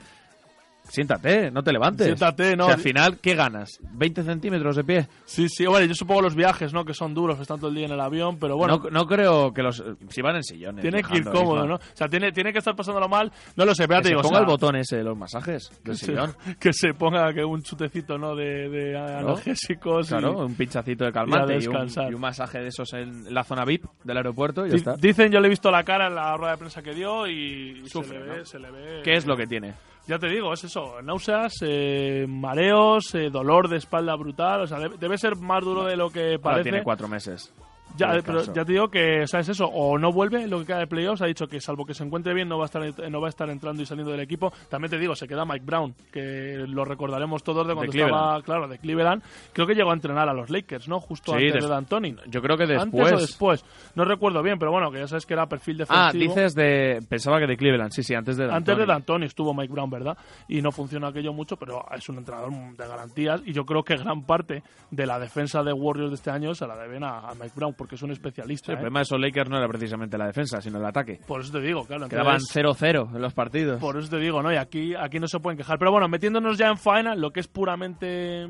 siéntate, 0.89 1.51
no 1.51 1.63
te 1.63 1.73
levantes. 1.73 2.07
Siéntate, 2.07 2.57
no. 2.57 2.65
O 2.65 2.67
sea, 2.67 2.77
al 2.77 2.81
final, 2.81 3.19
¿qué 3.21 3.35
ganas? 3.35 3.79
¿20 3.97 4.25
centímetros 4.25 4.77
de 4.77 4.85
pie? 4.85 5.09
Sí, 5.25 5.49
sí, 5.49 5.67
bueno, 5.67 5.87
yo 5.87 5.95
supongo 5.95 6.23
los 6.23 6.35
viajes, 6.35 6.73
¿no? 6.73 6.85
Que 6.85 6.95
son 6.95 7.15
duros, 7.15 7.39
están 7.41 7.59
todo 7.59 7.69
el 7.71 7.77
día 7.77 7.87
en 7.87 7.93
el 7.93 8.01
avión, 8.01 8.39
pero 8.39 8.57
bueno. 8.57 8.79
No, 8.85 8.91
no 8.91 9.07
creo 9.07 9.53
que 9.53 9.63
los... 9.63 9.83
Si 10.09 10.23
van 10.23 10.37
en 10.37 10.43
sillones. 10.45 10.83
Tiene 10.83 11.03
que 11.03 11.19
ir 11.19 11.25
cómodo. 11.25 11.67
¿no? 11.67 11.75
O 11.77 11.81
sea, 11.95 12.09
tiene, 12.09 12.33
tiene 12.33 12.53
que 12.53 12.59
estar 12.59 12.75
pasándolo 12.77 13.09
mal. 13.09 13.31
No 13.57 13.65
lo 13.65 13.75
sé, 13.75 13.87
pero 13.89 13.99
ya 14.01 14.03
Que 14.03 14.03
te 14.03 14.09
se 14.09 14.11
digo. 14.11 14.21
o 14.21 14.23
ponga 14.23 14.37
sea, 14.37 14.41
el 14.41 14.47
botón 14.47 14.77
ese 14.77 14.97
de 14.97 15.05
los 15.05 15.17
masajes 15.17 15.71
del 15.85 15.97
sillón. 15.97 16.35
que 16.61 16.73
se 16.73 16.95
ponga 16.95 17.33
que 17.33 17.45
un 17.45 17.63
chutecito, 17.63 18.19
¿no? 18.19 18.35
De, 18.35 18.69
de 18.69 18.97
analgésicos. 18.97 20.07
y- 20.07 20.11
Claro, 20.11 20.39
un 20.47 20.55
pinchacito 20.55 21.05
de 21.05 21.11
y 21.11 21.13
calmante 21.13 21.59
y, 21.61 21.67
un, 21.67 22.13
y 22.13 22.17
masaje 22.17 22.59
de 22.61 22.69
esos 22.69 22.93
en 22.95 23.33
la 23.35 23.45
zona 23.45 23.65
VIP 23.65 23.85
del 24.05 24.17
aeropuerto 24.19 24.67
y 24.67 24.71
ya 24.71 24.77
está. 24.77 24.95
Dicen, 24.97 25.31
yo 25.31 25.41
le 25.41 25.47
he 25.47 25.51
visto 25.51 25.71
la 25.71 25.83
cara 25.85 26.07
en 26.09 26.15
la 26.15 26.37
rueda 26.37 26.53
de 26.53 26.59
prensa 26.59 26.83
que 26.83 26.95
dio 26.95 27.27
y 27.27 27.83
Sufre, 27.89 28.09
se, 28.09 28.15
le 28.19 28.31
ve, 28.31 28.39
¿no? 28.39 28.45
se 28.45 28.59
le 28.59 28.71
ve. 28.71 29.01
¿Qué 29.03 29.15
es 29.15 29.27
lo 29.27 29.37
que 29.37 29.47
tiene? 29.47 29.75
Ya 30.07 30.19
te 30.19 30.29
digo, 30.29 30.53
es 30.53 30.63
eso, 30.63 31.03
náuseas, 31.03 31.53
eh, 31.63 32.27
mareos, 32.29 33.13
eh, 33.15 33.29
dolor 33.29 33.69
de 33.69 33.79
espalda 33.79 34.15
brutal, 34.15 34.61
o 34.63 34.67
sea, 34.67 34.79
debe, 34.79 35.19
ser 35.19 35.35
más 35.37 35.65
duro 35.65 35.85
de 35.85 35.97
lo 35.97 36.11
que 36.11 36.35
Ahora 36.35 36.39
parece. 36.43 36.63
tiene 36.71 36.85
cuatro 36.85 37.09
meses. 37.09 37.53
Ya, 37.97 38.21
pero 38.25 38.43
ya 38.43 38.65
te 38.65 38.73
digo 38.73 38.89
que, 38.89 39.23
o 39.23 39.27
sea, 39.27 39.41
es 39.41 39.49
eso, 39.49 39.67
o 39.67 39.99
no 39.99 40.13
vuelve 40.13 40.47
lo 40.47 40.59
que 40.61 40.67
queda 40.67 40.79
de 40.81 40.87
playoffs, 40.87 41.23
ha 41.23 41.27
dicho 41.27 41.47
que 41.47 41.61
salvo 41.61 41.85
que 41.85 41.95
se 41.95 42.05
encuentre 42.05 42.35
bien 42.35 42.49
no 42.49 42.59
va 42.59 42.65
a 42.65 42.67
estar 42.67 43.11
no 43.11 43.21
va 43.21 43.29
a 43.29 43.31
estar 43.31 43.49
entrando 43.51 43.83
y 43.83 43.87
saliendo 43.87 44.13
del 44.13 44.21
equipo. 44.21 44.53
También 44.69 44.91
te 44.91 44.99
digo, 44.99 45.15
se 45.15 45.27
queda 45.27 45.45
Mike 45.45 45.65
Brown, 45.65 45.95
que 46.13 46.65
lo 46.67 46.85
recordaremos 46.85 47.43
todos 47.43 47.67
de 47.67 47.75
cuando 47.75 47.93
estaba, 47.93 48.43
claro, 48.43 48.69
de 48.69 48.79
Cleveland. 48.79 49.23
Creo 49.53 49.67
que 49.67 49.75
llegó 49.75 49.91
a 49.91 49.95
entrenar 49.95 50.29
a 50.29 50.33
los 50.35 50.51
Lakers, 50.51 50.89
¿no? 50.89 51.01
Justo 51.01 51.33
Sí, 51.39 51.47
antes 51.47 51.63
de 51.65 51.69
D'Antoni. 51.69 52.17
Yo 52.29 52.41
creo 52.43 52.57
que 52.57 52.65
Antes 52.65 52.93
después. 52.93 53.13
o 53.13 53.17
después, 53.19 53.65
no 53.95 54.05
recuerdo 54.05 54.43
bien, 54.43 54.59
pero 54.59 54.71
bueno, 54.73 54.91
que 54.91 54.99
ya 54.99 55.07
sabes 55.09 55.27
que 55.27 55.35
era 55.35 55.47
perfil 55.47 55.83
Ah, 55.89 56.11
defensivo. 56.13 56.35
dices 56.35 56.55
de. 56.55 57.01
Pensaba 57.09 57.39
que 57.39 57.47
de 57.47 57.57
Cleveland, 57.57 57.93
sí, 57.93 58.03
sí, 58.03 58.15
antes 58.15 58.37
de. 58.37 58.45
Antes 58.45 58.77
de 58.77 58.85
D'Antoni. 58.85 58.87
D'Antoni 58.87 59.27
estuvo 59.27 59.55
Mike 59.55 59.73
Brown, 59.73 59.91
¿verdad? 59.91 60.17
Y 60.49 60.61
no 60.63 60.71
funciona 60.73 61.09
aquello 61.09 61.33
mucho, 61.33 61.57
pero 61.57 61.85
es 61.95 62.09
un 62.09 62.19
entrenador 62.19 62.51
de 62.53 62.87
garantías 62.89 63.43
y 63.45 63.53
yo 63.53 63.65
creo 63.65 63.83
que 63.83 63.97
gran 63.97 64.23
parte 64.23 64.63
de 64.91 65.07
la 65.07 65.19
defensa 65.19 65.63
de 65.63 65.73
Warriors 65.73 66.11
de 66.11 66.15
este 66.17 66.31
año 66.31 66.55
se 66.55 66.67
la 66.67 66.77
deben 66.77 67.05
a, 67.05 67.21
a 67.29 67.35
Mike 67.35 67.53
Brown 67.55 67.75
porque 67.87 67.95
es 67.95 68.03
un 68.03 68.11
especialista. 68.11 68.67
Sí, 68.67 68.73
el 68.73 68.79
¿eh? 68.79 68.81
problema 68.81 68.99
de 68.99 69.03
esos 69.05 69.21
Lakers 69.21 69.49
no 69.49 69.59
era 69.59 69.69
precisamente 69.69 70.19
la 70.19 70.27
defensa, 70.27 70.61
sino 70.61 70.79
el 70.79 70.85
ataque. 70.87 71.21
Por 71.25 71.41
eso 71.41 71.53
te 71.53 71.61
digo, 71.61 71.85
claro. 71.87 72.09
Quedaban 72.09 72.35
entonces- 72.41 72.53
0-0 72.83 73.15
en 73.15 73.23
los 73.23 73.33
partidos. 73.33 73.81
Por 73.81 73.97
eso 73.97 74.09
te 74.11 74.19
digo, 74.19 74.43
¿no? 74.43 74.53
Y 74.53 74.57
aquí, 74.57 74.93
aquí 74.97 75.21
no 75.21 75.29
se 75.29 75.39
pueden 75.39 75.57
quejar. 75.57 75.79
Pero 75.79 75.93
bueno, 75.93 76.09
metiéndonos 76.09 76.59
ya 76.59 76.67
en 76.67 76.79
final, 76.79 77.21
lo 77.21 77.31
que 77.31 77.39
es 77.39 77.47
puramente 77.47 78.49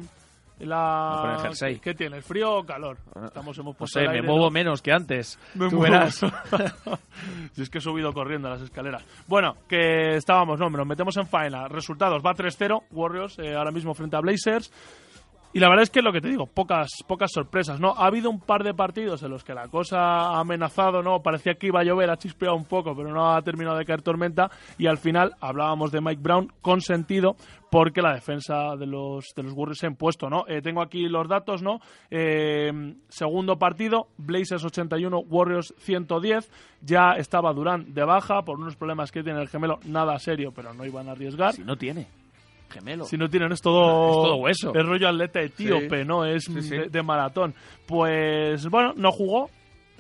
Me 0.59 0.65
la... 0.67 1.39
jersey. 1.43 1.79
¿Qué 1.81 1.93
tienes? 1.93 2.25
¿Frío 2.25 2.61
o 2.61 2.65
calor? 2.65 2.97
Estamos, 3.27 3.59
hemos 3.59 3.75
No 3.75 3.79
puesto 3.79 3.99
sé, 4.01 4.07
el 4.07 4.11
me 4.13 4.23
muevo 4.23 4.47
¿no? 4.47 4.51
menos 4.51 4.81
que 4.81 4.91
antes. 4.93 5.39
Me 5.55 5.69
Tú 5.69 5.77
muevo. 5.77 5.93
verás. 5.93 6.15
si 7.53 7.61
es 7.63 7.69
que 7.69 7.77
he 7.77 7.81
subido 7.83 8.15
corriendo 8.15 8.49
las 8.49 8.63
escaleras. 8.63 9.05
Bueno, 9.27 9.55
que 9.69 10.17
estábamos, 10.17 10.59
no, 10.59 10.71
nos 10.71 10.87
metemos 10.87 11.15
en 11.19 11.27
faena. 11.27 11.69
Resultados, 11.69 12.23
va 12.25 12.33
3-0, 12.35 12.85
Warriors 12.91 13.39
eh, 13.39 13.55
ahora 13.55 13.71
mismo 13.71 13.93
frente 13.93 14.17
a 14.17 14.21
Blazers. 14.21 14.73
Y 15.57 15.59
la 15.59 15.71
verdad 15.71 15.85
es 15.85 15.91
que 15.91 16.03
lo 16.03 16.13
que 16.13 16.21
te 16.21 16.29
digo, 16.29 16.45
pocas, 16.45 16.91
pocas 17.07 17.33
sorpresas, 17.33 17.81
¿no? 17.81 17.95
Ha 17.97 18.09
habido 18.09 18.29
un 18.29 18.41
par 18.41 18.63
de 18.63 18.75
partidos 18.75 19.23
en 19.23 19.31
los 19.31 19.43
que 19.43 19.55
la 19.55 19.69
cosa 19.69 19.99
ha 19.99 20.41
amenazado, 20.41 21.01
¿no? 21.01 21.23
Parecía 21.23 21.55
que 21.55 21.69
iba 21.69 21.81
a 21.81 21.83
llover, 21.83 22.11
ha 22.11 22.19
chispeado 22.19 22.55
un 22.55 22.67
poco, 22.67 22.95
pero 22.95 23.11
no 23.11 23.35
ha 23.35 23.41
terminado 23.41 23.79
de 23.79 23.87
caer 23.87 24.03
tormenta. 24.03 24.51
Y 24.77 24.87
al 24.87 24.99
final 24.99 25.35
hablábamos 25.41 25.93
de 25.93 26.03
Mike 26.03 26.21
Brown 26.21 26.53
con 26.61 26.83
sentido, 26.83 27.37
porque 27.71 28.03
la 28.03 28.13
defensa 28.13 28.77
de 28.77 28.85
los, 28.85 29.29
de 29.35 29.45
los 29.45 29.55
Warriors 29.55 29.79
se 29.79 29.87
ha 29.87 29.89
impuesto, 29.89 30.29
¿no? 30.29 30.45
Eh, 30.47 30.61
tengo 30.61 30.83
aquí 30.83 31.09
los 31.09 31.27
datos, 31.27 31.63
¿no? 31.63 31.81
Eh, 32.11 32.71
segundo 33.09 33.59
partido, 33.59 34.09
Blazers 34.19 34.63
81, 34.63 35.21
Warriors 35.21 35.73
110. 35.79 36.51
Ya 36.83 37.13
estaba 37.17 37.55
Durán 37.55 37.95
de 37.95 38.05
baja 38.05 38.43
por 38.43 38.59
unos 38.59 38.77
problemas 38.77 39.11
que 39.11 39.23
tiene 39.23 39.41
el 39.41 39.49
gemelo, 39.49 39.79
nada 39.87 40.19
serio, 40.19 40.53
pero 40.55 40.75
no 40.75 40.85
iban 40.85 41.09
a 41.09 41.13
arriesgar. 41.13 41.55
Si 41.55 41.65
no 41.65 41.77
tiene. 41.77 42.26
Gemelo. 42.71 43.05
Si 43.05 43.17
no 43.17 43.29
tienen, 43.29 43.53
es 43.53 43.61
todo, 43.61 43.81
Es 44.09 44.15
todo 44.29 44.37
hueso. 44.37 44.73
Es 44.75 44.87
rollo 44.87 45.09
atleta 45.09 45.41
etíope, 45.41 46.01
Sí. 46.03 46.05
¿no? 46.07 46.25
Es 46.25 46.45
Sí, 46.45 46.63
sí. 46.63 46.71
De, 46.77 46.89
de 46.89 47.03
maratón. 47.03 47.55
Pues, 47.87 48.67
bueno, 48.69 48.93
no 48.97 49.11
jugó, 49.13 49.49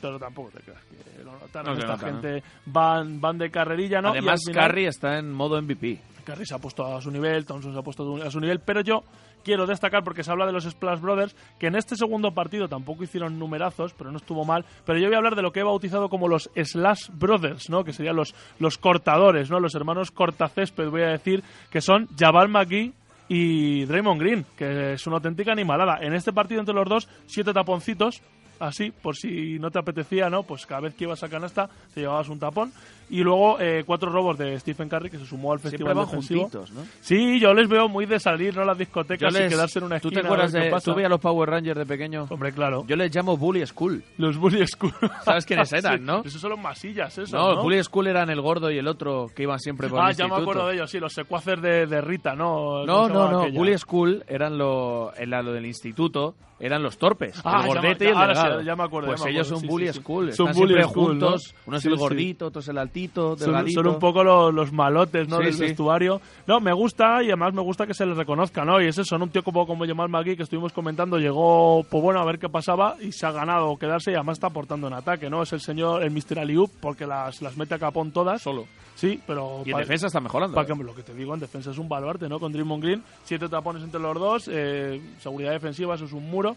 pero 0.00 0.18
tampoco 0.18 0.50
te 0.50 0.60
creas 0.60 0.80
que 0.84 1.22
lo 1.24 1.32
notaron. 1.32 1.74
No 1.74 1.80
Esta 1.80 1.98
gente 1.98 2.42
van, 2.66 3.20
van 3.20 3.38
de 3.38 3.50
carrerilla, 3.50 4.00
¿no? 4.02 4.10
Además, 4.10 4.40
al 4.46 4.52
final- 4.52 4.68
Curry 4.70 4.86
está 4.86 5.18
en 5.18 5.32
modo 5.32 5.60
MVP. 5.62 5.98
Curry 6.24 6.44
se 6.44 6.54
ha 6.54 6.58
puesto 6.58 6.84
a 6.84 7.00
su 7.00 7.10
nivel, 7.10 7.46
Thompson 7.46 7.72
se 7.72 7.78
ha 7.78 7.82
puesto 7.82 8.16
a 8.22 8.30
su 8.30 8.40
nivel, 8.40 8.58
pero 8.60 8.80
yo 8.80 9.04
quiero 9.46 9.64
destacar 9.64 10.02
porque 10.02 10.24
se 10.24 10.32
habla 10.32 10.44
de 10.44 10.52
los 10.52 10.64
Splash 10.64 10.98
Brothers, 10.98 11.36
que 11.60 11.68
en 11.68 11.76
este 11.76 11.94
segundo 11.94 12.32
partido 12.32 12.66
tampoco 12.66 13.04
hicieron 13.04 13.38
numerazos, 13.38 13.94
pero 13.94 14.10
no 14.10 14.16
estuvo 14.16 14.44
mal, 14.44 14.64
pero 14.84 14.98
yo 14.98 15.06
voy 15.06 15.14
a 15.14 15.18
hablar 15.18 15.36
de 15.36 15.42
lo 15.42 15.52
que 15.52 15.60
he 15.60 15.62
bautizado 15.62 16.08
como 16.08 16.26
los 16.26 16.50
Slash 16.56 17.10
Brothers, 17.12 17.70
¿no? 17.70 17.84
Que 17.84 17.92
serían 17.92 18.16
los, 18.16 18.34
los 18.58 18.76
cortadores, 18.76 19.48
¿no? 19.48 19.60
Los 19.60 19.76
hermanos 19.76 20.10
cortacésped, 20.10 20.90
voy 20.90 21.02
a 21.02 21.10
decir, 21.10 21.44
que 21.70 21.80
son 21.80 22.08
Jabal 22.18 22.48
McGee 22.48 22.92
y 23.28 23.84
Draymond 23.84 24.20
Green, 24.20 24.46
que 24.56 24.94
es 24.94 25.06
una 25.06 25.16
auténtica 25.16 25.52
animalada. 25.52 25.98
En 26.00 26.12
este 26.12 26.32
partido 26.32 26.58
entre 26.58 26.74
los 26.74 26.88
dos, 26.88 27.08
siete 27.26 27.52
taponcitos, 27.52 28.20
así, 28.60 28.90
por 28.90 29.16
si 29.16 29.58
no 29.58 29.70
te 29.70 29.78
apetecía, 29.78 30.28
¿no? 30.30 30.42
Pues 30.42 30.66
cada 30.66 30.82
vez 30.82 30.94
que 30.94 31.04
ibas 31.04 31.22
a 31.22 31.28
canasta 31.28 31.68
te 31.94 32.00
llevabas 32.00 32.28
un 32.28 32.38
tapón. 32.38 32.72
Y 33.08 33.20
luego 33.20 33.60
eh, 33.60 33.84
cuatro 33.86 34.10
robos 34.10 34.36
de 34.36 34.58
Stephen 34.58 34.88
Curry, 34.88 35.10
que 35.10 35.18
se 35.18 35.26
sumó 35.26 35.52
al 35.52 35.60
festival 35.60 35.94
van 35.94 36.06
defensivo. 36.06 36.40
juntitos, 36.42 36.72
¿no? 36.72 36.82
Sí, 37.00 37.38
yo 37.38 37.54
les 37.54 37.68
veo 37.68 37.88
muy 37.88 38.04
de 38.04 38.18
salir, 38.18 38.56
¿no? 38.56 38.62
A 38.62 38.64
las 38.64 38.78
discotecas 38.78 39.32
y 39.32 39.38
les- 39.38 39.52
quedarse 39.52 39.78
en 39.78 39.84
una 39.84 40.00
¿Tú 40.00 40.08
esquina. 40.08 40.22
te 40.22 40.26
a 40.26 40.30
ver 40.30 40.40
acuerdas 40.40 40.52
de... 40.64 40.70
pasa. 40.70 40.90
¿Tú 40.90 40.96
veías 40.96 41.10
los 41.10 41.20
Power 41.20 41.48
Rangers 41.50 41.78
de 41.78 41.86
pequeño? 41.86 42.26
Hombre, 42.28 42.50
claro. 42.52 42.84
Yo 42.88 42.96
les 42.96 43.14
llamo 43.14 43.36
Bully 43.36 43.64
School. 43.64 44.02
Los 44.18 44.36
Bully 44.36 44.66
School. 44.66 44.92
¿Sabes 45.24 45.46
quiénes 45.46 45.72
eran, 45.72 45.98
Sí, 45.98 46.04
no? 46.04 46.22
Esos 46.24 46.40
son 46.40 46.50
los 46.50 46.58
masillas, 46.58 47.16
eso, 47.16 47.36
No, 47.36 47.54
¿no? 47.54 47.62
Bully 47.62 47.80
School 47.84 48.08
eran 48.08 48.28
el 48.28 48.40
gordo 48.40 48.72
y 48.72 48.78
el 48.78 48.88
otro 48.88 49.28
que 49.36 49.44
iban 49.44 49.60
siempre 49.60 49.88
por 49.88 50.00
Ah, 50.00 50.10
el 50.10 50.16
ya 50.16 50.24
me 50.24 50.30
instituto. 50.30 50.50
acuerdo 50.50 50.68
de 50.70 50.74
ellos, 50.74 50.90
sí, 50.90 50.98
los 50.98 51.12
secuaces 51.12 51.62
de, 51.62 51.86
de 51.86 52.00
Rita, 52.00 52.34
¿no? 52.34 52.84
No, 52.84 53.02
¿Cómo 53.02 53.06
se 53.06 53.12
no, 53.14 53.30
no. 53.30 53.40
aquella? 53.42 53.58
Bully 53.58 53.78
School 53.78 54.24
eran 54.26 54.58
lo, 54.58 55.14
era 55.14 55.42
lo 55.42 55.52
del 55.52 55.66
instituto, 55.66 56.34
eran 56.58 56.82
los 56.82 56.98
torpes. 56.98 57.40
Ah, 57.44 57.50
el 57.50 57.56
ya 57.56 57.62
me- 57.62 57.66
gordete 57.68 58.04
y 58.06 58.08
el 58.08 58.14
ahora 58.16 58.32
ya 58.62 58.76
me 58.76 58.84
acuerdo, 58.84 59.08
Pues 59.08 59.24
me 59.24 59.30
ellos 59.30 59.46
acuerdo, 59.46 59.56
son 59.56 59.60
sí, 59.60 59.66
Bully 59.68 59.86
sí. 59.92 60.00
School. 60.00 60.32
Son 60.32 60.48
Están 60.48 60.60
Bully 60.60 60.74
siempre 60.74 60.90
School, 60.92 61.18
¿no? 61.18 61.26
juntos. 61.26 61.54
Uno 61.66 61.76
es 61.76 61.84
el 61.86 61.96
gordito, 61.96 62.46
otro 62.46 62.60
es 62.60 62.68
el 62.68 62.78
altito, 62.78 63.36
Son, 63.36 63.70
son 63.70 63.86
un 63.86 63.98
poco 63.98 64.22
lo- 64.24 64.52
los 64.52 64.72
malotes 64.72 65.28
¿no? 65.28 65.38
Del 65.38 65.56
vestuario. 65.56 66.20
No, 66.46 66.60
me 66.60 66.72
gusta 66.72 67.22
y 67.22 67.26
además 67.26 67.52
me 67.54 67.62
gusta 67.62 67.86
que 67.86 67.94
se 67.94 68.06
les 68.06 68.16
reconozca, 68.16 68.64
¿no? 68.64 68.80
Y 68.80 68.86
es 68.88 68.98
eso, 68.98 69.16
un 69.16 69.28
tío 69.30 69.42
como, 69.42 69.66
como 69.66 69.84
Jamal 69.86 70.08
McGee 70.08 70.36
que 70.36 70.42
estuvimos 70.44 70.72
comentando, 70.72 71.18
llegó, 71.18 71.84
pues 71.90 72.02
bueno, 72.02 72.20
a 72.20 72.24
ver 72.24 72.38
qué 72.38 72.48
pasaba 72.48 72.96
y 73.00 73.12
se 73.12 73.26
ha 73.26 73.32
ganado 73.32 73.76
quedarse 73.76 74.12
y 74.12 74.14
además 74.14 74.36
está 74.36 74.48
aportando 74.48 74.86
en 74.86 74.94
ataque, 74.94 75.28
¿no? 75.28 75.42
Es 75.42 75.52
el 75.52 75.60
señor, 75.60 76.02
el 76.02 76.10
Mr. 76.10 76.38
Aliup, 76.40 76.70
porque 76.80 77.06
las, 77.06 77.42
las 77.42 77.56
mete 77.56 77.74
a 77.74 77.78
capón 77.78 78.12
todas. 78.12 78.42
Solo. 78.42 78.64
Sí, 78.94 79.20
pero... 79.26 79.62
Y 79.66 79.70
en 79.72 79.76
defensa 79.76 80.06
está 80.06 80.20
mejorando. 80.20 80.58
¿eh? 80.60 80.64
que- 80.66 80.74
lo 80.86 80.94
que 80.94 81.02
te 81.02 81.12
digo, 81.12 81.34
en 81.34 81.40
defensa 81.40 81.70
es 81.70 81.78
un 81.78 81.88
baluarte, 81.88 82.28
¿no? 82.28 82.38
Con 82.38 82.52
Draymond 82.52 82.82
Green, 82.82 83.02
siete 83.24 83.48
tapones 83.48 83.82
entre 83.82 84.00
los 84.00 84.14
dos, 84.18 84.48
eh, 84.50 85.00
seguridad 85.20 85.50
defensiva, 85.52 85.94
eso 85.96 86.04
es 86.06 86.12
un 86.12 86.30
muro. 86.30 86.56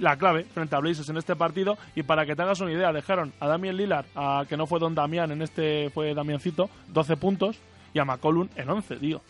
La 0.00 0.16
clave 0.16 0.44
frente 0.44 0.74
a 0.74 0.80
Blazers 0.80 1.08
en 1.10 1.18
este 1.18 1.36
partido, 1.36 1.76
y 1.94 2.02
para 2.02 2.26
que 2.26 2.34
te 2.34 2.42
hagas 2.42 2.60
una 2.60 2.72
idea, 2.72 2.92
dejaron 2.92 3.32
a 3.38 3.46
Damian 3.46 3.76
Lillard, 3.76 4.06
a, 4.16 4.44
que 4.48 4.56
no 4.56 4.66
fue 4.66 4.80
Don 4.80 4.94
Damián, 4.94 5.30
en 5.30 5.42
este 5.42 5.90
fue 5.90 6.14
Damiancito, 6.14 6.68
12 6.88 7.16
puntos, 7.16 7.58
y 7.94 7.98
a 7.98 8.04
McCollum 8.04 8.48
en 8.56 8.68
11, 8.68 8.96
tío. 8.96 9.20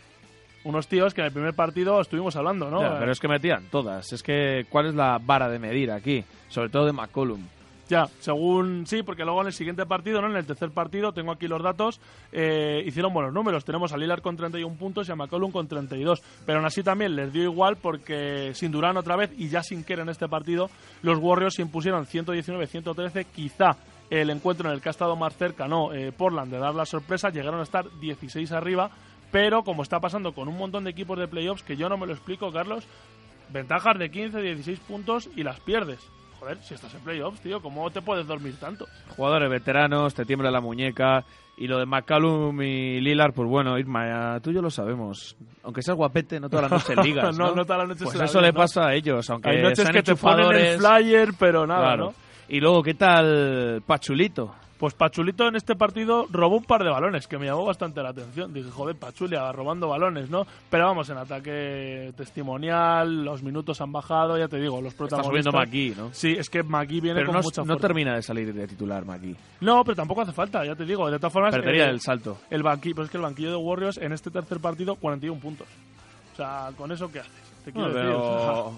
Unos 0.62 0.86
tíos 0.88 1.12
que 1.12 1.22
en 1.22 1.26
el 1.26 1.32
primer 1.32 1.54
partido 1.54 2.00
estuvimos 2.00 2.36
hablando, 2.36 2.70
¿no? 2.70 2.80
Pero 2.80 3.10
es 3.10 3.18
que 3.18 3.28
metían 3.28 3.64
todas. 3.70 4.12
Es 4.12 4.22
que, 4.22 4.66
¿cuál 4.70 4.86
es 4.86 4.94
la 4.94 5.18
vara 5.20 5.48
de 5.48 5.58
medir 5.58 5.90
aquí? 5.90 6.24
Sobre 6.48 6.68
todo 6.68 6.86
de 6.86 6.92
McCollum. 6.92 7.40
Ya, 7.90 8.06
según 8.20 8.86
sí, 8.86 9.02
porque 9.02 9.24
luego 9.24 9.40
en 9.40 9.48
el 9.48 9.52
siguiente 9.52 9.84
partido, 9.84 10.20
¿no? 10.20 10.30
En 10.30 10.36
el 10.36 10.46
tercer 10.46 10.70
partido, 10.70 11.10
tengo 11.10 11.32
aquí 11.32 11.48
los 11.48 11.60
datos, 11.60 12.00
eh, 12.30 12.84
hicieron 12.86 13.12
buenos 13.12 13.32
números. 13.32 13.64
Tenemos 13.64 13.92
a 13.92 13.96
Lillard 13.96 14.22
con 14.22 14.36
31 14.36 14.76
puntos 14.76 15.08
y 15.08 15.12
a 15.12 15.16
McCollum 15.16 15.50
con 15.50 15.66
32. 15.66 16.22
Pero 16.46 16.58
aún 16.58 16.66
así 16.66 16.84
también 16.84 17.16
les 17.16 17.32
dio 17.32 17.42
igual 17.42 17.78
porque 17.78 18.52
sin 18.54 18.70
Durán 18.70 18.96
otra 18.96 19.16
vez 19.16 19.32
y 19.36 19.48
ya 19.48 19.64
sin 19.64 19.82
Kerr 19.82 20.02
en 20.02 20.08
este 20.08 20.28
partido, 20.28 20.70
los 21.02 21.18
Warriors 21.18 21.56
se 21.56 21.62
impusieron 21.62 22.06
119-113. 22.06 23.26
Quizá 23.34 23.76
el 24.08 24.30
encuentro 24.30 24.68
en 24.68 24.76
el 24.76 24.80
que 24.80 24.88
ha 24.88 24.92
estado 24.92 25.16
más 25.16 25.36
cerca, 25.36 25.66
no, 25.66 25.92
eh, 25.92 26.12
Portland, 26.12 26.52
de 26.52 26.60
dar 26.60 26.76
la 26.76 26.86
sorpresa, 26.86 27.30
llegaron 27.30 27.58
a 27.58 27.64
estar 27.64 27.86
16 27.98 28.52
arriba. 28.52 28.88
Pero 29.32 29.64
como 29.64 29.82
está 29.82 29.98
pasando 29.98 30.32
con 30.32 30.46
un 30.46 30.56
montón 30.56 30.84
de 30.84 30.90
equipos 30.90 31.18
de 31.18 31.26
playoffs, 31.26 31.64
que 31.64 31.76
yo 31.76 31.88
no 31.88 31.96
me 31.96 32.06
lo 32.06 32.12
explico, 32.12 32.52
Carlos, 32.52 32.86
ventajas 33.52 33.98
de 33.98 34.12
15, 34.12 34.40
16 34.40 34.78
puntos 34.78 35.28
y 35.34 35.42
las 35.42 35.58
pierdes. 35.58 35.98
Joder, 36.40 36.58
si 36.62 36.74
estás 36.74 36.92
en 36.94 37.00
playoffs, 37.00 37.40
tío, 37.40 37.60
¿cómo 37.60 37.90
te 37.90 38.00
puedes 38.02 38.26
dormir 38.26 38.54
tanto? 38.58 38.86
Jugadores 39.16 39.50
veteranos, 39.50 40.14
te 40.14 40.24
tiembla 40.24 40.50
la 40.50 40.60
muñeca. 40.60 41.24
Y 41.58 41.66
lo 41.68 41.78
de 41.78 41.84
McCallum 41.84 42.62
y 42.62 43.00
Lillard, 43.02 43.34
pues 43.34 43.46
bueno, 43.46 43.78
Irma, 43.78 44.40
tú 44.40 44.50
y 44.50 44.54
yo 44.54 44.62
lo 44.62 44.70
sabemos. 44.70 45.36
Aunque 45.62 45.82
seas 45.82 45.94
guapete, 45.98 46.40
no 46.40 46.48
todas 46.48 46.70
las 46.70 46.88
noches 46.88 46.96
ligas, 47.04 47.36
¿no? 47.36 47.48
No, 47.48 47.54
no 47.56 47.64
todas 47.66 47.80
las 47.80 47.88
noches 47.88 48.02
Pues 48.04 48.12
se 48.12 48.18
la 48.18 48.24
eso 48.24 48.40
le 48.40 48.48
¿no? 48.52 48.54
pasa 48.54 48.86
a 48.86 48.94
ellos, 48.94 49.28
aunque 49.28 49.50
Hay 49.50 49.62
noches 49.62 49.80
sean 49.82 49.92
que 49.92 50.02
te 50.02 50.16
ponen 50.16 50.50
el 50.54 50.78
flyer, 50.78 51.28
pero 51.38 51.66
nada, 51.66 51.82
Claro. 51.82 52.04
¿no? 52.06 52.14
Y 52.48 52.60
luego, 52.60 52.82
¿qué 52.82 52.94
tal 52.94 53.82
Pachulito? 53.86 54.54
Pues 54.80 54.94
Pachulito 54.94 55.46
en 55.46 55.56
este 55.56 55.76
partido 55.76 56.26
robó 56.30 56.56
un 56.56 56.64
par 56.64 56.82
de 56.82 56.88
balones, 56.88 57.28
que 57.28 57.36
me 57.36 57.44
llamó 57.44 57.66
bastante 57.66 58.02
la 58.02 58.08
atención. 58.08 58.54
Dije, 58.54 58.70
joder, 58.70 58.96
Pachulia 58.96 59.52
robando 59.52 59.88
balones, 59.88 60.30
¿no? 60.30 60.46
Pero 60.70 60.86
vamos, 60.86 61.10
en 61.10 61.18
ataque 61.18 62.14
testimonial, 62.16 63.22
los 63.26 63.42
minutos 63.42 63.78
han 63.82 63.92
bajado, 63.92 64.38
ya 64.38 64.48
te 64.48 64.56
digo, 64.58 64.80
los 64.80 64.94
Está 64.94 65.04
protagonistas... 65.04 65.52
subiendo 65.52 65.52
McGee, 65.52 65.94
¿no? 65.96 66.14
Sí, 66.14 66.32
es 66.32 66.48
que 66.48 66.62
McGee 66.62 67.00
viene 67.02 67.20
Pero 67.20 67.26
con 67.26 67.34
no, 67.36 67.42
mucha 67.42 67.60
no 67.60 67.66
fuerza. 67.66 67.86
termina 67.88 68.14
de 68.14 68.22
salir 68.22 68.54
de 68.54 68.66
titular 68.66 69.04
McGee. 69.04 69.36
No, 69.60 69.84
pero 69.84 69.96
tampoco 69.96 70.22
hace 70.22 70.32
falta, 70.32 70.64
ya 70.64 70.74
te 70.74 70.86
digo. 70.86 71.10
De 71.10 71.18
todas 71.18 71.32
formas... 71.34 71.54
Perdería 71.54 71.84
eh, 71.86 71.90
el 71.90 72.00
salto. 72.00 72.38
El 72.48 72.62
banquillo, 72.62 72.94
pero 72.94 73.04
es 73.04 73.10
que 73.10 73.18
el 73.18 73.22
banquillo 73.22 73.50
de 73.50 73.56
Warriors 73.56 73.98
en 73.98 74.12
este 74.14 74.30
tercer 74.30 74.60
partido, 74.60 74.96
41 74.96 75.38
puntos. 75.40 75.68
O 76.32 76.36
sea, 76.36 76.70
¿con 76.74 76.90
eso 76.90 77.12
qué 77.12 77.20
haces? 77.20 77.32
Te 77.66 77.70
quiero 77.72 77.88
No, 77.88 77.94
decir, 77.94 78.10
pero 78.10 78.72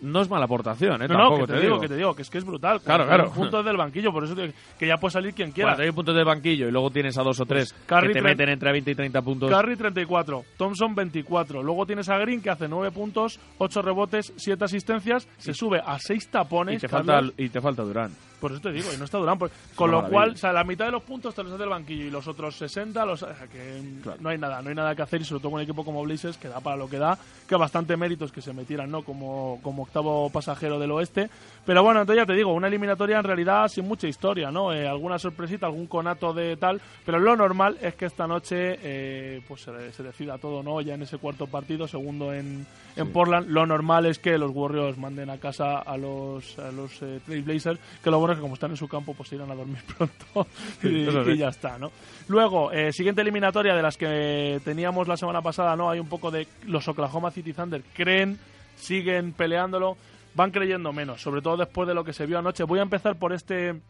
no 0.00 0.20
es 0.20 0.30
mala 0.30 0.44
aportación, 0.44 1.02
¿eh? 1.02 1.08
No, 1.08 1.14
no, 1.14 1.20
Tampoco 1.24 1.46
que 1.46 1.52
te, 1.54 1.60
digo, 1.60 1.80
que 1.80 1.88
te 1.88 1.96
digo, 1.96 2.14
que 2.14 2.22
es 2.22 2.30
que 2.30 2.38
es 2.38 2.44
brutal. 2.44 2.80
Claro, 2.80 3.04
41 3.04 3.16
claro. 3.16 3.32
puntos 3.32 3.64
del 3.64 3.76
banquillo, 3.76 4.12
por 4.12 4.24
eso 4.24 4.34
te 4.34 4.42
digo 4.42 4.54
que 4.78 4.86
ya 4.86 4.96
puede 4.96 5.12
salir 5.12 5.34
quien 5.34 5.52
quiera. 5.52 5.70
Cuando 5.70 5.82
hay 5.84 5.92
puntos 5.92 6.16
de 6.16 6.24
banquillo 6.24 6.68
y 6.68 6.70
luego 6.70 6.90
tienes 6.90 7.18
a 7.18 7.22
dos 7.22 7.40
o 7.40 7.46
tres 7.46 7.74
Curry 7.86 8.08
que 8.08 8.14
te 8.14 8.22
meten 8.22 8.48
entre 8.48 8.72
20 8.72 8.90
y 8.90 8.94
30 8.94 9.22
puntos. 9.22 9.50
Curry 9.50 9.76
34, 9.76 10.44
Thompson 10.56 10.94
24. 10.94 11.62
Luego 11.62 11.86
tienes 11.86 12.08
a 12.08 12.18
Green 12.18 12.40
que 12.40 12.50
hace 12.50 12.68
9 12.68 12.90
puntos, 12.92 13.38
8 13.58 13.82
rebotes, 13.82 14.32
7 14.36 14.64
asistencias, 14.64 15.28
se 15.38 15.54
sube 15.54 15.80
a 15.84 15.98
6 15.98 16.28
tapones. 16.30 16.76
y, 16.76 16.80
te 16.80 16.88
Carlos. 16.88 17.06
falta, 17.06 17.42
y 17.42 17.48
te 17.48 17.60
falta 17.60 17.82
Durán. 17.82 18.12
Por 18.40 18.52
eso 18.52 18.60
te 18.60 18.70
digo, 18.72 18.88
y 18.94 18.96
no 18.96 19.04
está 19.04 19.18
Durán. 19.18 19.38
por- 19.38 19.50
Con 19.74 19.90
lo 19.90 19.96
maravilla. 19.98 20.12
cual, 20.20 20.30
o 20.30 20.36
sea, 20.36 20.52
la 20.52 20.62
mitad 20.64 20.84
de 20.86 20.92
los 20.92 21.02
puntos 21.02 21.34
te 21.34 21.42
los 21.42 21.52
hace 21.52 21.62
el 21.64 21.68
banquillo 21.68 22.04
y 22.04 22.10
los 22.10 22.26
otros 22.28 22.54
60, 22.56 23.04
los, 23.04 23.22
o 23.22 23.26
sea, 23.34 23.46
que 23.48 23.82
no 24.20 24.28
hay 24.28 24.38
nada, 24.38 24.62
no 24.62 24.68
hay 24.68 24.74
nada 24.74 24.94
que 24.94 25.02
hacer 25.02 25.20
y 25.20 25.24
sobre 25.24 25.40
todo 25.40 25.50
con 25.50 25.58
un 25.58 25.64
equipo 25.64 25.84
como 25.84 26.02
Blazers 26.04 26.36
que 26.36 26.48
da 26.48 26.60
para 26.60 26.76
lo 26.76 26.88
que 26.88 26.98
da, 26.98 27.18
que 27.48 27.56
bastante 27.56 27.96
méritos 27.96 28.30
que 28.30 28.40
se 28.40 28.52
metieran, 28.52 28.90
¿no? 28.90 29.02
Como, 29.02 29.58
como 29.62 29.82
octavo 29.82 30.30
pasajero 30.30 30.78
del 30.78 30.90
oeste. 30.92 31.28
Pero 31.66 31.82
bueno, 31.82 32.00
entonces 32.00 32.22
ya 32.22 32.26
te 32.26 32.34
digo, 32.34 32.52
una 32.52 32.68
eliminatoria 32.68 33.18
en 33.18 33.24
realidad 33.24 33.68
sin 33.68 33.86
mucha 33.88 34.06
historia, 34.06 34.50
¿no? 34.50 34.72
Eh, 34.72 34.86
alguna 34.86 35.18
sorpresita, 35.18 35.66
algún 35.66 35.86
conato 35.86 36.32
de 36.32 36.56
tal, 36.56 36.80
pero 37.04 37.18
lo 37.18 37.34
normal 37.36 37.76
es 37.82 37.94
que 37.94 38.06
esta 38.06 38.26
noche 38.26 38.78
eh, 38.82 39.42
pues 39.48 39.62
se, 39.62 39.92
se 39.92 40.02
decida 40.02 40.38
todo, 40.38 40.62
¿no? 40.62 40.80
Ya 40.80 40.94
en 40.94 41.02
ese 41.02 41.18
cuarto 41.18 41.46
partido, 41.46 41.88
segundo 41.88 42.32
en, 42.32 42.66
en 42.98 43.12
Portland, 43.12 43.48
lo 43.48 43.66
normal 43.66 44.06
es 44.06 44.18
que 44.18 44.36
los 44.38 44.50
Warriors 44.52 44.98
manden 44.98 45.30
a 45.30 45.38
casa 45.38 45.78
a 45.78 45.96
los, 45.96 46.58
a 46.58 46.72
los 46.72 47.00
eh, 47.02 47.20
Blazers, 47.26 47.78
que 48.02 48.10
lo 48.10 48.18
bueno 48.18 48.32
es 48.32 48.38
que 48.38 48.42
como 48.42 48.54
están 48.54 48.72
en 48.72 48.76
su 48.76 48.88
campo, 48.88 49.14
pues 49.14 49.28
se 49.28 49.36
irán 49.36 49.50
a 49.50 49.54
dormir 49.54 49.82
pronto 49.96 50.46
y, 50.82 51.08
y 51.32 51.36
ya 51.36 51.48
está, 51.48 51.78
¿no? 51.78 51.90
Luego, 52.28 52.72
eh, 52.72 52.92
siguiente 52.92 53.22
eliminatoria 53.22 53.74
de 53.74 53.82
las 53.82 53.96
que 53.96 54.60
teníamos 54.64 55.08
la 55.08 55.16
semana 55.16 55.40
pasada, 55.40 55.76
¿no? 55.76 55.90
Hay 55.90 56.00
un 56.00 56.08
poco 56.08 56.30
de 56.30 56.46
los 56.66 56.86
Oklahoma 56.88 57.30
City 57.30 57.52
Thunder, 57.52 57.82
creen, 57.94 58.38
siguen 58.76 59.32
peleándolo, 59.32 59.96
van 60.34 60.50
creyendo 60.50 60.92
menos, 60.92 61.22
sobre 61.22 61.40
todo 61.40 61.56
después 61.56 61.88
de 61.88 61.94
lo 61.94 62.04
que 62.04 62.12
se 62.12 62.26
vio 62.26 62.38
anoche. 62.38 62.64
Voy 62.64 62.80
a 62.80 62.82
empezar 62.82 63.16
por 63.18 63.32
este 63.32 63.80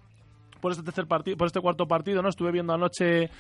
por 0.61 0.73
este 0.73 0.85
tercer 0.85 1.07
partido, 1.07 1.37
por 1.37 1.47
este 1.47 1.61
cuarto 1.61 1.87
partido, 1.87 2.23
¿no? 2.23 2.29
Estuve 2.29 2.53
viendo 2.53 2.73
anoche 2.73 3.31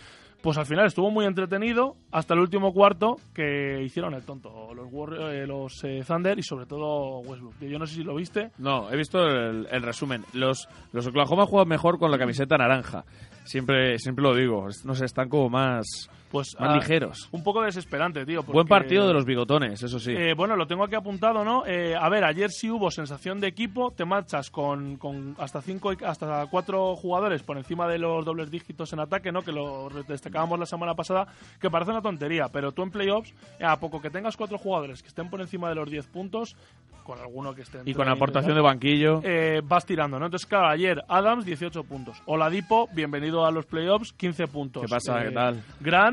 pues 0.42 0.56
al 0.56 0.66
final 0.66 0.86
estuvo 0.86 1.10
muy 1.10 1.24
entretenido 1.24 1.96
hasta 2.12 2.34
el 2.34 2.40
último 2.40 2.72
cuarto 2.72 3.16
que 3.34 3.82
hicieron 3.82 4.14
el 4.14 4.24
tonto 4.24 4.72
los 4.74 4.86
Warriors, 4.90 5.34
eh, 5.34 5.46
los 5.46 5.84
eh, 5.84 6.02
Thunder 6.06 6.38
y 6.38 6.42
sobre 6.42 6.66
todo 6.66 7.20
Westbrook. 7.20 7.58
Yo 7.60 7.78
no 7.78 7.86
sé 7.86 7.96
si 7.96 8.04
lo 8.04 8.14
viste. 8.14 8.50
No, 8.58 8.90
he 8.90 8.96
visto 8.96 9.18
el, 9.18 9.66
el 9.70 9.82
resumen. 9.82 10.24
Los, 10.32 10.68
los 10.92 11.06
Oklahoma 11.06 11.46
juegan 11.46 11.68
mejor 11.68 11.98
con 11.98 12.10
la 12.10 12.18
camiseta 12.18 12.56
naranja. 12.56 13.04
Siempre, 13.44 13.98
siempre 13.98 14.22
lo 14.22 14.34
digo. 14.34 14.66
No 14.84 14.94
sé, 14.94 15.06
están 15.06 15.28
como 15.28 15.48
más, 15.48 16.08
Pues 16.30 16.56
más 16.58 16.70
ah, 16.70 16.76
ligeros. 16.76 17.28
Un 17.32 17.42
poco 17.42 17.62
desesperante, 17.62 18.24
tío. 18.26 18.42
Buen 18.42 18.66
partido 18.66 19.06
de 19.06 19.14
los 19.14 19.24
bigotones, 19.24 19.82
eso 19.82 19.98
sí. 19.98 20.12
Eh, 20.12 20.34
bueno, 20.34 20.56
lo 20.56 20.66
tengo 20.66 20.84
aquí 20.84 20.94
apuntado, 20.94 21.44
¿no? 21.44 21.64
Eh, 21.66 21.94
a 21.98 22.08
ver, 22.08 22.24
ayer 22.24 22.50
sí 22.50 22.70
hubo 22.70 22.90
sensación 22.90 23.40
de 23.40 23.48
equipo, 23.48 23.92
te 23.92 24.04
marchas 24.04 24.50
con, 24.50 24.96
con 24.96 25.34
hasta 25.38 25.62
cinco, 25.62 25.92
hasta 26.04 26.46
cuatro 26.50 26.96
jugadores 26.96 27.42
por 27.42 27.56
encima 27.56 27.88
de 27.88 27.98
los 27.98 28.24
dobles 28.24 28.50
dígitos 28.50 28.92
en 28.92 29.00
ataque, 29.00 29.32
¿no? 29.32 29.42
Que 29.42 29.52
lo 29.52 29.88
destacábamos 30.06 30.58
la 30.58 30.66
semana 30.66 30.94
pasada, 30.94 31.26
que 31.60 31.70
parece 31.70 31.90
una 31.90 32.02
tontería, 32.02 32.48
pero 32.48 32.72
tú 32.72 32.82
en 32.82 32.90
playoffs, 32.90 33.32
eh, 33.58 33.64
a 33.64 33.78
poco 33.78 34.00
que 34.00 34.10
tengas 34.10 34.36
cuatro 34.36 34.58
jugadores 34.58 35.02
que 35.02 35.08
estén 35.08 35.30
por 35.30 35.40
encima 35.40 35.68
de 35.68 35.74
los 35.74 35.90
10 35.90 36.06
puntos, 36.08 36.56
con 37.04 37.18
alguno 37.20 37.54
que 37.54 37.62
esté 37.62 37.78
y 37.86 37.94
con 37.94 38.04
20 38.04 38.10
aportación 38.12 38.54
de 38.54 38.60
banquillo. 38.60 39.22
eh, 39.24 39.62
vas 39.64 39.86
tirando, 39.86 40.18
¿no? 40.18 40.26
Entonces, 40.26 40.46
claro, 40.46 40.68
ayer 40.68 41.02
Adams 41.08 41.46
18 41.46 41.84
puntos. 41.84 42.22
Oladipo, 42.26 42.88
bienvenido 42.92 43.46
a 43.46 43.50
los 43.50 43.64
playoffs, 43.64 44.12
15 44.12 44.46
puntos. 44.48 44.82
¿Qué 44.82 44.88
pasa? 44.88 45.22
¿Qué 45.22 45.30
tal? 45.30 45.62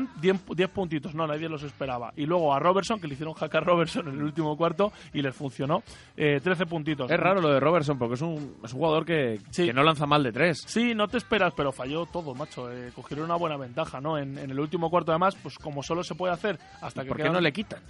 Grant, 0.06 0.20
10, 0.20 0.44
10 0.56 0.70
puntitos. 0.70 1.14
No, 1.14 1.26
nadie 1.26 1.48
los 1.48 1.62
esperaba. 1.62 2.12
Y 2.16 2.26
luego 2.26 2.52
a 2.54 2.58
Robertson, 2.58 3.00
que 3.00 3.06
le 3.06 3.14
hicieron 3.14 3.34
a 3.38 3.60
Robertson 3.60 4.08
en 4.08 4.14
el 4.14 4.22
último 4.22 4.56
cuarto 4.56 4.92
y 5.12 5.22
les 5.22 5.34
funcionó. 5.34 5.82
eh, 6.16 6.40
13 6.42 6.66
puntitos. 6.66 7.10
Es 7.10 7.18
raro 7.20 7.40
lo 7.40 7.48
de 7.50 7.60
Robertson 7.60 7.98
porque 7.98 8.14
es 8.14 8.22
un, 8.22 8.56
es 8.64 8.72
un 8.72 8.78
jugador 8.78 9.04
que, 9.04 9.40
que 9.54 9.72
no 9.72 9.82
lanza 9.82 10.06
mal 10.06 10.22
de 10.22 10.32
tres. 10.32 10.62
Sí, 10.66 10.94
no 10.94 11.08
te 11.08 11.18
esperas, 11.18 11.52
pero 11.56 11.72
falló 11.72 12.06
todo, 12.06 12.34
macho. 12.34 12.70
Eh, 12.72 12.90
cogieron 12.94 13.24
una 13.26 13.36
buena 13.36 13.56
ventaja, 13.56 14.00
¿no? 14.00 14.18
En, 14.18 14.38
en 14.38 14.50
el 14.50 14.60
último 14.60 14.90
cuarto, 14.90 15.12
además, 15.12 15.36
pues 15.42 15.58
como 15.58 15.82
solo 15.82 16.02
se 16.04 16.14
puede 16.14 16.32
hacer 16.32 16.58
hasta 16.80 17.02
que 17.02 17.08
¿Por 17.08 17.16
qué 17.16 17.22
quedan- 17.24 17.34
no 17.34 17.40
le 17.40 17.52
quitan? 17.52 17.80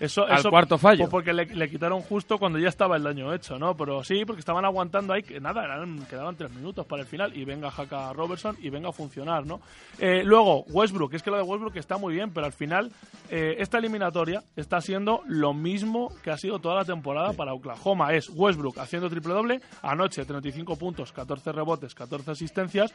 Eso, 0.00 0.24
al 0.26 0.38
eso- 0.38 0.50
cuarto 0.50 0.78
fallo? 0.78 0.98
pues 1.00 1.10
porque 1.10 1.32
le, 1.32 1.46
le 1.46 1.70
quitaron 1.70 2.00
justo 2.02 2.38
cuando 2.38 2.58
ya 2.58 2.68
estaba 2.68 2.96
el 2.96 3.02
daño 3.02 3.32
hecho, 3.32 3.58
¿no? 3.58 3.76
Pero 3.76 4.02
sí, 4.04 4.24
porque 4.24 4.40
estaban 4.40 4.64
aguantando 4.64 5.12
ahí, 5.12 5.22
que 5.22 5.40
nada, 5.40 5.64
eran- 5.64 6.04
quedaban 6.06 6.36
tres 6.36 6.50
minutos 6.52 6.84
para 6.86 7.02
el 7.02 7.08
final 7.08 7.36
y 7.36 7.44
venga 7.44 7.68
Haka 7.68 8.12
Robertson 8.12 8.56
y 8.60 8.70
venga 8.70 8.88
a 8.88 8.92
funcionar, 8.92 9.46
¿no? 9.46 9.60
Eh, 9.98 10.22
luego, 10.24 10.64
Westbrook, 10.68 11.14
es 11.14 11.22
que 11.22 11.30
lo 11.30 11.36
de 11.36 11.42
Westbrook 11.42 11.61
está 11.74 11.96
muy 11.98 12.14
bien, 12.14 12.32
pero 12.32 12.46
al 12.46 12.52
final 12.52 12.90
eh, 13.30 13.56
esta 13.58 13.78
eliminatoria 13.78 14.42
está 14.56 14.80
siendo 14.80 15.22
lo 15.26 15.52
mismo 15.54 16.12
que 16.22 16.30
ha 16.30 16.36
sido 16.36 16.58
toda 16.58 16.74
la 16.76 16.84
temporada 16.84 17.32
para 17.32 17.54
Oklahoma. 17.54 18.12
Es 18.12 18.28
Westbrook 18.32 18.78
haciendo 18.78 19.08
triple 19.08 19.34
doble, 19.34 19.60
anoche 19.82 20.24
35 20.24 20.76
puntos, 20.76 21.12
14 21.12 21.52
rebotes, 21.52 21.94
14 21.94 22.30
asistencias, 22.32 22.92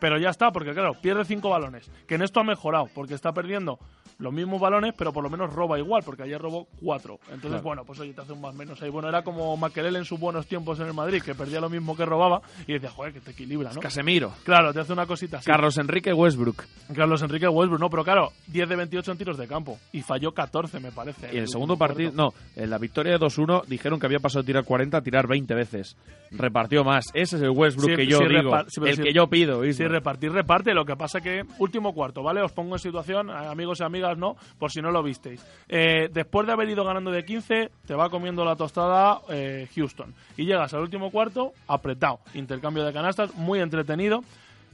pero 0.00 0.18
ya 0.18 0.30
está, 0.30 0.50
porque 0.52 0.72
claro, 0.72 0.92
pierde 1.00 1.24
5 1.24 1.48
balones, 1.48 1.90
que 2.06 2.14
en 2.16 2.22
esto 2.22 2.40
ha 2.40 2.44
mejorado, 2.44 2.88
porque 2.94 3.14
está 3.14 3.32
perdiendo 3.32 3.78
los 4.18 4.32
mismos 4.32 4.60
balones, 4.60 4.94
pero 4.96 5.12
por 5.12 5.22
lo 5.22 5.30
menos 5.30 5.52
roba 5.52 5.78
igual, 5.78 6.02
porque 6.04 6.24
ayer 6.24 6.40
robó 6.40 6.66
4. 6.82 7.18
Entonces, 7.26 7.48
Claro. 7.50 7.62
bueno, 7.62 7.84
pues 7.84 8.00
oye, 8.00 8.12
te 8.12 8.20
hace 8.20 8.32
un 8.32 8.40
más 8.40 8.54
menos 8.54 8.80
ahí. 8.82 8.90
Bueno, 8.90 9.08
era 9.08 9.22
como 9.22 9.56
Maquelele 9.56 9.98
en 9.98 10.04
sus 10.04 10.18
buenos 10.18 10.46
tiempos 10.46 10.80
en 10.80 10.86
el 10.86 10.94
Madrid, 10.94 11.22
que 11.22 11.34
perdía 11.36 11.60
lo 11.60 11.68
mismo 11.70 11.96
que 11.96 12.04
robaba, 12.04 12.42
y 12.66 12.72
decía, 12.72 12.90
joder, 12.90 13.12
que 13.12 13.20
te 13.20 13.30
equilibra, 13.30 13.72
¿no? 13.72 13.80
Casemiro. 13.80 14.32
Claro, 14.44 14.72
te 14.72 14.80
hace 14.80 14.92
una 14.92 15.06
cosita 15.06 15.38
así. 15.38 15.46
Carlos 15.46 15.78
Enrique 15.78 16.12
Westbrook. 16.12 16.64
Carlos 16.94 17.22
Enrique 17.22 17.46
Westbrook, 17.48 17.80
no, 17.80 17.90
pero 17.90 18.04
claro, 18.12 18.32
10 18.46 18.68
de 18.70 18.76
28 18.76 19.12
en 19.12 19.18
tiros 19.18 19.36
de 19.36 19.46
campo, 19.46 19.78
y 19.92 20.00
falló 20.00 20.32
14, 20.32 20.80
me 20.80 20.90
parece. 20.92 21.28
Y 21.30 21.36
en 21.36 21.42
el 21.42 21.48
segundo 21.48 21.76
partido, 21.76 22.10
no, 22.14 22.32
en 22.56 22.70
la 22.70 22.78
victoria 22.78 23.12
de 23.12 23.18
2-1 23.18 23.66
dijeron 23.66 24.00
que 24.00 24.06
había 24.06 24.18
pasado 24.18 24.42
de 24.42 24.46
tirar 24.46 24.64
40 24.64 24.96
a 24.96 25.02
tirar 25.02 25.26
20 25.26 25.54
veces. 25.54 25.96
Repartió 26.30 26.84
más. 26.84 27.06
Ese 27.12 27.36
es 27.36 27.42
el 27.42 27.50
Westbrook 27.50 27.90
Sí, 27.90 27.96
que 27.96 28.06
yo 28.06 28.18
sí, 28.18 28.24
digo, 28.28 28.50
sí, 28.68 28.80
el 28.84 28.96
sí- 28.96 29.02
que 29.02 29.12
yo 29.12 29.26
pido. 29.28 29.62
Sí, 29.62 29.68
Isma. 29.70 29.88
repartir, 29.88 30.32
reparte. 30.32 30.72
Lo 30.74 30.84
que 30.84 30.96
pasa 30.96 31.20
que 31.20 31.42
último 31.58 31.92
cuarto, 31.94 32.22
¿vale? 32.22 32.40
Os 32.42 32.52
pongo 32.52 32.74
en 32.76 32.78
situación, 32.78 33.30
eh, 33.30 33.32
amigos 33.32 33.80
y 33.80 33.84
amigas, 33.84 34.16
¿no? 34.18 34.36
Por 34.58 34.70
si 34.70 34.80
no 34.80 34.90
lo 34.90 35.02
visteis. 35.02 35.44
Eh, 35.68 36.08
después 36.12 36.46
de 36.46 36.52
haber 36.52 36.68
ido 36.68 36.84
ganando 36.84 37.10
de 37.10 37.24
15, 37.24 37.70
te 37.86 37.94
va 37.94 38.08
comiendo 38.10 38.44
la 38.44 38.56
tostada 38.56 39.20
eh, 39.30 39.68
Houston. 39.74 40.14
Y 40.36 40.44
llegas 40.44 40.72
al 40.74 40.80
último 40.80 41.10
cuarto, 41.10 41.52
apretado. 41.66 42.20
Intercambio 42.34 42.84
de 42.84 42.92
canastas, 42.92 43.34
muy 43.34 43.60
entretenido. 43.60 44.22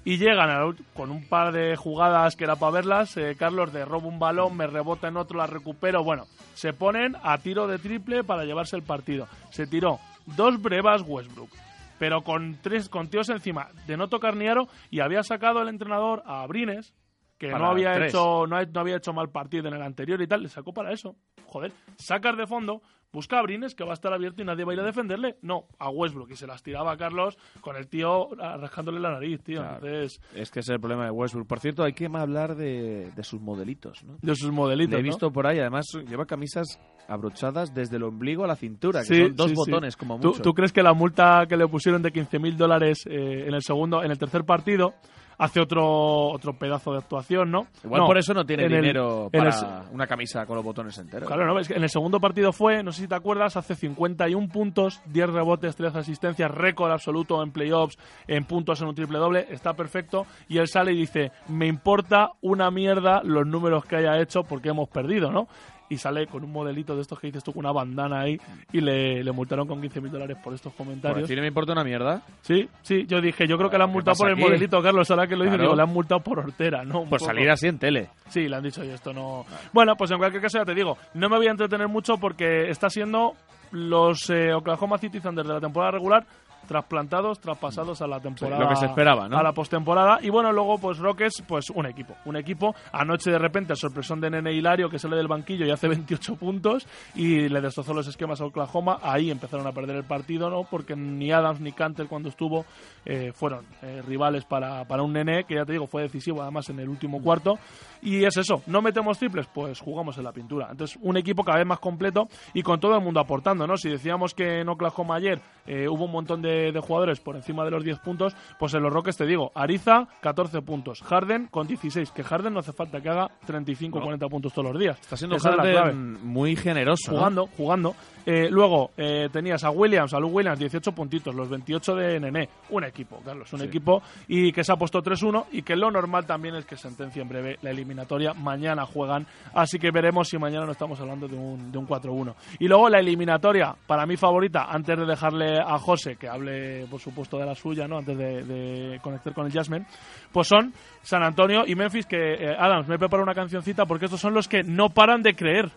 Y 0.05 0.19
llegan 0.19 0.51
ult- 0.51 0.83
con 0.95 1.11
un 1.11 1.27
par 1.27 1.53
de 1.53 1.77
jugadas 1.77 2.37
que 2.37 2.45
era 2.45 2.57
para 2.57 2.73
verlas. 2.73 3.17
eh, 3.17 3.37
Carlos 3.39 3.73
de 3.73 3.85
robo 3.85 4.09
un 4.09 4.19
balón, 4.19 4.57
me 4.57 4.67
rebota 4.67 5.09
en 5.09 5.17
otro, 5.17 5.39
la 5.39 5.47
recupero. 5.47 6.05
Bueno, 6.05 6.27
se 6.55 6.73
ponen 6.75 7.17
a 7.23 7.39
tiro 7.39 7.67
de 7.67 7.79
triple 7.79 8.23
para 8.23 8.45
llevarse 8.45 8.77
el 8.77 8.83
partido. 8.83 9.27
Se 9.51 9.67
tiró 9.67 9.99
dos 10.27 10.61
brevas 10.61 11.03
Westbrook 11.07 11.51
pero 11.97 12.23
con 12.23 12.59
tres 12.61 12.89
con 12.89 13.09
tíos 13.09 13.29
encima 13.29 13.69
de 13.87 13.97
no 13.97 14.09
tocar 14.09 14.35
ni 14.35 14.49
aro 14.49 14.67
y 14.91 14.99
había 14.99 15.23
sacado 15.23 15.63
el 15.63 15.69
entrenador 15.69 16.25
a 16.27 16.43
Abrines 16.43 16.93
que 17.39 17.51
Para 17.53 17.65
no 17.67 17.71
había 17.71 17.95
tres. 17.95 18.09
hecho 18.13 18.47
no, 18.49 18.61
no 18.61 18.81
había 18.81 18.97
hecho 18.97 19.13
mal 19.13 19.31
partido 19.31 19.69
en 19.69 19.75
el 19.75 19.83
anterior 19.83 20.21
y 20.21 20.27
tal 20.27 20.43
le 20.43 20.49
sacó 20.49 20.75
para 20.75 20.93
eso 20.93 21.15
joder 21.47 21.73
sacas 21.97 22.37
de 22.37 22.49
fondo 22.49 22.83
busca 23.15 23.37
a 23.37 23.39
Abrines 23.41 23.75
que 23.75 23.85
va 23.85 23.93
a 23.93 23.95
estar 23.95 24.13
abierto 24.13 24.43
y 24.43 24.45
nadie 24.45 24.65
va 24.65 24.73
a 24.73 24.75
ir 24.75 24.81
a 24.81 24.85
defenderle 24.85 25.37
no 25.41 25.65
a 25.79 25.89
Westbrook 25.89 26.31
y 26.33 26.37
se 26.37 26.47
las 26.47 26.63
tiraba 26.63 26.93
a 26.93 26.97
Carlos 26.99 27.39
con 27.63 27.77
el 27.77 27.89
tío 27.89 28.29
rascándole 28.37 29.01
la 29.01 29.13
nariz 29.13 29.43
tío 29.43 29.63
entonces 29.65 30.21
Es 30.35 30.51
que 30.51 30.61
ese 30.61 30.73
es 30.73 30.75
el 30.75 30.81
problema 30.81 31.05
de 31.07 31.11
Westbrook. 31.13 31.47
Por 31.47 31.61
cierto, 31.61 31.83
hay 31.85 31.93
que 31.95 32.07
hablar 32.13 32.55
de, 32.57 33.11
de 33.15 33.23
sus 33.25 33.41
modelitos, 33.41 34.05
¿no? 34.05 34.17
de 34.21 34.35
sus 34.37 34.51
modelitos 34.53 34.93
Le 34.93 34.99
he 34.99 35.03
¿no? 35.03 35.09
visto 35.09 35.31
por 35.33 35.47
ahí, 35.47 35.59
además 35.61 35.87
lleva 36.07 36.27
camisas 36.27 36.79
abrochadas 37.09 37.73
desde 37.75 37.97
el 37.97 38.03
ombligo 38.03 38.45
a 38.45 38.47
la 38.47 38.57
cintura, 38.57 39.01
que 39.01 39.07
Sí, 39.07 39.23
son 39.23 39.37
dos 39.37 39.51
sí, 39.51 39.57
sí. 39.57 39.71
botones 39.71 39.97
como 39.97 40.19
¿Tú, 40.21 40.29
mucho. 40.29 40.43
tú 40.43 40.53
crees 40.53 40.73
que 40.73 40.83
la 40.83 40.93
multa 40.95 41.47
que 41.49 41.57
le 41.57 41.69
pusieron 41.69 42.03
de 42.03 42.13
15.000 42.13 42.57
dólares 42.57 43.05
eh, 43.07 43.45
en 43.47 43.55
el 43.55 43.63
segundo, 43.63 44.03
en 44.03 44.11
el 44.11 44.19
tercer 44.19 44.45
partido, 44.45 44.95
hace 45.39 45.61
otro 45.61 46.29
otro 46.29 46.53
pedazo 46.55 46.93
de 46.93 46.99
actuación, 46.99 47.51
¿no? 47.51 47.67
Igual 47.85 48.03
por 48.07 48.19
eso 48.19 48.35
no 48.35 48.45
tiene 48.45 48.65
el- 48.65 48.73
dinero 48.73 49.31
el- 49.33 49.41
para 49.45 49.85
una 49.93 50.07
camisa 50.07 50.47
con 50.47 50.57
los 50.57 50.65
botones 50.65 50.97
enteros. 50.99 51.27
Claro, 51.29 51.47
no, 51.47 51.59
es 51.59 51.69
que 51.69 51.75
en 51.75 51.83
el 51.83 51.91
segundo 51.91 52.21
partido 52.21 52.53
fue, 52.53 52.83
no 52.83 52.93
sé 52.93 53.03
si 53.03 53.09
te 53.09 53.15
acuerdas, 53.15 53.57
hace 53.57 53.75
51 53.75 54.49
puntos, 54.49 55.01
10 55.07 55.29
rebotes, 55.31 55.77
13 55.77 55.99
asistencias, 55.99 56.51
récord 56.51 56.91
absoluto 56.93 57.43
en 57.43 57.51
playoffs, 57.53 57.99
en 58.27 58.45
puntos 58.45 58.81
en 58.83 58.89
un 58.89 58.95
triple 58.95 59.19
doble, 59.19 59.47
está 59.51 59.75
perfecto. 59.75 60.27
Y 60.49 60.59
él 60.59 60.69
sale 60.69 60.93
y 60.93 60.97
dice, 60.97 61.33
me 61.49 61.67
importa 61.67 62.31
una 62.43 62.71
mierda 62.71 63.23
los 63.25 63.47
números 63.47 63.85
que 63.85 63.97
haya 63.97 64.21
hecho 64.21 64.43
porque 64.45 64.69
hemos 64.71 64.89
perdido, 64.89 65.31
¿no? 65.31 65.49
Y 65.91 65.99
sale 65.99 66.27
con 66.27 66.43
un 66.43 66.51
modelito 66.51 66.97
de 66.97 67.03
estos 67.03 67.21
que 67.21 67.27
dices 67.27 67.45
tú, 67.45 67.53
con 67.53 67.61
una 67.61 67.73
bandana 67.73 68.21
ahí, 68.23 68.39
y 68.73 68.81
le, 68.81 69.23
le 69.23 69.33
multaron 69.33 69.69
con 69.69 69.81
15 69.83 70.01
mil 70.01 70.11
dólares 70.11 70.37
por 70.43 70.55
estos 70.55 70.73
Por 70.73 70.87
comentarios. 70.87 71.29
decir 71.29 71.41
me 71.41 71.47
importa 71.49 71.73
una 71.73 71.85
mierda. 71.85 72.23
Sí, 72.41 72.69
sí, 72.83 73.05
yo 73.07 73.21
dije, 73.21 73.47
yo 73.47 73.59
creo 73.59 73.69
que 73.69 73.77
le 73.77 73.85
han 73.85 73.91
¿qué 73.91 73.95
multado 73.95 74.17
por 74.17 74.29
el 74.29 74.35
aquí? 74.35 74.43
modelito, 74.45 74.83
Carlos, 74.83 75.11
ahora 75.11 75.27
que 75.27 75.37
lo 75.37 75.45
dices, 75.45 75.57
Claro. 75.59 75.71
digo, 75.71 75.77
le 75.77 75.83
han 75.83 75.93
multado 75.93 76.21
por 76.21 76.39
hortera, 76.39 76.85
¿no? 76.85 77.01
Un 77.03 77.09
Por 77.11 77.19
poco. 77.19 77.31
salir 77.31 77.51
así 77.51 77.67
en 77.69 77.79
tele. 77.79 78.09
Sí, 78.29 78.49
le 78.49 78.57
han 78.57 78.63
dicho, 78.63 78.83
y 78.83 78.89
esto 78.89 79.13
no... 79.13 79.45
Bueno, 79.73 79.95
pues 79.97 80.11
en 80.11 80.19
cualquier 80.19 80.43
caso 80.43 80.59
ya 80.59 80.65
te 80.65 80.75
digo, 80.75 80.97
no 81.15 81.29
me 81.29 81.37
voy 81.37 81.49
a 81.49 81.51
entretener 81.51 81.87
mucho 81.89 82.17
porque 82.17 82.71
está 82.71 82.89
siendo 82.89 83.35
los 83.73 84.31
eh, 84.31 84.53
Oklahoma 84.55 84.99
City 84.99 85.21
Thunder 85.21 85.45
de 85.45 85.53
la 85.55 85.61
temporada 85.61 85.91
regular 85.93 86.25
trasplantados, 86.67 87.41
traspasados 87.41 88.01
a 88.03 88.07
la 88.07 88.21
temporada... 88.21 88.63
lo 88.63 88.69
que 88.69 88.77
se 88.77 88.87
esperaba, 88.87 89.29
¿no? 89.29 89.39
A 89.39 89.43
la 89.43 89.53
postemporada. 89.53 90.19
Y 90.23 90.31
bueno, 90.31 90.53
luego 90.53 90.79
pues 90.79 90.99
Rockets, 90.99 91.43
pues 91.47 91.71
un 91.71 91.87
equipo. 91.87 92.15
Un 92.25 92.37
equipo, 92.37 92.75
anoche 92.93 93.31
de 93.31 93.39
repente, 93.39 93.75
sorpresón 93.77 94.21
de 94.21 94.31
Nene 94.31 94.53
Hilario 94.53 94.89
que 94.89 94.99
sale 94.99 95.17
del 95.17 95.29
banquillo 95.29 95.67
y 95.67 95.71
hace 95.71 95.89
28 95.95 96.37
puntos 96.37 96.87
y 97.15 97.49
le 97.49 97.61
destrozó 97.61 97.95
los 97.95 98.07
esquemas 98.07 98.41
a 98.41 98.47
Oklahoma. 98.47 98.99
Ahí 99.03 99.31
empezaron 99.31 99.67
a 99.67 99.73
perder 99.73 99.97
el 99.97 100.05
partido, 100.05 100.51
¿no? 100.51 100.65
Porque 100.65 100.97
ni 100.97 101.33
Adams 101.33 101.61
ni 101.61 101.73
Canter 101.73 102.07
cuando 102.07 102.29
estuvo 102.29 102.65
eh, 103.05 103.33
fueron 103.33 103.65
eh, 103.83 104.03
rivales 104.07 104.45
para, 104.45 104.85
para 104.85 105.03
un 105.03 105.13
Nene 105.13 105.45
que 105.45 105.55
ya 105.55 105.65
te 105.65 105.73
digo 105.73 105.87
fue 105.87 106.03
decisivo 106.03 106.43
además 106.43 106.69
en 106.71 106.81
el 106.81 106.89
último 106.89 107.23
cuarto. 107.23 107.59
Y 108.03 108.25
es 108.25 108.37
eso, 108.37 108.63
no 108.67 108.83
metemos 108.83 109.19
triples, 109.19 109.47
pues 109.53 109.81
jugamos 109.81 110.19
en 110.19 110.25
la 110.25 110.33
pintura. 110.33 110.69
Entonces, 110.71 110.99
un 111.01 111.17
equipo 111.17 111.43
cada 111.43 111.59
vez 111.59 111.67
más 111.67 111.79
completo 111.79 112.29
y 112.53 112.63
con 112.63 112.79
todo 112.79 112.95
el 112.97 113.03
mundo 113.03 113.19
aportando, 113.19 113.67
¿no? 113.67 113.79
Si 113.79 113.89
decíamos 113.89 114.35
que 114.35 114.61
en 114.61 114.69
Oklahoma 114.69 115.17
ayer 115.17 115.41
eh, 115.67 115.89
hubo 115.89 116.05
un 116.05 116.13
montón 116.13 116.43
de, 116.43 116.54
de 116.73 116.81
jugadores 116.81 117.21
por 117.21 117.37
encima 117.37 117.65
de 117.65 117.71
los 117.71 117.85
10 117.85 117.99
puntos, 118.01 118.35
pues 118.59 118.75
en 118.75 118.83
los 118.83 118.93
Rockets 118.93 119.17
te 119.17 119.27
digo, 119.27 119.51
Ariza, 119.55 120.07
14 120.21 120.63
puntos, 120.63 121.03
Harden 121.03 121.47
con 121.49 121.67
16, 121.67 122.11
que 122.13 122.23
Harden 122.23 122.53
no 122.53 122.61
hace 122.61 122.73
falta 122.73 123.01
que 123.01 123.09
haga 123.09 123.31
35 123.47 123.99
o 123.99 124.03
40 124.03 124.27
puntos 124.29 124.53
todos 124.53 124.73
los 124.73 124.81
días. 124.81 124.99
Está 125.01 125.17
siendo 125.17 125.37
Esa 125.37 125.53
Harden 125.53 126.25
muy 126.27 126.57
generoso. 126.57 127.11
¿no? 127.13 127.19
jugando, 127.19 127.47
jugando. 127.57 127.95
Eh, 128.27 128.49
luego 128.51 128.91
eh, 128.97 129.29
tenías 129.31 129.63
a 129.65 129.71
Williams, 129.71 130.15
a 130.15 130.19
Lou 130.19 130.31
Williams, 130.31 130.59
18 130.59 130.93
puntitos, 130.93 131.35
los 131.35 131.49
28 131.49 131.95
de 131.95 132.21
Nené. 132.21 132.49
Un 132.71 132.85
equipo, 132.85 133.21
Carlos, 133.25 133.53
un 133.53 133.61
Sí. 133.61 133.67
equipo 133.67 134.03
y 134.29 134.51
que 134.53 134.65
se 134.65 134.73
ha 134.73 134.77
puesto 134.77 135.03
3-1 135.03 135.47
y 135.53 135.63
que 135.63 135.77
lo 135.77 135.91
normal 135.91 136.25
también 136.25 136.55
es 136.55 136.65
que 136.65 136.77
sentencia 136.77 137.21
en 137.21 137.29
breve 137.29 137.59
la 137.63 137.71
eliminatoria. 137.71 138.33
Mañana 138.33 138.87
juegan, 138.87 139.27
así 139.55 139.79
que 139.79 139.91
veremos 139.91 140.29
si 140.29 140.39
mañana 140.39 140.65
no 140.65 140.73
estamos 140.73 140.99
hablando 141.01 141.29
de 141.29 141.37
un, 141.37 141.71
de 141.71 141.77
un 141.79 141.87
4-1. 141.87 142.35
Y 142.61 142.67
luego 142.69 142.89
la 142.89 142.99
eliminatoria, 143.01 143.75
para 143.87 144.07
mí 144.07 144.17
favorita, 144.17 144.65
antes 144.71 144.99
de 144.99 145.05
dejarle 145.05 145.59
a 145.61 145.79
José 145.79 146.17
que 146.17 146.29
hable, 146.29 146.44
por 146.91 147.01
supuesto, 147.01 147.39
de 147.39 147.47
la 147.47 147.55
suya, 147.55 147.87
¿no? 147.87 147.99
antes 147.99 148.17
de, 148.17 148.99
conectar 149.03 149.33
con 149.33 149.47
el 149.47 149.53
Jasmine, 149.53 149.87
pues 150.33 150.49
son 150.49 150.73
San 151.03 151.23
Antonio 151.23 151.65
y 151.67 151.75
Memphis, 151.75 152.07
que 152.07 152.35
eh, 152.35 152.57
Adams, 152.59 152.89
me 152.89 152.97
he 152.97 152.99
una 153.23 153.35
cancioncita 153.35 153.87
porque 153.87 154.07
estos 154.07 154.21
son 154.21 154.35
los 154.35 154.49
que 154.49 154.63
no 154.63 154.91
paran 154.91 155.23
de 155.23 155.35
creer. 155.35 155.71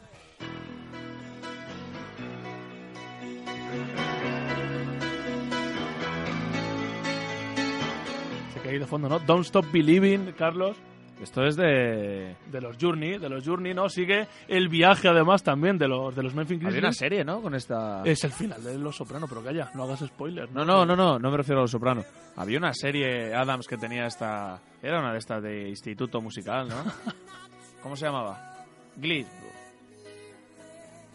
Se 8.54 8.62
que 8.62 8.70
ahí 8.70 8.80
de 8.80 8.86
fondo, 8.86 9.08
¿no? 9.10 9.20
Don't 9.20 9.46
Stop 9.46 9.72
Believing, 9.72 10.34
Carlos. 10.38 10.78
Esto 11.22 11.44
es 11.46 11.56
de... 11.56 12.36
De 12.52 12.62
los 12.62 12.78
Journey, 12.80 13.18
de 13.18 13.28
los 13.30 13.44
Journey, 13.46 13.74
¿no? 13.74 13.90
Sigue 13.90 14.28
el 14.48 14.70
viaje, 14.70 15.08
además, 15.08 15.42
también 15.44 15.78
de 15.78 15.88
los, 15.88 16.16
de 16.16 16.22
los 16.24 16.36
Memphis 16.36 16.58
Había 16.58 16.70
Grizzlies. 16.70 16.84
una 16.84 16.94
serie, 16.94 17.24
¿no? 17.26 17.42
Con 17.42 17.56
esta... 17.56 18.04
Es 18.06 18.24
el 18.24 18.32
final 18.32 18.64
de 18.64 18.78
Los 18.78 18.96
Soprano, 18.98 19.26
pero 19.28 19.44
calla, 19.44 19.72
no 19.74 19.84
hagas 19.84 20.02
spoilers. 20.02 20.52
No, 20.52 20.64
no, 20.64 20.86
no, 20.86 20.96
no, 20.96 21.18
no 21.18 21.32
me 21.32 21.38
refiero 21.38 21.60
a 21.60 21.64
Los 21.64 21.72
Soprano. 21.72 22.04
Había 22.36 22.60
una 22.60 22.74
serie 22.74 23.34
Adams 23.34 23.68
que 23.68 23.78
tenía 23.78 24.06
esta... 24.06 24.60
Era 24.82 25.00
una 25.00 25.12
de 25.12 25.18
estas 25.20 25.42
de 25.42 25.70
instituto 25.70 26.22
musical, 26.22 26.68
¿no? 26.68 26.76
¿Cómo 27.82 27.96
se 27.96 28.06
llamaba? 28.06 28.66
Glee. 28.96 29.26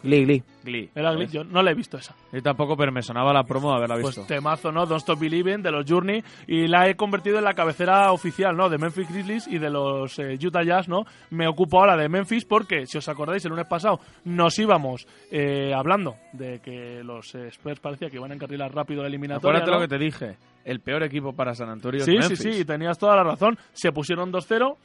Glee, 0.02 0.24
Glee. 0.24 0.42
Glee. 0.64 0.90
Era 0.94 1.12
Glee, 1.12 1.26
yo 1.28 1.44
no 1.44 1.62
la 1.62 1.70
he 1.70 1.74
visto 1.74 1.96
esa. 1.96 2.14
Yo 2.32 2.42
tampoco, 2.42 2.76
pero 2.76 2.92
me 2.92 3.02
sonaba 3.02 3.32
la 3.32 3.44
promo 3.44 3.70
de 3.70 3.76
haberla 3.78 3.96
Pues 4.00 4.16
visto. 4.16 4.26
temazo, 4.26 4.70
¿no? 4.72 4.86
Don't 4.86 5.00
Stop 5.00 5.18
Believing 5.20 5.62
de 5.62 5.70
los 5.70 5.84
Journey 5.88 6.22
y 6.46 6.66
la 6.68 6.88
he 6.88 6.94
convertido 6.96 7.38
en 7.38 7.44
la 7.44 7.54
cabecera 7.54 8.12
oficial, 8.12 8.56
¿no? 8.56 8.68
De 8.68 8.78
Memphis 8.78 9.08
Grizzlies 9.08 9.48
y 9.48 9.58
de 9.58 9.70
los 9.70 10.18
eh, 10.18 10.38
Utah 10.44 10.62
Jazz, 10.64 10.88
¿no? 10.88 11.04
Me 11.30 11.46
ocupo 11.48 11.78
ahora 11.80 11.96
de 11.96 12.08
Memphis 12.08 12.44
porque, 12.44 12.86
si 12.86 12.98
os 12.98 13.08
acordáis, 13.08 13.44
el 13.44 13.50
lunes 13.50 13.66
pasado 13.66 13.98
nos 14.24 14.58
íbamos 14.58 15.06
eh, 15.30 15.72
hablando 15.74 16.16
de 16.32 16.60
que 16.60 17.02
los 17.04 17.34
eh, 17.34 17.48
Spurs 17.48 17.80
parecía 17.80 18.08
que 18.10 18.16
iban 18.16 18.30
a 18.30 18.34
encarrilar 18.34 18.72
rápido 18.74 19.02
la 19.02 19.08
eliminatoria. 19.08 19.58
Acuérdate 19.60 19.70
¿no? 19.70 19.76
lo 19.78 19.82
que 19.82 19.88
te 19.88 19.98
dije. 19.98 20.36
El 20.64 20.80
peor 20.80 21.02
equipo 21.02 21.32
para 21.32 21.54
San 21.54 21.68
Antonio 21.70 21.98
es 22.00 22.04
Sí, 22.06 22.12
sí, 22.12 22.18
Memphis. 22.18 22.38
sí, 22.38 22.60
y 22.60 22.64
tenías 22.64 22.96
toda 22.98 23.16
la 23.16 23.24
razón. 23.24 23.58
Se 23.72 23.90
pusieron 23.92 24.32
2-0. 24.32 24.76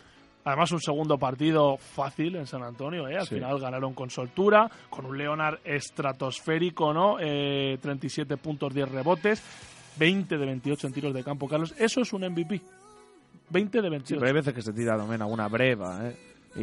Además, 0.48 0.72
un 0.72 0.80
segundo 0.80 1.18
partido 1.18 1.76
fácil 1.78 2.38
en 2.38 2.48
San 2.48 2.64
Antonio, 2.64 3.06
¿eh? 3.10 3.18
Al 3.18 3.28
Sí. 3.28 3.36
final 3.36 3.60
ganaron 3.60 3.94
con 3.94 4.10
soltura, 4.10 4.72
con 4.90 5.06
un 5.06 5.18
Leonard 5.18 5.60
estratosférico, 5.66 6.94
¿no? 6.94 7.18
Eh, 7.20 7.78
37 7.82 8.38
puntos, 8.38 8.74
10 8.74 8.90
rebotes, 8.90 9.44
20 9.98 10.38
de 10.38 10.46
28 10.46 10.88
en 10.88 10.94
tiros 10.94 11.14
de 11.14 11.24
campo, 11.24 11.48
Carlos. 11.50 11.74
Eso 11.78 12.00
es 12.02 12.14
un 12.14 12.24
MVP. 12.24 12.62
20 13.50 13.78
de 13.82 13.88
Sí, 13.88 13.90
28. 13.92 14.20
pero 14.20 14.28
hay 14.28 14.34
veces 14.36 14.54
que 14.54 14.62
se 14.62 14.72
tira 14.74 14.96
también 14.98 15.22
alguna 15.22 15.48
breva, 15.50 16.08
¿eh? 16.08 16.16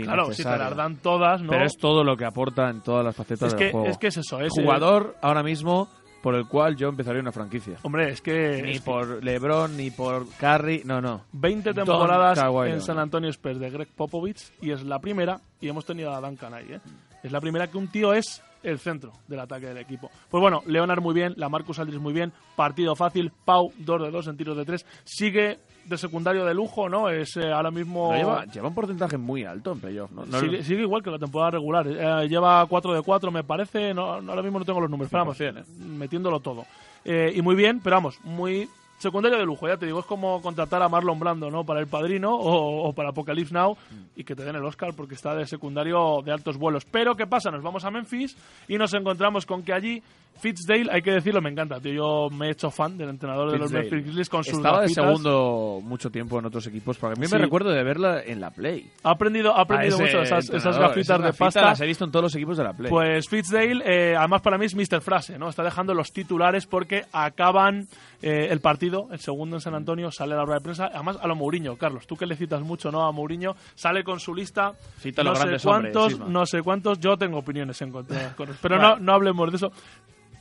claro, 0.03 0.32
si 0.32 0.43
te 0.43 0.49
las 0.57 0.74
dan 0.74 0.97
todas, 0.97 1.41
¿no? 1.43 1.51
Pero 1.51 1.64
es 1.66 1.76
todo 1.78 2.03
lo 2.03 2.16
que 2.16 2.24
aporta 2.24 2.68
en 2.70 2.80
todas 2.80 3.05
las 3.05 3.14
facetas 3.14 3.53
Es 3.53 3.59
del 3.59 3.66
que- 3.66 3.72
juego. 3.72 3.87
es 3.87 3.99
que 3.99 4.07
es 4.09 4.16
eso, 4.16 4.41
es, 4.41 4.51
Jugador 4.53 5.14
ahora 5.22 5.43
mismo 5.43 5.89
por 6.25 6.35
el 6.37 6.47
cual 6.47 6.75
yo 6.75 6.89
empezaría 6.89 7.20
una 7.20 7.33
franquicia. 7.33 7.77
Hombre, 7.83 8.09
es 8.09 8.22
que... 8.22 8.62
Ni 8.62 8.70
es 8.70 8.81
que 8.81 8.85
por 8.87 9.22
LeBron, 9.22 9.77
ni 9.77 9.91
por 9.91 10.27
Curry, 10.27 10.81
no, 10.87 10.99
no. 10.99 11.25
20 11.33 11.75
Don 11.75 11.85
temporadas 11.85 12.39
Kawhi 12.39 12.70
en. 12.70 12.81
San 12.81 12.99
Antonio 12.99 13.29
Spurs 13.29 13.61
de 13.61 13.68
Greg 13.68 13.89
Popovich 13.95 14.51
y 14.62 14.70
es 14.70 14.83
la 14.85 15.01
primera, 15.01 15.39
y 15.61 15.68
hemos 15.68 15.85
tenido 15.85 16.14
a 16.14 16.22
Duncan 16.22 16.55
ahí, 16.55 16.64
¿eh? 16.70 16.81
es 17.22 17.31
la 17.31 17.43
primera 17.43 17.66
que 17.66 17.77
un 17.77 17.89
tío 17.89 18.14
es 18.14 18.43
el 18.62 18.79
centro 18.79 19.12
del 19.29 19.41
ataque 19.41 19.66
del 19.66 19.77
equipo. 19.77 20.11
Pues 20.31 20.41
bueno, 20.41 20.62
Leonard 20.64 21.03
muy 21.03 21.12
bien, 21.12 21.35
la 21.37 21.51
Marcus 21.51 21.79
Aldridge 21.79 22.01
muy 22.01 22.14
bien, 22.14 22.33
partido 22.57 22.97
fácil, 22.97 23.31
Pau 23.45 23.70
2 23.77 24.03
de 24.05 24.11
2 24.11 24.29
en 24.29 24.37
tiros 24.39 24.57
de 24.57 24.64
3, 24.64 24.87
sigue 25.05 25.59
de 25.87 25.99
secundario 25.99 26.45
de 26.45 26.55
lujo, 26.55 26.89
¿no? 26.89 27.09
Es 27.09 27.37
eh, 27.37 27.53
ahora 27.53 27.70
mismo... 27.70 28.12
Lleva, 28.14 28.45
lleva 28.47 28.68
un 28.68 28.74
porcentaje 28.74 29.16
muy 29.18 29.45
alto 29.45 29.72
en 29.72 29.80
playoff, 29.80 30.11
¿no? 30.12 30.24
No- 30.26 30.41
sigue, 30.41 30.62
sigue 30.62 30.82
igual 30.82 31.03
que 31.03 31.11
la 31.11 31.18
temporada 31.18 31.53
regular. 31.53 31.87
Eh, 31.87 32.28
lleva 32.28 32.64
4 32.66 32.95
de 32.95 33.03
4, 33.03 33.30
me 33.30 33.45
parece. 33.45 33.93
No, 33.95 34.20
no, 34.20 34.30
ahora 34.32 34.43
mismo 34.43 34.59
no 34.59 34.64
tengo 34.64 34.80
los 34.80 34.91
números, 34.91 35.11
pero 35.11 35.24
vamos, 35.24 35.39
100%, 35.41 35.59
¿eh? 35.61 35.64
metiéndolo 35.87 36.41
todo. 36.41 36.64
Eh, 37.05 37.32
y 37.37 37.43
muy 37.43 37.55
bien, 37.55 37.80
pero 37.85 37.97
vamos, 37.97 38.18
muy 38.24 38.68
secundario 38.99 39.38
de 39.38 39.45
lujo, 39.45 39.68
ya 39.68 39.76
te 39.76 39.86
digo. 39.86 40.01
Es 40.01 40.07
como 40.07 40.40
contratar 40.40 40.82
a 40.82 40.88
Marlon 40.88 41.18
Brando, 41.18 41.51
¿no? 41.51 41.64
Para 41.64 41.80
El 41.80 41.86
Padrino 41.86 42.34
o, 42.34 42.88
o 42.88 42.92
para 42.92 43.11
Apocalypse 43.11 43.53
Now 43.55 43.76
y 44.16 44.24
que 44.24 44.34
te 44.34 44.45
den 44.45 44.57
el 44.57 44.64
Oscar 44.64 44.95
porque 44.97 45.14
está 45.14 45.34
de 45.34 45.47
secundario 45.47 46.22
de 46.24 46.32
altos 46.32 46.57
vuelos. 46.57 46.84
Pero, 46.84 47.14
¿qué 47.16 47.26
pasa? 47.26 47.51
Nos 47.51 47.62
vamos 47.62 47.84
a 47.84 47.90
Memphis 47.90 48.36
y 48.68 48.76
nos 48.78 48.95
encontramos 48.95 49.47
con 49.47 49.62
que 49.62 49.72
allí 49.72 50.03
Fitzdale, 50.36 50.90
hay 50.90 51.01
que 51.01 51.12
decirlo, 51.12 51.40
me 51.40 51.51
encanta, 51.51 51.78
tío. 51.80 51.92
Yo 51.92 52.28
me 52.36 52.49
he 52.49 52.51
hecho 52.51 52.70
fan 52.70 52.99
del 52.99 53.09
entrenador 53.11 53.53
de 53.53 53.59
los. 53.59 53.70
Memphis 53.70 54.03
Grizzlies 54.03 54.28
con 54.28 54.42
sus 54.42 54.55
Estaba 54.55 54.82
de 54.82 54.88
segundo 54.88 55.80
mucho 55.82 56.11
tiempo 56.11 56.38
en 56.38 56.47
otros 56.47 56.66
equipos, 56.66 56.99
porque 56.99 57.16
a 57.16 57.20
mí 57.20 57.26
Sí. 57.28 57.34
me 57.34 57.40
recuerdo 57.40 57.70
de 57.70 57.82
verla 57.84 58.20
en 58.20 58.40
la 58.40 58.51
Play. 58.51 58.90
Ha 59.05 59.12
aprendido, 59.12 59.57
ha 59.57 59.62
aprendido 59.62 59.97
mucho 59.99 60.22
esas, 60.22 60.51
gafitas 60.51 60.97
esas 60.97 61.22
de 61.22 61.32
pasta. 61.32 61.62
Las 61.62 61.80
he 61.80 61.86
visto 61.86 62.05
en 62.05 62.11
todos 62.11 62.24
los 62.24 62.34
equipos 62.34 62.57
de 62.57 62.64
la 62.64 62.72
Play. 62.72 62.90
Pues 62.90 63.28
Fitzdale, 63.28 63.82
eh, 63.86 64.16
además 64.16 64.42
para 64.42 64.59
mí 64.59 64.66
es 64.66 64.74
Mr. 64.74 65.01
Frase, 65.01 65.38
¿no? 65.38 65.49
Está 65.49 65.62
dejando 65.62 65.95
los 65.95 66.12
titulares 66.12 66.66
porque 66.66 67.05
acaban 67.12 67.86
eh, 68.27 68.49
el 68.51 68.61
partido, 68.61 69.09
el 69.11 69.18
segundo 69.18 69.57
en 69.57 69.61
San 69.61 69.75
Antonio, 69.75 70.11
sale 70.11 70.33
a 70.33 70.39
la 70.39 70.45
rueda 70.47 70.59
de 70.59 70.64
prensa. 70.64 70.87
Además, 70.87 71.18
a 71.20 71.27
lo 71.27 71.37
Mourinho, 71.37 71.77
Carlos, 71.77 72.07
tú 72.07 72.16
que 72.16 72.25
le 72.25 72.37
citas 72.37 72.62
mucho, 72.62 72.91
¿no? 72.91 73.03
A 73.03 73.12
Mourinho, 73.12 73.55
sale 73.75 74.03
con 74.03 74.18
su 74.18 74.35
lista. 74.35 74.72
Cita 74.99 75.22
no 75.22 75.29
los 75.29 75.39
sé 75.39 75.45
grandes 75.45 75.62
cuántos, 75.62 76.14
hombres, 76.14 76.31
no 76.31 76.47
sé 76.47 76.62
cuántos. 76.62 76.99
Yo 77.01 77.18
tengo 77.18 77.37
opiniones 77.37 77.83
encontradas 77.83 78.35
con 78.37 78.49
eso. 78.49 78.59
Pero 78.62 78.79
Vale. 78.79 78.95
no, 78.95 79.01
no 79.01 79.12
hablemos 79.12 79.51
de 79.51 79.57
eso. 79.59 79.72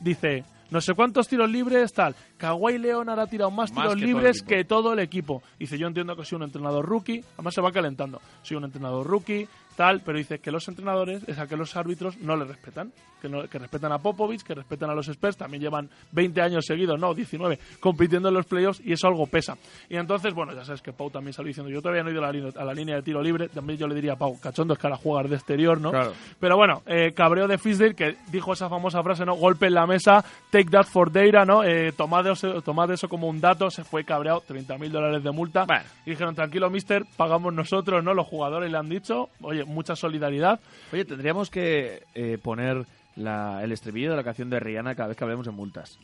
Dice, 0.00 0.44
no 0.70 0.80
sé 0.80 0.94
cuántos 0.94 1.28
tiros 1.28 1.50
libres, 1.50 1.92
tal. 1.92 2.16
Kawhi 2.38 2.78
Leonard 2.78 3.20
ha 3.20 3.26
tirado 3.26 3.50
más, 3.50 3.70
Más 3.72 3.84
tiros 3.84 4.00
que 4.00 4.06
libres 4.06 4.42
que 4.42 4.64
todo 4.64 4.94
el 4.94 5.00
equipo. 5.00 5.42
Dice, 5.58 5.76
yo 5.76 5.86
entiendo 5.86 6.16
que 6.16 6.24
soy 6.24 6.36
un 6.36 6.44
entrenador 6.44 6.86
rookie, 6.86 7.22
además 7.34 7.52
se 7.52 7.60
va 7.60 7.70
calentando. 7.70 8.18
Soy 8.42 8.56
un 8.56 8.64
entrenador 8.64 9.06
rookie, 9.06 9.46
tal, 9.76 10.00
pero 10.04 10.18
dice 10.18 10.38
que 10.38 10.50
los 10.50 10.66
entrenadores, 10.68 11.22
es 11.28 11.38
a 11.38 11.46
que 11.46 11.56
los 11.56 11.76
árbitros 11.76 12.16
no 12.18 12.36
le 12.36 12.44
respetan. 12.44 12.92
Que, 13.20 13.28
no- 13.30 13.48
que 13.48 13.58
respetan 13.58 13.90
a 13.90 13.98
Popovich, 13.98 14.42
que 14.42 14.54
respetan 14.54 14.90
a 14.90 14.94
los 14.94 15.08
Spurs, 15.08 15.38
también 15.38 15.62
llevan 15.62 15.88
20 16.12 16.42
años 16.42 16.66
seguidos, 16.66 17.00
no, 17.00 17.14
19, 17.14 17.58
compitiendo 17.80 18.28
en 18.28 18.34
los 18.34 18.44
playoffs 18.44 18.82
y 18.84 18.92
eso 18.92 19.06
algo 19.06 19.26
pesa. 19.26 19.56
Y 19.88 19.96
entonces, 19.96 20.34
bueno, 20.34 20.52
ya 20.52 20.62
sabes 20.62 20.82
que 20.82 20.92
Pau 20.92 21.08
también 21.10 21.32
salió 21.32 21.48
diciendo, 21.48 21.72
yo 21.72 21.80
todavía 21.80 22.02
no 22.02 22.10
he 22.10 22.12
ido 22.12 22.22
a 22.22 22.26
la, 22.26 22.32
línea- 22.32 22.52
a 22.54 22.64
la 22.66 22.74
línea 22.74 22.96
de 22.96 23.02
tiro 23.02 23.22
libre, 23.22 23.48
también 23.48 23.78
yo 23.78 23.88
le 23.88 23.94
diría 23.94 24.12
a 24.12 24.16
Pau, 24.16 24.38
cachondo 24.38 24.74
es 24.74 24.78
que 24.78 24.86
ahora 24.86 24.98
jugar 24.98 25.28
de 25.30 25.36
exterior, 25.36 25.80
¿no? 25.80 25.90
Claro. 25.90 26.12
Pero 26.38 26.56
bueno, 26.58 26.82
eh, 26.84 27.12
cabreo 27.14 27.48
de 27.48 27.56
Fisdale 27.56 27.94
que 27.94 28.16
dijo 28.30 28.52
esa 28.52 28.68
famosa 28.68 29.02
frase, 29.02 29.24
¿no? 29.24 29.36
Golpe 29.36 29.68
en 29.68 29.74
la 29.74 29.86
mesa, 29.86 30.22
take 30.50 30.68
that 30.68 30.84
for 30.84 31.10
data, 31.10 31.46
¿no? 31.46 31.64
Eh, 31.64 31.92
tomad, 31.96 32.26
eso, 32.26 32.60
tomad 32.60 32.90
eso 32.90 33.08
como 33.08 33.26
un 33.28 33.40
dato, 33.40 33.70
se 33.70 33.84
fue 33.84 34.04
cabreado, 34.04 34.42
30 34.46 34.76
mil 34.76 34.92
dólares 34.92 35.24
de 35.24 35.30
multa. 35.30 35.64
Y 36.04 36.10
dijeron, 36.10 36.34
tranquilo, 36.34 36.68
mister, 36.68 37.06
pagamos 37.16 37.54
nosotros, 37.54 38.04
¿no? 38.04 38.12
Los 38.12 38.26
jugadores 38.26 38.70
le 38.70 38.76
han 38.76 38.90
dicho, 38.90 39.30
oye, 39.40 39.63
mucha 39.66 39.96
solidaridad. 39.96 40.60
Oye, 40.92 41.04
tendríamos 41.04 41.50
que 41.50 42.02
eh, 42.14 42.38
poner 42.42 42.84
la- 43.16 43.62
el 43.62 43.72
estribillo 43.72 44.10
de 44.10 44.16
la 44.16 44.24
canción 44.24 44.50
de 44.50 44.60
Rihanna 44.60 44.94
cada 44.94 45.08
vez 45.08 45.16
que 45.16 45.24
hablemos 45.24 45.46
de 45.46 45.52
multas. 45.52 45.98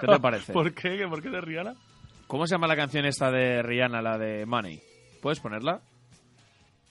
¿Qué 0.00 0.06
te 0.06 0.20
parece? 0.20 0.52
¿Por 0.54 0.72
qué? 0.74 1.06
¿Por 1.08 1.22
qué 1.22 1.30
de 1.30 1.40
Rihanna? 1.40 1.74
¿Cómo 2.26 2.46
se 2.46 2.54
llama 2.54 2.66
la 2.66 2.76
canción 2.76 3.04
esta 3.04 3.30
de 3.30 3.62
Rihanna, 3.62 4.00
la 4.02 4.16
de 4.18 4.46
Money? 4.46 4.80
¿Puedes 5.20 5.38
ponerla? 5.40 5.80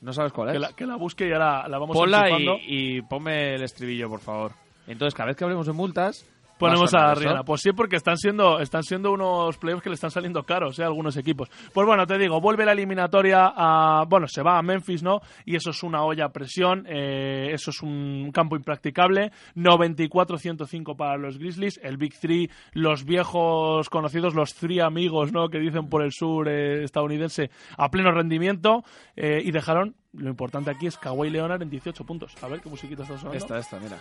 ¿No 0.01 0.13
sabes 0.13 0.31
cuál 0.33 0.49
es? 0.49 0.53
Que 0.53 0.59
la, 0.59 0.73
que 0.73 0.85
la 0.85 0.95
busque 0.95 1.27
y 1.27 1.31
ahora 1.31 1.67
la 1.67 1.77
vamos 1.77 1.95
Ponla 1.95 2.27
y, 2.39 2.97
y 2.97 3.01
ponme 3.03 3.55
el 3.55 3.63
estribillo, 3.63 4.09
por 4.09 4.19
favor. 4.19 4.51
Entonces, 4.87 5.13
cada 5.13 5.27
vez 5.27 5.37
que 5.37 5.43
hablemos 5.43 5.67
de 5.67 5.73
multas... 5.73 6.25
Ponemos 6.61 6.93
a. 6.93 7.13
Rihanna. 7.15 7.43
Pues 7.43 7.61
sí, 7.61 7.71
porque 7.73 7.97
están 7.97 8.17
siendo, 8.17 8.59
están 8.59 8.83
siendo 8.83 9.11
unos 9.11 9.57
playoffs 9.57 9.83
que 9.83 9.89
le 9.89 9.95
están 9.95 10.11
saliendo 10.11 10.43
caros, 10.43 10.79
¿eh? 10.79 10.83
Algunos 10.83 11.17
equipos. 11.17 11.49
Pues 11.73 11.85
bueno, 11.85 12.05
te 12.07 12.17
digo, 12.17 12.39
vuelve 12.39 12.65
la 12.65 12.71
eliminatoria 12.71 13.51
a. 13.55 14.05
Bueno, 14.07 14.27
se 14.27 14.41
va 14.41 14.57
a 14.57 14.61
Memphis, 14.61 15.03
¿no? 15.03 15.19
Y 15.45 15.55
eso 15.55 15.71
es 15.71 15.83
una 15.83 16.03
olla 16.03 16.25
a 16.25 16.29
presión. 16.31 16.85
eh, 16.87 17.49
eso 17.51 17.71
es 17.71 17.81
un 17.81 18.31
campo 18.33 18.55
impracticable. 18.55 19.31
94-105 19.55 20.95
para 20.95 21.17
los 21.17 21.37
Grizzlies. 21.37 21.79
El 21.83 21.97
Big 21.97 22.17
Three, 22.19 22.49
los 22.73 23.03
viejos 23.05 23.89
conocidos, 23.89 24.35
los 24.35 24.53
Three 24.53 24.79
amigos, 24.79 25.31
¿no? 25.33 25.49
Que 25.49 25.59
dicen 25.59 25.89
por 25.89 26.03
el 26.03 26.11
sur 26.11 26.47
eh, 26.47 26.83
estadounidense, 26.83 27.49
a 27.77 27.89
pleno 27.89 28.11
rendimiento. 28.11 28.83
eh, 29.15 29.41
y 29.43 29.51
dejaron. 29.51 29.95
Lo 30.13 30.29
importante 30.29 30.69
aquí 30.71 30.87
es 30.87 30.97
Kawhi 30.97 31.29
Leonard 31.29 31.61
en 31.61 31.69
18 31.69 32.03
puntos. 32.05 32.35
A 32.43 32.47
ver 32.47 32.59
qué 32.59 32.69
musiquita 32.69 33.03
está 33.03 33.17
sonando. 33.17 33.37
Esta, 33.37 33.57
esta, 33.57 33.79
mira. 33.79 33.97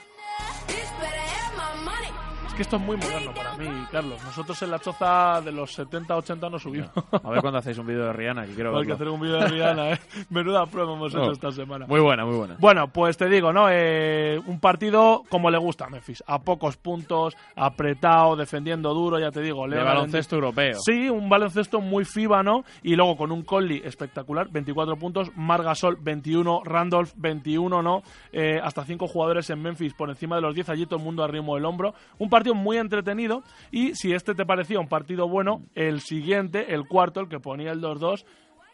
Que 2.60 2.64
esto 2.64 2.76
es 2.76 2.82
muy 2.82 2.98
moderno 2.98 3.32
para 3.32 3.56
mí, 3.56 3.66
Carlos. 3.90 4.22
Nosotros 4.22 4.60
en 4.60 4.70
la 4.70 4.78
choza 4.78 5.40
de 5.40 5.50
los 5.50 5.72
70, 5.72 6.14
80 6.14 6.50
no 6.50 6.58
subimos. 6.58 6.90
A 7.10 7.30
ver 7.30 7.40
cuándo 7.40 7.58
hacéis 7.58 7.78
un 7.78 7.86
vídeo 7.86 8.04
de 8.04 8.12
Rihanna, 8.12 8.44
que 8.44 8.52
quiero 8.52 8.76
Hay 8.78 8.84
que 8.84 8.92
hacer 8.92 9.08
un 9.08 9.18
vídeo 9.18 9.36
de 9.38 9.46
Rihanna, 9.48 9.92
¿eh? 9.92 9.98
Menuda 10.28 10.66
prueba 10.66 10.92
hemos 10.92 11.10
hecho 11.10 11.22
Oh, 11.22 11.32
esta 11.32 11.50
semana. 11.52 11.86
Muy 11.86 12.00
buena, 12.00 12.26
muy 12.26 12.36
buena. 12.36 12.56
Bueno, 12.58 12.88
pues 12.88 13.16
te 13.16 13.30
digo, 13.30 13.50
¿no? 13.50 13.68
Eh, 13.70 14.38
un 14.44 14.60
partido 14.60 15.22
como 15.30 15.50
le 15.50 15.56
gusta 15.56 15.86
a 15.86 15.88
Memphis. 15.88 16.22
A 16.26 16.40
pocos 16.40 16.76
puntos, 16.76 17.34
apretado, 17.56 18.36
defendiendo 18.36 18.92
duro, 18.92 19.18
ya 19.18 19.30
te 19.30 19.40
digo. 19.40 19.62
De 19.62 19.76
Leonard 19.76 19.92
en- 19.92 19.94
baloncesto 19.96 20.34
europeo. 20.36 20.80
Sí, 20.84 21.08
un 21.08 21.30
baloncesto 21.30 21.80
muy 21.80 22.04
FIBA, 22.04 22.42
¿no? 22.42 22.64
Y 22.82 22.94
luego 22.94 23.16
con 23.16 23.32
un 23.32 23.40
Conley 23.42 23.80
espectacular, 23.82 24.50
24 24.50 24.96
puntos, 24.96 25.30
Margasol 25.34 25.96
21, 25.98 26.60
Randolph 26.62 27.12
21, 27.16 27.80
¿no? 27.82 28.02
Eh, 28.34 28.60
hasta 28.62 28.84
5 28.84 29.06
jugadores 29.08 29.48
en 29.48 29.62
Memphis 29.62 29.94
por 29.94 30.10
encima 30.10 30.36
de 30.36 30.42
los 30.42 30.54
10, 30.54 30.68
allí 30.68 30.84
todo 30.84 30.98
el 30.98 31.04
mundo 31.06 31.24
arrimo 31.24 31.54
del 31.54 31.64
hombro. 31.64 31.94
Un 32.18 32.28
partido 32.28 32.49
muy 32.54 32.76
entretenido 32.76 33.42
y 33.70 33.94
si 33.94 34.12
este 34.12 34.34
te 34.34 34.46
parecía 34.46 34.80
un 34.80 34.88
partido 34.88 35.28
bueno, 35.28 35.62
el 35.74 36.00
siguiente, 36.00 36.74
el 36.74 36.86
cuarto, 36.86 37.20
el 37.20 37.28
que 37.28 37.40
ponía 37.40 37.72
el 37.72 37.80
2-2, 37.80 38.24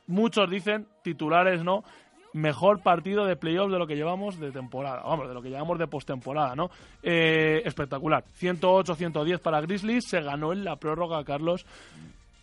muchos 0.06 0.50
dicen, 0.50 0.86
titulares, 1.02 1.62
¿no? 1.62 1.82
Mejor 2.32 2.82
partido 2.82 3.24
de 3.24 3.36
playoffs 3.36 3.72
de 3.72 3.78
lo 3.78 3.86
que 3.86 3.94
llevamos 3.94 4.38
de 4.38 4.52
temporada, 4.52 5.02
vamos, 5.02 5.28
de 5.28 5.34
lo 5.34 5.40
que 5.40 5.48
llevamos 5.48 5.78
de 5.78 5.86
postemporada, 5.86 6.54
¿no? 6.54 6.70
Eh, 7.02 7.62
espectacular. 7.64 8.24
108-110 8.38 9.38
para 9.40 9.60
Grizzlies, 9.62 10.06
se 10.06 10.20
ganó 10.20 10.52
en 10.52 10.64
la 10.64 10.76
prórroga, 10.76 11.24
Carlos. 11.24 11.64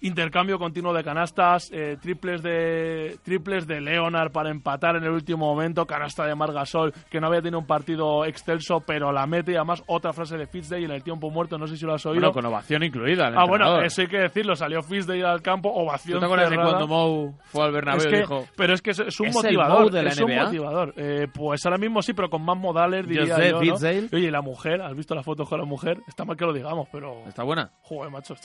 Intercambio 0.04 0.60
continuo 0.60 0.94
de 0.94 1.02
canastas, 1.02 1.72
eh, 1.72 1.96
triples 2.02 2.44
de 2.44 3.18
triples 3.24 3.66
de 3.66 3.80
Leonard 3.80 4.34
para 4.34 4.50
empatar 4.50 4.98
en 4.98 5.06
el 5.06 5.12
último 5.12 5.46
momento, 5.46 5.86
canasta 5.86 6.26
de 6.26 6.36
Margasol, 6.36 6.94
que 7.10 7.22
no 7.22 7.28
había 7.28 7.42
tenido 7.42 7.60
un 7.60 7.66
partido 7.66 8.26
excelso, 8.26 8.82
pero 8.86 9.14
la 9.14 9.26
mete 9.28 9.54
y 9.54 9.56
además 9.56 9.82
otra 9.88 10.12
frase 10.12 10.36
de 10.36 10.46
Fitzdale 10.46 10.84
en 10.84 10.92
el 10.92 11.04
tiempo 11.04 11.30
muerto, 11.30 11.58
no 11.58 11.68
sé 11.68 11.78
si 11.78 11.86
lo 11.86 11.94
has 11.94 12.06
oído. 12.06 12.20
Bueno, 12.20 12.34
con 12.34 12.46
ovación 12.46 12.84
incluida. 12.84 13.30
el 13.30 13.38
ah, 13.38 13.46
bueno, 13.48 13.82
eso 13.82 14.02
hay 14.02 14.08
que 14.08 14.18
decirlo, 14.18 14.58
salió 14.58 14.82
Fitzdale 14.84 15.24
al 15.24 15.42
campo, 15.42 15.72
ovación 15.74 16.16
¿Tú 16.16 16.20
te 16.20 16.26
acuerdas 16.26 16.50
de 16.50 16.58
cuando 16.58 16.86
Mou 16.86 17.36
fue 17.46 17.64
al 17.64 17.72
Bernabéu 17.72 18.06
Es 18.06 18.14
y 18.14 18.18
dijo... 18.18 18.46
Pero 18.58 18.74
es 18.74 18.82
que 18.82 18.92
es, 18.92 19.00
es 19.00 19.20
un 19.22 19.28
¿Es 19.28 19.36
el 19.38 19.44
motivador. 19.44 19.90
De 19.90 20.04
la 20.04 20.10
es 20.10 20.20
un 20.20 20.36
motivador. 20.36 20.94
Eh, 20.98 21.28
pues 21.34 21.66
ahora 21.66 21.78
mismo 21.78 22.02
sí, 22.02 22.12
pero 22.12 22.30
con 22.30 22.44
más 22.44 22.58
modales, 22.58 23.08
diría 23.08 23.38
yo. 23.38 23.52
¿no? 23.54 23.60
Fitzdale. 23.62 24.10
Oye, 24.12 24.28
y 24.28 24.32
la 24.32 24.42
mujer, 24.42 24.82
¿has 24.82 24.96
visto 24.98 25.16
la 25.16 25.24
foto 25.24 25.46
con 25.46 25.60
la 25.60 25.66
mujer? 25.66 26.02
Está 26.10 26.26
mal 26.26 26.36
que 26.36 26.44
lo 26.44 26.52
digamos, 26.52 26.90
pero. 26.92 27.26
¿Está 27.26 27.44
buena? 27.44 27.72
Joder, 27.84 28.12
macho, 28.12 28.36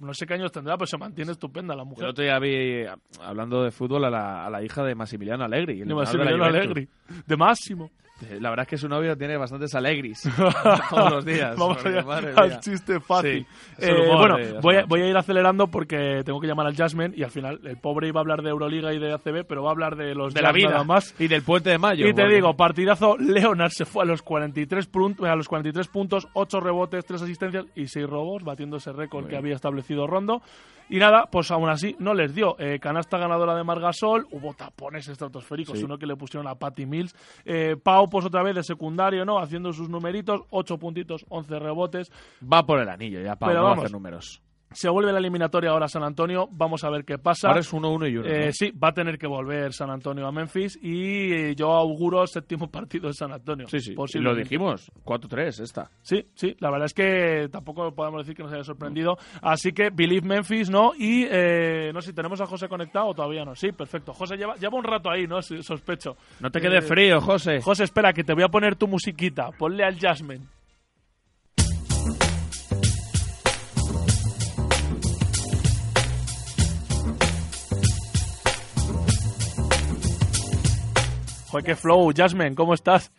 no 0.00 0.12
sé 0.12 0.26
qué 0.26 0.34
años 0.34 0.52
tendrá, 0.52 0.76
pero 0.76 0.86
se 0.86 1.05
mantiene 1.06 1.32
estupenda 1.32 1.74
la 1.74 1.82
El 1.82 1.88
mujer. 1.88 2.06
otro 2.08 2.22
día 2.24 2.38
vi, 2.38 2.84
hablando 3.22 3.62
de 3.62 3.70
fútbol, 3.70 4.04
a 4.04 4.10
la, 4.10 4.46
a 4.46 4.50
la 4.50 4.62
hija 4.62 4.84
de 4.84 4.94
Massimiliano 4.94 5.44
Allegri. 5.44 5.80
el 5.80 5.80
De 5.80 5.84
de 5.86 5.94
Massimiliano 5.94 6.36
Juventus. 6.44 6.60
Allegri. 6.62 6.88
De 7.26 7.36
Máximo. 7.36 7.90
Eh, 8.22 8.38
La 8.40 8.48
verdad 8.48 8.62
es 8.64 8.68
que 8.70 8.78
su 8.78 8.88
novio 8.88 9.14
tiene 9.14 9.36
bastantes 9.36 9.74
alegris 9.74 10.22
todos 10.90 11.10
los 11.12 11.24
días. 11.26 11.54
Vamos 11.54 11.76
porque, 11.82 11.98
allá 11.98 12.32
al 12.34 12.60
chiste 12.60 12.98
fácil. 12.98 13.46
Sí, 13.78 13.84
el 13.84 13.94
Eh, 13.94 14.08
bueno, 14.16 14.36
de 14.38 14.52
voy 14.62 14.76
a, 14.76 14.84
voy 14.86 15.02
a 15.02 15.06
ir 15.06 15.16
acelerando 15.18 15.66
porque 15.66 16.22
tengo 16.24 16.40
que 16.40 16.46
llamar 16.46 16.66
al 16.66 16.74
Jasmine 16.74 17.12
y 17.14 17.22
al 17.24 17.30
final 17.30 17.60
el 17.64 17.76
pobre 17.76 18.08
iba 18.08 18.18
a 18.20 18.22
hablar 18.22 18.40
de 18.40 18.48
Euroliga 18.48 18.94
y 18.94 18.98
de 18.98 19.12
ACB, 19.12 19.44
pero 19.46 19.62
va 19.64 19.68
a 19.68 19.72
hablar 19.72 19.96
de 19.96 20.14
los 20.14 20.32
de 20.32 20.40
la 20.40 20.50
vida 20.52 20.70
nada 20.70 20.84
más. 20.84 21.14
y 21.18 21.28
del 21.28 21.42
puente 21.42 21.68
de 21.68 21.76
mayo. 21.76 22.06
Y 22.08 22.14
te 22.14 22.22
porque- 22.22 22.34
digo, 22.36 22.56
partidazo, 22.56 23.18
Leonard 23.18 23.72
se 23.72 23.84
fue 23.84 24.04
a 24.04 24.06
los 24.06 24.22
43, 24.22 24.86
puntos, 24.86 25.26
a 25.28 25.36
los 25.36 25.46
43 25.46 25.86
puntos, 25.88 26.26
8 26.32 26.60
rebotes, 26.60 27.04
3 27.04 27.20
asistencias 27.20 27.66
y 27.74 27.86
6 27.86 28.06
robos, 28.08 28.44
batiendo 28.44 28.78
ese 28.78 28.92
récord 28.92 29.26
que 29.28 29.36
había 29.36 29.54
establecido 29.54 30.06
Rondo. 30.06 30.40
Y 30.88 30.98
nada, 30.98 31.28
pues 31.30 31.50
aún 31.50 31.68
así 31.68 31.96
no 31.98 32.14
les 32.14 32.34
dio. 32.34 32.56
Eh, 32.58 32.78
canasta 32.78 33.18
ganadora 33.18 33.54
de 33.56 33.64
Margasol, 33.64 34.26
hubo 34.30 34.54
tapones 34.54 35.08
estratosféricos, 35.08 35.78
Sí. 35.78 35.84
uno 35.84 35.98
que 35.98 36.06
le 36.06 36.16
pusieron 36.16 36.46
a 36.46 36.54
Patty 36.54 36.86
Mills. 36.86 37.14
Eh, 37.44 37.76
Pau, 37.82 38.08
pues 38.08 38.24
otra 38.24 38.42
vez 38.42 38.54
de 38.54 38.62
secundario, 38.62 39.24
¿no? 39.24 39.38
Haciendo 39.38 39.72
sus 39.72 39.88
numeritos, 39.88 40.42
8 40.50 40.78
puntitos, 40.78 41.24
11 41.28 41.58
rebotes. 41.58 42.10
Va 42.42 42.64
por 42.64 42.78
el 42.80 42.88
anillo 42.88 43.20
ya, 43.20 43.36
Pau, 43.36 43.48
Pero 43.48 43.60
no 43.60 43.64
va 43.64 43.70
a 43.70 43.72
vamos, 43.72 43.84
hacer 43.84 43.92
números. 43.92 44.42
Se 44.72 44.88
vuelve 44.88 45.12
la 45.12 45.18
eliminatoria 45.18 45.70
ahora 45.70 45.88
San 45.88 46.02
Antonio. 46.02 46.48
Vamos 46.50 46.84
a 46.84 46.90
ver 46.90 47.04
qué 47.04 47.18
pasa. 47.18 47.48
Ahora 47.48 47.60
es 47.60 47.72
1-1 47.72 48.10
y 48.10 48.16
1. 48.18 48.28
Eh, 48.28 48.46
¿no? 48.46 48.52
Sí, 48.52 48.70
va 48.72 48.88
a 48.88 48.92
tener 48.92 49.18
que 49.18 49.26
volver 49.26 49.72
San 49.72 49.90
Antonio 49.90 50.26
a 50.26 50.32
Memphis 50.32 50.78
y 50.82 51.32
eh, 51.32 51.54
yo 51.54 51.72
auguro 51.72 52.26
séptimo 52.26 52.70
partido 52.70 53.08
de 53.08 53.14
San 53.14 53.32
Antonio. 53.32 53.66
Sí, 53.68 53.80
sí. 53.80 53.94
Y 54.14 54.18
lo 54.18 54.34
dijimos. 54.34 54.90
4-3 55.04 55.62
esta. 55.62 55.90
Sí, 56.02 56.26
sí, 56.34 56.56
la 56.58 56.70
verdad 56.70 56.86
es 56.86 56.94
que 56.94 57.48
tampoco 57.50 57.94
podemos 57.94 58.22
decir 58.22 58.36
que 58.36 58.42
nos 58.42 58.52
haya 58.52 58.64
sorprendido. 58.64 59.16
Así 59.40 59.72
que 59.72 59.90
Believe 59.90 60.26
Memphis, 60.26 60.68
¿no? 60.68 60.92
Y 60.98 61.26
eh, 61.30 61.90
no 61.94 62.02
sé, 62.02 62.12
¿tenemos 62.12 62.40
a 62.40 62.46
José 62.46 62.68
conectado 62.68 63.06
o 63.08 63.14
todavía 63.14 63.44
no? 63.44 63.54
Sí, 63.54 63.72
perfecto. 63.72 64.12
José 64.12 64.36
lleva, 64.36 64.56
lleva 64.56 64.76
un 64.76 64.84
rato 64.84 65.10
ahí, 65.10 65.26
¿no? 65.26 65.40
Sospecho. 65.42 66.16
No 66.40 66.50
te 66.50 66.60
quede 66.60 66.82
frío, 66.82 67.20
José. 67.20 67.60
José, 67.60 67.84
espera, 67.84 68.12
que 68.12 68.24
te 68.24 68.34
voy 68.34 68.42
a 68.42 68.48
poner 68.48 68.76
tu 68.76 68.88
musiquita. 68.88 69.50
Ponle 69.52 69.84
al 69.84 69.98
Jasmine. 69.98 70.55
Joder, 81.56 81.64
qué 81.64 81.74
flow. 81.74 82.10
Jasmine, 82.14 82.54
¿cómo 82.54 82.74
estás? 82.74 83.10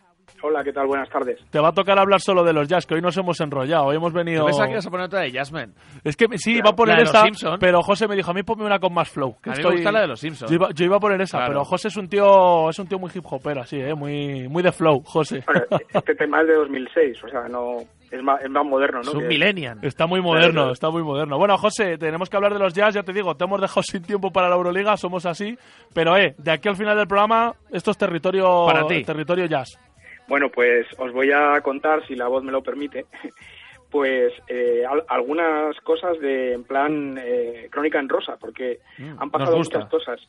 Hola, 0.44 0.62
¿qué 0.62 0.72
tal? 0.72 0.86
Buenas 0.86 1.08
tardes. 1.08 1.40
Te 1.50 1.58
va 1.58 1.70
a 1.70 1.72
tocar 1.72 1.98
hablar 1.98 2.20
solo 2.20 2.44
de 2.44 2.52
los 2.52 2.68
jazz, 2.68 2.86
que 2.86 2.94
hoy 2.94 3.00
nos 3.00 3.16
hemos 3.16 3.40
enrollado. 3.40 3.86
Hoy 3.86 3.96
hemos 3.96 4.12
venido. 4.12 4.44
Pensaba 4.46 4.66
que 4.66 4.72
ibas 4.74 4.86
a 4.86 4.90
poner 4.90 5.06
otra 5.06 5.20
de 5.22 5.32
Jasmine. 5.32 5.72
Es 6.04 6.16
que 6.16 6.26
sí, 6.38 6.52
iba 6.58 6.70
a 6.70 6.76
poner 6.76 6.94
La 6.94 6.98
de 7.00 7.04
los 7.06 7.14
esa, 7.14 7.24
Simpson. 7.24 7.56
pero 7.58 7.82
José 7.82 8.06
me 8.06 8.14
dijo, 8.14 8.30
a 8.30 8.34
mí 8.34 8.44
ponme 8.44 8.64
una 8.64 8.78
con 8.78 8.94
más 8.94 9.08
flow. 9.08 9.36
que 9.42 9.50
A 9.50 9.54
mí 9.54 9.62
me 9.64 9.70
gusta 9.72 9.90
la 9.90 10.02
de 10.02 10.06
los 10.06 10.20
Simpson. 10.20 10.48
Yo 10.48 10.54
iba, 10.54 10.68
yo 10.72 10.84
iba 10.84 10.96
a 10.96 11.00
poner 11.00 11.20
esa, 11.22 11.38
Claro. 11.38 11.52
pero 11.54 11.64
José 11.64 11.88
es 11.88 11.96
un 11.96 12.08
tío 12.08 12.70
es 12.70 12.78
un 12.78 12.86
tío 12.86 13.00
muy 13.00 13.10
hip 13.12 13.24
hopero, 13.28 13.62
así, 13.62 13.80
¿eh? 13.80 13.94
muy, 13.94 14.46
muy 14.48 14.62
de 14.62 14.70
flow, 14.70 15.02
José. 15.04 15.42
Bueno, 15.44 15.62
este 15.92 16.14
tema 16.14 16.40
es 16.42 16.46
de 16.46 16.54
2006, 16.54 17.24
o 17.24 17.28
sea, 17.28 17.48
no 17.48 17.78
es 18.10 18.22
más, 18.22 18.40
es 18.42 18.50
más 18.50 18.64
moderno, 18.64 19.00
¿no? 19.02 19.12
Que- 19.20 19.26
Está 19.82 20.06
muy 20.06 20.20
moderno, 20.20 20.52
Claro. 20.52 20.72
está 20.72 20.90
muy 20.90 21.02
moderno. 21.02 21.38
Bueno, 21.38 21.56
José, 21.58 21.98
tenemos 21.98 22.28
que 22.30 22.36
hablar 22.36 22.52
de 22.54 22.58
los 22.60 22.72
jazz, 22.74 22.94
ya 22.94 23.02
te 23.02 23.12
digo, 23.12 23.34
te 23.36 23.44
hemos 23.44 23.60
dejado 23.60 23.82
sin 23.82 24.02
tiempo 24.02 24.30
para 24.30 24.48
la 24.48 24.56
Euroliga, 24.56 24.96
somos 24.96 25.26
así, 25.26 25.56
pero 25.94 26.16
eh, 26.16 26.34
de 26.38 26.50
aquí 26.50 26.68
al 26.68 26.76
final 26.76 26.96
del 26.96 27.06
programa, 27.08 27.52
esto 27.70 27.90
es 27.90 27.98
territorio, 27.98 28.64
Para 28.66 28.86
ti. 28.86 29.02
territorio 29.04 29.46
jazz. 29.46 29.78
Bueno, 30.26 30.48
pues 30.50 30.86
os 30.98 31.10
voy 31.12 31.30
a 31.32 31.60
contar, 31.62 32.06
si 32.06 32.14
la 32.14 32.28
voz 32.28 32.42
me 32.44 32.52
lo 32.52 32.62
permite, 32.62 33.06
pues 33.90 34.32
eh, 34.48 34.84
al- 34.88 35.04
algunas 35.08 35.78
cosas 35.80 36.18
de 36.20 36.52
en 36.54 36.64
plan 36.64 37.18
eh, 37.22 37.68
crónica 37.70 37.98
en 37.98 38.08
rosa, 38.08 38.36
porque 38.38 38.80
Mm, 38.98 39.14
han 39.22 39.30
pasado 39.30 39.56
muchas 39.56 39.86
cosas. 39.88 40.20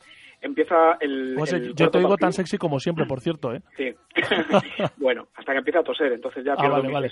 Empieza 0.42 0.96
el. 1.00 1.36
Yo 1.74 1.90
te 1.90 1.98
oigo 1.98 2.16
tan 2.16 2.32
sexy 2.32 2.56
como 2.56 2.80
siempre, 2.80 3.04
por 3.04 3.20
cierto, 3.20 3.52
¿eh? 3.54 3.60
Sí. 3.76 3.94
bueno, 4.96 5.28
hasta 5.36 5.52
que 5.52 5.58
empieza 5.58 5.80
a 5.80 5.84
toser, 5.84 6.12
entonces 6.12 6.44
ya 6.44 6.54
Ah, 6.54 6.56
pierdo 6.56 6.76
vale, 6.76 6.88
mi 6.88 6.94
vale. 6.94 7.10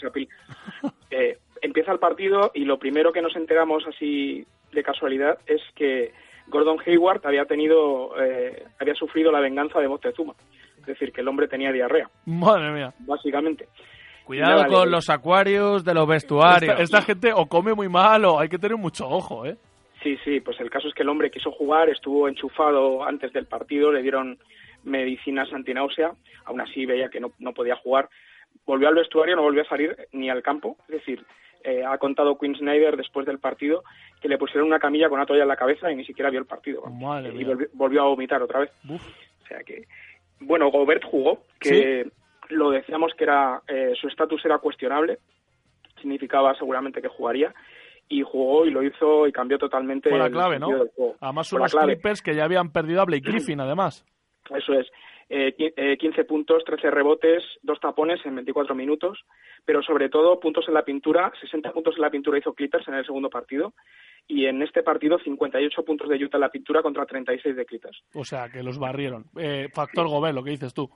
Eh, 1.10 1.38
empieza 1.60 1.92
el 1.92 1.98
partido 1.98 2.50
y 2.54 2.64
lo 2.64 2.78
primero 2.78 3.12
que 3.12 3.20
nos 3.20 3.36
enteramos 3.36 3.84
así 3.86 4.46
de 4.72 4.82
casualidad 4.82 5.38
es 5.46 5.60
que 5.74 6.12
Gordon 6.46 6.78
Hayward 6.86 7.26
había 7.26 7.44
tenido, 7.44 8.12
eh, 8.22 8.64
había 8.80 8.94
sufrido 8.94 9.30
la 9.30 9.40
venganza 9.40 9.78
de 9.80 9.88
Moctezuma. 9.88 10.34
Es 10.80 10.86
decir, 10.86 11.12
que 11.12 11.20
el 11.20 11.28
hombre 11.28 11.48
tenía 11.48 11.70
diarrea, 11.70 12.08
Madre 12.24 12.70
mía. 12.70 12.94
básicamente. 13.00 13.68
Cuidado 14.28 14.66
con 14.66 14.90
los 14.90 15.08
acuarios 15.08 15.82
de 15.86 15.94
los 15.94 16.06
vestuarios. 16.06 16.78
Esta, 16.78 16.82
esta 16.82 17.00
gente 17.00 17.32
o 17.32 17.46
come 17.46 17.72
muy 17.72 17.88
mal 17.88 18.26
o 18.26 18.38
hay 18.38 18.50
que 18.50 18.58
tener 18.58 18.76
mucho 18.76 19.08
ojo, 19.08 19.46
¿eh? 19.46 19.56
Sí, 20.02 20.18
sí, 20.22 20.40
pues 20.40 20.60
el 20.60 20.68
caso 20.68 20.86
es 20.86 20.92
que 20.92 21.02
el 21.02 21.08
hombre 21.08 21.30
quiso 21.30 21.50
jugar, 21.50 21.88
estuvo 21.88 22.28
enchufado 22.28 23.04
antes 23.04 23.32
del 23.32 23.46
partido, 23.46 23.90
le 23.90 24.02
dieron 24.02 24.38
medicinas 24.84 25.50
antináusea, 25.50 26.12
aún 26.44 26.60
así 26.60 26.84
veía 26.84 27.08
que 27.08 27.20
no, 27.20 27.32
no 27.38 27.54
podía 27.54 27.76
jugar. 27.76 28.10
Volvió 28.66 28.88
al 28.88 28.96
vestuario, 28.96 29.34
no 29.34 29.40
volvió 29.40 29.62
a 29.62 29.68
salir 29.68 29.96
ni 30.12 30.28
al 30.28 30.42
campo, 30.42 30.76
es 30.88 30.96
decir, 30.96 31.24
eh, 31.64 31.82
ha 31.82 31.96
contado 31.96 32.38
Quinn 32.38 32.54
Snyder 32.54 32.98
después 32.98 33.24
del 33.24 33.38
partido 33.38 33.82
que 34.20 34.28
le 34.28 34.36
pusieron 34.36 34.66
una 34.66 34.78
camilla 34.78 35.08
con 35.08 35.18
una 35.18 35.26
toalla 35.26 35.44
en 35.44 35.48
la 35.48 35.56
cabeza 35.56 35.90
y 35.90 35.96
ni 35.96 36.04
siquiera 36.04 36.28
vio 36.28 36.40
el 36.40 36.46
partido. 36.46 36.82
Madre 36.82 37.32
y 37.34 37.44
volvió 37.72 38.02
a 38.02 38.08
vomitar 38.08 38.42
otra 38.42 38.60
vez. 38.60 38.70
O 38.86 39.46
sea 39.46 39.60
que, 39.64 39.88
bueno, 40.40 40.70
Gobert 40.70 41.02
jugó, 41.02 41.44
que 41.58 42.10
lo 42.50 42.70
decíamos 42.70 43.12
que 43.16 43.24
era 43.24 43.62
eh, 43.68 43.92
su 44.00 44.08
estatus 44.08 44.44
era 44.44 44.58
cuestionable, 44.58 45.18
significaba 46.00 46.54
seguramente 46.54 47.02
que 47.02 47.08
jugaría 47.08 47.54
y 48.08 48.22
jugó 48.22 48.64
y 48.64 48.70
lo 48.70 48.82
hizo 48.82 49.26
y 49.26 49.32
cambió 49.32 49.58
totalmente 49.58 50.08
Fue 50.08 50.18
la 50.18 50.26
el 50.26 50.32
clave, 50.32 50.58
¿no? 50.58 50.68
Además, 51.20 51.48
unos. 51.52 51.74
Clippers 51.74 52.22
que 52.22 52.34
ya 52.34 52.44
habían 52.44 52.72
perdido 52.72 53.02
a 53.02 53.04
Blake 53.04 53.28
Griffin, 53.28 53.60
además. 53.60 54.04
Eso 54.54 54.72
es. 54.74 54.86
Eh, 55.30 55.54
qui- 55.58 55.74
eh, 55.76 55.98
15 55.98 56.24
puntos, 56.24 56.64
13 56.64 56.90
rebotes, 56.90 57.44
dos 57.62 57.78
tapones 57.80 58.18
en 58.24 58.34
24 58.34 58.74
minutos, 58.74 59.18
pero 59.66 59.82
sobre 59.82 60.08
todo 60.08 60.40
puntos 60.40 60.66
en 60.68 60.72
la 60.74 60.84
pintura, 60.86 61.30
60 61.38 61.70
puntos 61.72 61.96
en 61.96 62.00
la 62.00 62.08
pintura 62.10 62.38
hizo 62.38 62.54
Clippers 62.54 62.88
en 62.88 62.94
el 62.94 63.04
segundo 63.04 63.28
partido 63.28 63.74
y 64.26 64.46
en 64.46 64.62
este 64.62 64.82
partido 64.82 65.18
58 65.18 65.82
puntos 65.84 66.08
de 66.08 66.16
Utah 66.24 66.38
en 66.38 66.42
la 66.42 66.48
pintura 66.48 66.80
contra 66.80 67.04
36 67.04 67.56
de 67.56 67.66
Clippers. 67.66 68.02
O 68.14 68.24
sea, 68.24 68.48
que 68.48 68.62
los 68.62 68.78
barrieron. 68.78 69.26
Eh, 69.38 69.68
factor 69.74 70.08
Gobert, 70.08 70.34
lo 70.34 70.42
que 70.42 70.52
dices 70.52 70.72
tú. 70.72 70.88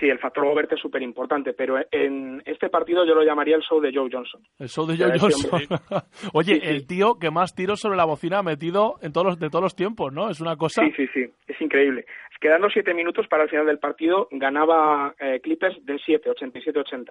Sí, 0.00 0.08
el 0.08 0.18
factor 0.18 0.44
Gobert 0.44 0.72
es 0.72 0.80
súper 0.80 1.02
importante, 1.02 1.52
pero 1.52 1.76
en 1.90 2.42
este 2.46 2.68
partido 2.68 3.06
yo 3.06 3.14
lo 3.14 3.22
llamaría 3.22 3.54
el 3.56 3.62
show 3.62 3.80
de 3.80 3.92
Joe 3.94 4.08
Johnson. 4.12 4.42
El 4.58 4.68
show 4.68 4.86
de 4.86 4.96
Joe 4.96 5.18
Johnson. 5.18 5.60
Oye, 6.32 6.54
Sí, 6.54 6.60
sí. 6.60 6.66
el 6.68 6.86
tío 6.86 7.18
que 7.20 7.30
más 7.30 7.54
tiros 7.54 7.80
sobre 7.80 7.96
la 7.96 8.04
bocina 8.04 8.38
ha 8.38 8.42
metido 8.42 8.96
en 9.02 9.12
todos 9.12 9.26
los, 9.26 9.38
de 9.38 9.50
todos 9.50 9.62
los 9.62 9.76
tiempos, 9.76 10.12
¿no? 10.12 10.28
Es 10.30 10.40
una 10.40 10.56
cosa... 10.56 10.82
Sí, 10.84 10.92
sí, 10.96 11.06
sí, 11.14 11.24
es 11.46 11.60
increíble. 11.60 12.06
Quedando 12.40 12.68
siete 12.68 12.92
minutos 12.92 13.26
para 13.28 13.44
el 13.44 13.48
final 13.48 13.64
del 13.66 13.78
partido, 13.78 14.28
ganaba 14.30 15.14
eh, 15.18 15.40
Clippers 15.42 15.76
de 15.86 15.98
7, 16.04 16.28
87-80. 16.30 17.10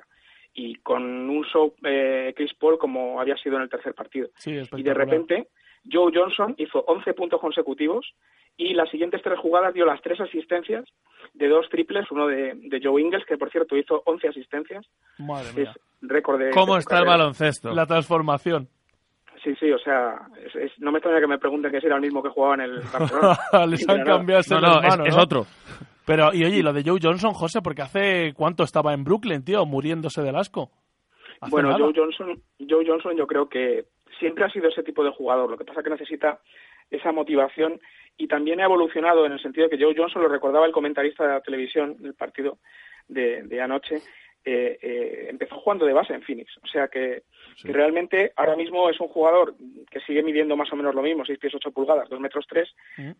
Y 0.53 0.75
con 0.75 1.01
un 1.03 1.43
show 1.45 1.73
eh, 1.83 2.33
Chris 2.35 2.53
Paul 2.53 2.77
como 2.77 3.19
había 3.19 3.35
sido 3.37 3.55
en 3.55 3.63
el 3.63 3.69
tercer 3.69 3.95
partido. 3.95 4.27
Sí, 4.35 4.51
Y 4.75 4.83
de 4.83 4.93
repente, 4.93 5.47
Joe 5.91 6.11
Johnson 6.13 6.55
hizo 6.57 6.79
11 6.87 7.13
puntos 7.13 7.39
consecutivos 7.41 8.05
y 8.57 8.73
las 8.73 8.89
siguientes 8.89 9.21
tres 9.23 9.39
jugadas 9.39 9.73
dio 9.73 9.85
las 9.85 10.01
tres 10.01 10.19
asistencias 10.21 10.85
de 11.33 11.47
dos 11.47 11.67
triples, 11.69 12.09
uno 12.11 12.27
de, 12.27 12.53
de 12.55 12.79
Joe 12.83 13.01
Ingles, 13.01 13.25
que 13.25 13.37
por 13.37 13.49
cierto 13.51 13.75
hizo 13.75 14.03
11 14.05 14.27
asistencias. 14.27 14.85
Madre 15.17 15.49
Es 15.49 15.55
mía. 15.55 15.73
récord 16.01 16.39
de... 16.39 16.51
¿Cómo 16.51 16.73
de 16.75 16.79
está 16.79 16.99
el 16.99 17.05
baloncesto? 17.05 17.73
La 17.73 17.85
transformación. 17.85 18.67
Sí, 19.43 19.53
sí, 19.59 19.71
o 19.71 19.79
sea, 19.79 20.21
es- 20.45 20.55
es- 20.55 20.79
no 20.79 20.91
me 20.91 20.99
extraña 20.99 21.19
que 21.19 21.27
me 21.27 21.39
pregunten 21.39 21.71
que 21.71 21.81
si 21.81 21.87
era 21.87 21.95
el 21.95 22.01
mismo 22.01 22.21
que 22.23 22.29
jugaba 22.29 22.55
en 22.55 22.61
el 22.61 22.79
Barcelona. 22.93 23.37
Les 23.67 23.89
han 23.89 24.03
cambiado 24.03 24.41
ese 24.41 24.53
No, 24.55 24.61
no, 24.61 24.67
es- 24.79 24.83
hermano, 24.83 25.05
es 25.05 25.15
¿no? 25.17 25.21
otro. 25.23 25.45
Pero, 26.05 26.33
y 26.33 26.43
oye, 26.45 26.61
lo 26.61 26.71
de 26.73 26.83
Joe 26.85 26.99
Johnson, 27.01 27.31
José, 27.33 27.61
porque 27.61 27.81
hace 27.81 28.33
cuánto 28.35 28.63
estaba 28.63 28.93
en 28.93 29.03
Brooklyn, 29.03 29.43
tío, 29.43 29.65
muriéndose 29.65 30.21
del 30.21 30.35
asco. 30.35 30.69
Hace 31.41 31.49
Bueno, 31.51 31.69
nada. 31.69 31.79
Joe 31.83 31.93
Johnson, 31.95 32.41
Joe 32.69 32.85
Johnson 32.87 33.17
yo 33.17 33.25
creo 33.27 33.49
que 33.49 33.85
siempre 34.19 34.45
ha 34.45 34.49
sido 34.49 34.69
ese 34.69 34.83
tipo 34.83 35.03
de 35.03 35.11
jugador. 35.11 35.49
Lo 35.49 35.57
que 35.57 35.65
pasa 35.65 35.79
es 35.79 35.83
que 35.83 35.89
necesita 35.89 36.39
esa 36.89 37.11
motivación 37.11 37.79
y 38.17 38.27
también 38.27 38.59
ha 38.61 38.65
evolucionado 38.65 39.25
en 39.25 39.31
el 39.31 39.41
sentido 39.41 39.69
que 39.69 39.81
Joe 39.81 39.95
Johnson 39.97 40.21
lo 40.21 40.27
recordaba 40.29 40.65
el 40.65 40.71
comentarista 40.71 41.25
de 41.25 41.33
la 41.33 41.41
televisión 41.41 41.95
del 41.99 42.13
partido 42.13 42.59
de, 43.07 43.43
de 43.43 43.61
anoche. 43.61 44.01
eh, 44.45 44.77
eh, 44.81 45.27
empezó 45.29 45.55
jugando 45.55 45.85
de 45.85 45.93
base 45.93 46.13
en 46.13 46.21
Phoenix. 46.21 46.51
O 46.61 46.67
sea 46.67 46.89
que, 46.89 47.23
que 47.61 47.71
realmente 47.71 48.33
ahora 48.35 48.55
mismo 48.55 48.89
es 48.89 48.99
un 48.99 49.07
jugador 49.07 49.55
que 49.89 50.01
sigue 50.01 50.21
midiendo 50.21 50.57
más 50.57 50.71
o 50.73 50.75
menos 50.75 50.93
lo 50.93 51.01
mismo, 51.01 51.23
6 51.25 51.39
pies 51.39 51.55
8 51.55 51.71
pulgadas, 51.71 52.09
2 52.09 52.19
metros 52.19 52.45
3, 52.49 52.69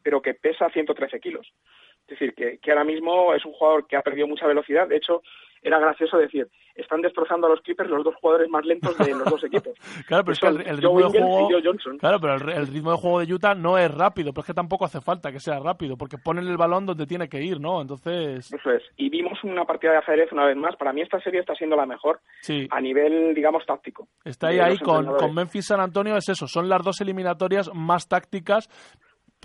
pero 0.03 0.21
que 0.21 0.33
pesa 0.33 0.69
113 0.69 1.19
kilos. 1.19 1.53
Es 2.01 2.19
decir, 2.19 2.33
que, 2.33 2.57
que 2.57 2.71
ahora 2.71 2.83
mismo 2.83 3.33
es 3.33 3.45
un 3.45 3.53
jugador 3.53 3.87
que 3.87 3.95
ha 3.95 4.01
perdido 4.01 4.27
mucha 4.27 4.47
velocidad. 4.47 4.87
De 4.87 4.97
hecho, 4.97 5.23
era 5.64 5.80
gracioso 5.80 6.18
decir, 6.18 6.47
están 6.76 7.01
destrozando 7.01 7.47
a 7.47 7.49
los 7.49 7.61
Clippers 7.61 7.89
los 7.89 8.03
dos 8.03 8.16
jugadores 8.16 8.49
más 8.49 8.66
lentos 8.66 8.97
de 8.97 9.11
los 9.11 9.26
dos 9.26 9.43
equipos. 9.43 9.74
Claro, 10.07 10.24
pero 10.26 10.34
es 10.34 10.39
que 10.39 10.47
el, 10.47 10.82
Joe 10.82 11.03
ritmo 11.03 11.11
de 11.11 11.20
juego... 11.20 11.97
Claro, 11.99 12.20
pero 12.20 12.34
el, 12.34 12.68
ritmo 12.68 12.91
de 12.91 12.97
juego 12.97 13.20
de 13.20 13.34
Utah 13.34 13.55
no 13.55 13.78
es 13.78 13.89
rápido, 13.89 14.34
pero 14.34 14.41
es 14.41 14.47
que 14.47 14.53
tampoco 14.53 14.86
hace 14.86 15.01
falta 15.01 15.32
que 15.32 15.39
sea 15.39 15.59
rápido, 15.59 15.95
porque 15.97 16.18
ponen 16.18 16.47
el 16.47 16.57
balón 16.57 16.86
donde 16.86 17.05
tiene 17.05 17.30
que 17.30 17.41
ir, 17.41 17.59
¿no? 17.59 17.82
Entonces, 17.82 18.51
Eso 18.51 18.72
es. 18.72 18.84
Y 18.97 19.09
vimos 19.09 19.41
una 19.43 19.66
partida 19.66 19.91
de 19.91 19.97
ajedrez 19.99 20.32
una 20.32 20.45
vez 20.45 20.57
más. 20.57 20.76
Para 20.76 20.91
mí 20.93 21.01
esta 21.01 21.20
serie 21.22 21.39
está 21.39 21.55
siendo 21.55 21.76
la 21.76 21.86
mejor 21.86 22.20
sí, 22.41 22.68
a 22.70 22.82
nivel, 22.82 23.34
digamos, 23.34 23.66
táctico. 23.66 24.07
está 24.26 24.47
ahí, 24.47 24.59
ahí 24.59 24.78
con, 24.78 25.05
con 25.05 25.34
Memphis 25.34 25.68
San 25.68 25.80
Antonio, 25.80 26.18
es 26.18 26.28
eso, 26.28 26.47
son 26.47 26.68
las 26.68 26.84
dos 26.84 26.99
eliminatorias 27.01 27.72
más 27.74 28.07
tácticas. 28.07 28.70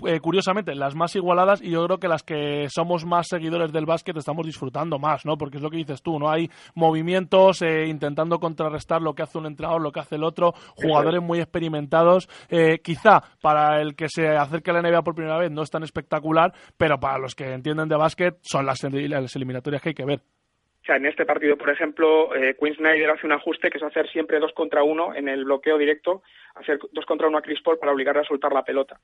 Eh, 0.05 0.19
curiosamente, 0.19 0.75
las 0.75 0.95
más 0.95 1.15
igualadas 1.15 1.61
y 1.61 1.71
yo 1.71 1.85
creo 1.85 1.99
que 1.99 2.07
las 2.07 2.23
que 2.23 2.67
somos 2.69 3.05
más 3.05 3.27
seguidores 3.27 3.71
del 3.71 3.85
básquet 3.85 4.15
estamos 4.17 4.45
disfrutando 4.45 4.99
más, 4.99 5.25
¿no? 5.25 5.37
Porque 5.37 5.57
es 5.57 5.63
lo 5.63 5.69
que 5.69 5.77
dices 5.77 6.01
tú, 6.01 6.19
¿no? 6.19 6.29
Hay 6.29 6.49
movimientos 6.75 7.61
eh, 7.61 7.87
intentando 7.87 8.39
contrarrestar 8.39 9.01
lo 9.01 9.13
que 9.13 9.23
hace 9.23 9.37
un 9.37 9.45
entrenador, 9.45 9.81
lo 9.81 9.91
que 9.91 9.99
hace 9.99 10.15
el 10.15 10.23
otro, 10.23 10.53
jugadores 10.75 11.21
muy 11.21 11.39
experimentados. 11.39 12.29
Eh, 12.49 12.79
quizá 12.83 13.21
para 13.41 13.81
el 13.81 13.95
que 13.95 14.07
se 14.09 14.27
acerque 14.27 14.71
a 14.71 14.75
la 14.75 14.81
NBA 14.81 15.01
por 15.01 15.15
primera 15.15 15.37
vez 15.37 15.51
no 15.51 15.63
es 15.63 15.69
tan 15.69 15.83
espectacular, 15.83 16.53
pero 16.77 16.99
para 16.99 17.17
los 17.17 17.35
que 17.35 17.53
entienden 17.53 17.89
de 17.89 17.95
básquet 17.95 18.37
son 18.41 18.65
las, 18.65 18.79
las 18.83 19.35
eliminatorias 19.35 19.81
que 19.81 19.89
hay 19.89 19.95
que 19.95 20.05
ver. 20.05 20.21
Sea, 20.89 20.95
en 20.95 21.05
este 21.05 21.23
partido, 21.23 21.55
por 21.55 21.69
ejemplo, 21.69 22.35
eh, 22.35 22.55
Quinn 22.59 22.73
Snyder 22.73 23.11
hace 23.11 23.27
un 23.27 23.31
ajuste 23.31 23.69
que 23.69 23.77
es 23.77 23.83
hacer 23.83 24.09
siempre 24.09 24.39
dos 24.39 24.53
contra 24.53 24.81
uno 24.81 25.13
en 25.13 25.29
el 25.29 25.45
bloqueo 25.45 25.77
directo, 25.77 26.23
hacer 26.55 26.79
dos 26.91 27.05
contra 27.05 27.27
uno 27.27 27.37
a 27.37 27.43
Chris 27.43 27.61
Paul 27.61 27.77
para 27.77 27.91
obligarle 27.91 28.21
a 28.21 28.25
soltar 28.25 28.51
la 28.51 28.63
pelota. 28.63 28.99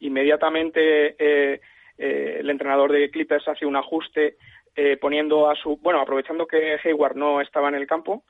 Inmediatamente 0.00 1.14
eh, 1.16 1.60
eh, 1.96 2.36
el 2.40 2.50
entrenador 2.50 2.90
de 2.90 3.08
Clippers 3.12 3.46
hace 3.46 3.66
un 3.66 3.76
ajuste 3.76 4.34
eh, 4.74 4.96
poniendo 4.96 5.48
a 5.48 5.54
su, 5.54 5.76
bueno, 5.76 6.00
aprovechando 6.00 6.44
que 6.44 6.76
Hayward 6.82 7.14
no 7.14 7.40
estaba 7.40 7.68
en 7.68 7.76
el 7.76 7.86
campo 7.86 8.24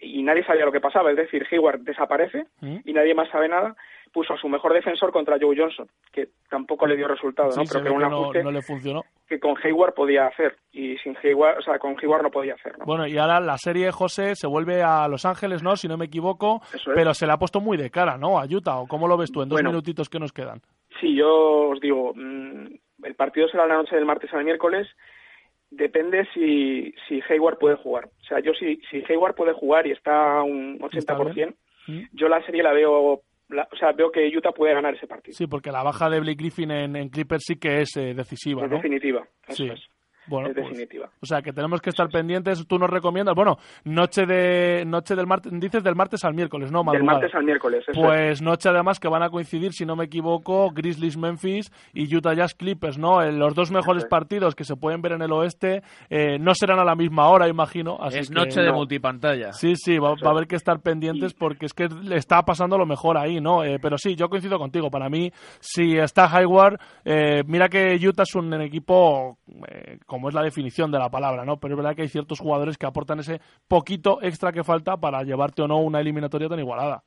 y 0.00 0.24
nadie 0.24 0.42
sabía 0.44 0.64
lo 0.64 0.72
que 0.72 0.80
pasaba, 0.80 1.12
es 1.12 1.16
decir, 1.16 1.46
Hayward 1.48 1.82
desaparece 1.82 2.46
y 2.84 2.92
nadie 2.92 3.14
más 3.14 3.28
sabe 3.30 3.46
nada, 3.46 3.76
puso 4.12 4.34
a 4.34 4.38
su 4.38 4.48
mejor 4.48 4.72
defensor 4.74 5.10
contra 5.12 5.36
Joe 5.40 5.56
Johnson, 5.56 5.88
que 6.12 6.28
tampoco 6.50 6.86
le 6.86 6.96
dio 6.96 7.06
resultado, 7.08 7.50
Sí, 7.52 7.60
¿no? 7.60 7.66
se 7.66 7.72
Pero 7.72 7.82
que 7.84 7.88
era 7.88 7.96
un 7.96 8.10
no- 8.12 8.20
ajuste 8.22 8.42
no 8.42 8.50
le 8.50 8.62
funcionó. 8.62 9.02
que 9.28 9.38
con 9.38 9.54
Hayward 9.62 9.94
podía 9.94 10.26
hacer 10.26 10.56
y 10.72 10.96
sin 10.98 11.16
Hayward, 11.22 11.58
o 11.58 11.62
sea, 11.62 11.78
con 11.78 11.96
Hayward 12.00 12.22
no 12.22 12.30
podía 12.30 12.54
hacer, 12.54 12.78
¿no? 12.78 12.84
Bueno, 12.86 13.06
y 13.06 13.18
ahora 13.18 13.40
la 13.40 13.58
serie, 13.58 13.90
José, 13.92 14.34
se 14.34 14.46
vuelve 14.46 14.82
a 14.82 15.06
Los 15.08 15.24
Ángeles, 15.26 15.62
¿no? 15.62 15.76
Si 15.76 15.86
no 15.88 15.96
me 15.98 16.06
equivoco, 16.06 16.60
es. 16.74 16.82
pero 16.94 17.12
se 17.14 17.26
le 17.26 17.32
ha 17.32 17.36
puesto 17.38 17.60
muy 17.60 17.76
de 17.76 17.90
cara, 17.90 18.16
¿no? 18.16 18.38
A 18.38 18.44
Utah, 18.46 18.78
¿o 18.78 18.86
cómo 18.86 19.06
lo 19.08 19.16
ves 19.16 19.30
tú 19.30 19.42
en 19.42 19.48
dos 19.48 19.56
Bueno. 19.56 19.70
minutitos 19.70 20.08
que 20.08 20.18
nos 20.18 20.32
quedan? 20.32 20.60
Sí, 21.00 21.14
yo 21.14 21.68
os 21.70 21.80
digo, 21.80 22.12
mm, 22.14 22.66
el 23.04 23.14
partido 23.14 23.48
será 23.48 23.66
la 23.66 23.76
noche 23.76 23.94
del 23.96 24.06
martes 24.06 24.32
al 24.32 24.44
miércoles. 24.44 24.88
Depende 25.70 26.26
si, 26.32 26.94
si 27.06 27.20
Hayward 27.28 27.58
puede 27.58 27.76
jugar. 27.76 28.06
O 28.06 28.24
sea, 28.24 28.40
yo 28.40 28.54
si, 28.54 28.80
si 28.90 29.04
Hayward 29.08 29.34
puede 29.34 29.52
jugar 29.52 29.86
y 29.86 29.90
está 29.92 30.38
a 30.38 30.42
un 30.42 30.78
80%, 30.80 31.54
yo 32.12 32.28
la 32.28 32.42
serie 32.46 32.62
la 32.62 32.72
veo, 32.72 33.20
la- 33.48 33.68
o 33.72 33.76
sea, 33.76 33.92
veo 33.92 34.10
que 34.10 34.26
Utah 34.36 34.52
puede 34.52 34.74
ganar 34.74 34.94
ese 34.94 35.06
partido. 35.06 35.34
Sí, 35.36 35.46
porque 35.46 35.70
la 35.72 35.82
baja 35.82 36.08
de 36.10 36.20
Blake 36.20 36.36
Griffin 36.38 36.70
en, 36.70 36.96
en 36.96 37.08
Clippers 37.08 37.44
sí 37.46 37.56
que 37.56 37.80
es 37.80 37.96
eh, 37.96 38.14
decisiva, 38.14 38.64
es 38.64 38.70
¿no? 38.70 38.76
definitiva. 38.76 39.26
Eso 39.46 39.64
Sí. 39.64 39.70
es. 39.70 39.80
Bueno, 40.28 40.48
es 40.48 40.54
pues, 40.54 40.68
definitiva. 40.68 41.08
O 41.20 41.26
sea, 41.26 41.42
que 41.42 41.52
tenemos 41.52 41.80
que 41.80 41.90
estar 41.90 42.08
pendientes. 42.08 42.66
Tú 42.66 42.78
nos 42.78 42.90
recomiendas, 42.90 43.34
bueno, 43.34 43.58
noche 43.84 44.26
de 44.26 44.84
noche 44.86 45.14
del 45.16 45.26
martes, 45.26 45.52
dices 45.58 45.82
del 45.82 45.94
martes 45.94 46.24
al 46.24 46.34
miércoles, 46.34 46.70
¿no? 46.70 46.78
Del 46.78 46.86
Madrugada. 46.86 47.12
martes 47.18 47.34
al 47.34 47.44
miércoles. 47.44 47.84
Eso 47.88 48.00
Pues 48.00 48.42
noche 48.42 48.68
además 48.68 49.00
que 49.00 49.08
van 49.08 49.22
a 49.22 49.30
coincidir, 49.30 49.72
si 49.72 49.84
no 49.86 49.96
me 49.96 50.04
equivoco, 50.04 50.70
Grizzlies 50.70 51.16
Memphis 51.16 51.72
y 51.92 52.14
Utah 52.14 52.34
Jazz 52.34 52.54
Clippers, 52.54 52.98
¿no? 52.98 53.22
En 53.22 53.38
los 53.38 53.54
dos 53.54 53.70
mejores 53.70 54.04
partidos 54.04 54.54
que 54.54 54.64
se 54.64 54.76
pueden 54.76 55.02
ver 55.02 55.12
en 55.12 55.22
el 55.22 55.32
oeste 55.32 55.82
eh, 56.10 56.38
no 56.38 56.54
serán 56.54 56.78
a 56.78 56.84
la 56.84 56.94
misma 56.94 57.28
hora, 57.28 57.48
imagino. 57.48 57.98
Así 58.00 58.18
Es 58.18 58.28
que- 58.28 58.34
noche 58.34 58.60
de 58.60 58.72
multipantalla. 58.72 59.52
Sí, 59.52 59.74
sí, 59.76 59.98
va, 59.98 60.10
va 60.10 60.28
a 60.28 60.30
haber 60.30 60.46
que 60.46 60.56
estar 60.56 60.80
pendientes 60.80 61.34
porque 61.34 61.66
es 61.66 61.72
que 61.74 61.88
le 61.88 62.16
está 62.16 62.42
pasando 62.42 62.76
lo 62.78 62.86
mejor 62.86 63.16
ahí, 63.18 63.40
¿no? 63.40 63.64
Eh, 63.64 63.78
pero 63.80 63.96
sí, 63.98 64.14
yo 64.14 64.28
coincido 64.28 64.58
contigo. 64.58 64.90
Para 64.90 65.08
mí, 65.08 65.30
si 65.60 65.96
está 65.96 66.24
Hayward, 66.34 66.78
eh, 67.04 67.42
mira 67.46 67.68
que 67.68 67.98
Utah 68.06 68.22
es 68.22 68.34
un 68.34 68.52
equipo, 68.60 69.38
eh, 69.68 69.98
como 70.18 70.30
es 70.30 70.34
la 70.34 70.42
definición 70.42 70.90
de 70.90 70.98
la 70.98 71.10
palabra, 71.10 71.44
¿no? 71.44 71.60
Pero 71.60 71.74
es 71.74 71.76
verdad 71.76 71.94
que 71.94 72.02
hay 72.02 72.08
ciertos 72.08 72.40
jugadores 72.40 72.76
que 72.76 72.86
aportan 72.86 73.20
ese 73.20 73.40
poquito 73.68 74.18
extra 74.20 74.50
que 74.50 74.64
falta 74.64 74.96
para 74.96 75.22
llevarte 75.22 75.62
o 75.62 75.68
no 75.68 75.78
una 75.78 76.00
eliminatoria 76.00 76.48
tan 76.48 76.58
igualada. 76.58 77.04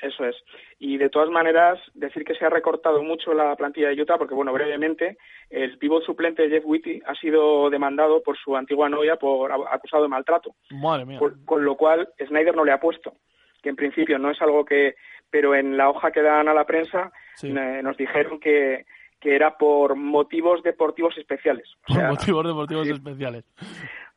Eso 0.00 0.24
es. 0.24 0.34
Y 0.78 0.96
de 0.96 1.10
todas 1.10 1.28
maneras, 1.28 1.78
decir 1.92 2.24
que 2.24 2.34
se 2.34 2.46
ha 2.46 2.48
recortado 2.48 3.02
mucho 3.02 3.34
la 3.34 3.54
plantilla 3.56 3.90
de 3.90 4.00
Utah, 4.00 4.16
porque, 4.16 4.34
bueno, 4.34 4.54
brevemente, 4.54 5.18
el 5.50 5.76
pívot 5.76 6.02
suplente 6.02 6.48
Jeff 6.48 6.64
Whitty 6.64 7.02
ha 7.06 7.14
sido 7.16 7.68
demandado 7.68 8.22
por 8.22 8.38
su 8.38 8.56
antigua 8.56 8.88
novia 8.88 9.16
por 9.16 9.52
acusado 9.52 10.04
de 10.04 10.08
maltrato. 10.08 10.54
Madre 10.70 11.04
mía. 11.04 11.18
Con, 11.18 11.44
con 11.44 11.62
lo 11.62 11.76
cual, 11.76 12.08
Snyder 12.26 12.56
no 12.56 12.64
le 12.64 12.72
ha 12.72 12.80
puesto, 12.80 13.12
que 13.62 13.68
en 13.68 13.76
principio 13.76 14.18
no 14.18 14.30
es 14.30 14.40
algo 14.40 14.64
que. 14.64 14.94
Pero 15.28 15.54
en 15.54 15.76
la 15.76 15.90
hoja 15.90 16.10
que 16.10 16.22
dan 16.22 16.48
a 16.48 16.54
la 16.54 16.64
prensa 16.64 17.12
Sí. 17.34 17.48
eh, 17.48 17.80
nos 17.82 17.98
dijeron 17.98 18.40
que, 18.40 18.86
que 19.26 19.34
era 19.34 19.58
por 19.58 19.96
motivos 19.96 20.62
deportivos 20.62 21.18
especiales. 21.18 21.68
O 21.88 21.94
Por 21.94 22.10
motivos 22.10 22.46
deportivos 22.46 22.88
especiales. 22.88 23.44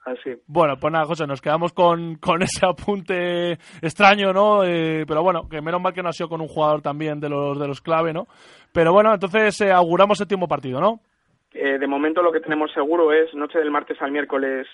así. 0.06 0.36
Bueno, 0.46 0.78
pues 0.80 0.94
nada, 0.94 1.06
José, 1.06 1.26
nos 1.26 1.42
quedamos 1.42 1.74
con, 1.74 2.18
con 2.18 2.44
ese 2.44 2.64
apunte 2.64 3.54
extraño, 3.82 4.32
¿no? 4.34 4.64
Eh, 4.64 5.06
pero 5.08 5.24
bueno, 5.24 5.50
que 5.50 5.62
menos 5.62 5.82
mal 5.82 5.94
que 5.94 6.04
no 6.04 6.10
ha 6.10 6.14
sido 6.14 6.30
con 6.30 6.42
un 6.42 6.48
jugador 6.48 6.84
también 6.84 7.20
de 7.20 7.28
los, 7.28 7.60
de 7.60 7.68
los 7.68 7.82
clave, 7.82 8.14
¿no? 8.14 8.28
Pero 8.72 8.94
bueno, 8.94 9.12
entonces 9.12 9.60
eh, 9.62 9.72
auguramos 9.72 10.20
séptimo 10.20 10.48
partido, 10.48 10.80
¿no? 10.80 11.00
Eh, 11.56 11.80
de 11.80 11.88
momento 11.88 12.22
lo 12.22 12.32
que 12.32 12.42
tenemos 12.42 12.72
seguro 12.72 13.12
es 13.12 13.34
noche 13.34 13.58
del 13.58 13.72
martes 13.72 14.00
al 14.02 14.12
miércoles 14.12 14.68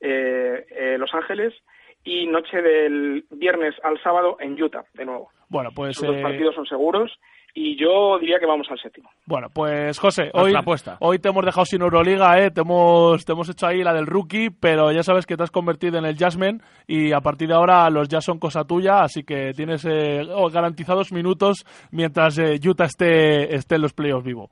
eh, 0.00 0.66
eh, 0.68 0.98
Los 0.98 1.14
Ángeles 1.14 1.54
y 2.02 2.26
noche 2.26 2.60
del 2.60 3.24
viernes 3.30 3.76
al 3.84 4.02
sábado 4.02 4.36
en 4.40 4.60
Utah, 4.60 4.84
de 4.94 5.04
nuevo. 5.04 5.30
Bueno, 5.48 5.70
pues... 5.72 6.02
Los 6.02 6.08
dos 6.10 6.16
eh, 6.16 6.22
partidos 6.22 6.56
son 6.56 6.66
seguros 6.66 7.16
y 7.58 7.74
yo 7.74 8.18
diría 8.18 8.38
que 8.38 8.44
vamos 8.44 8.66
al 8.70 8.78
séptimo. 8.78 9.08
Bueno, 9.24 9.48
pues 9.52 9.98
José, 9.98 10.30
hoy, 10.34 10.52
apuesta. 10.54 10.98
hoy 11.00 11.18
te 11.18 11.30
hemos 11.30 11.42
dejado 11.42 11.64
sin 11.64 11.80
Euroliga, 11.80 12.38
¿eh? 12.38 12.50
te, 12.50 12.60
hemos, 12.60 13.24
te 13.24 13.32
hemos 13.32 13.48
hecho 13.48 13.66
ahí 13.66 13.82
la 13.82 13.94
del 13.94 14.06
rookie, 14.06 14.50
pero 14.50 14.92
ya 14.92 15.02
sabes 15.02 15.24
que 15.24 15.38
te 15.38 15.42
has 15.42 15.50
convertido 15.50 15.98
en 15.98 16.04
el 16.04 16.18
Jasmine 16.18 16.58
y 16.86 17.12
a 17.12 17.20
partir 17.20 17.48
de 17.48 17.54
ahora 17.54 17.88
los 17.88 18.10
Jazz 18.10 18.26
son 18.26 18.38
cosa 18.38 18.64
tuya, 18.64 19.00
así 19.00 19.24
que 19.24 19.52
tienes 19.56 19.86
eh, 19.86 20.20
oh, 20.34 20.50
garantizados 20.50 21.12
minutos 21.12 21.64
mientras 21.92 22.38
eh, 22.38 22.60
Utah 22.62 22.84
esté, 22.84 23.54
esté 23.54 23.76
en 23.76 23.82
los 23.82 23.94
playoffs 23.94 24.26
vivo. 24.26 24.50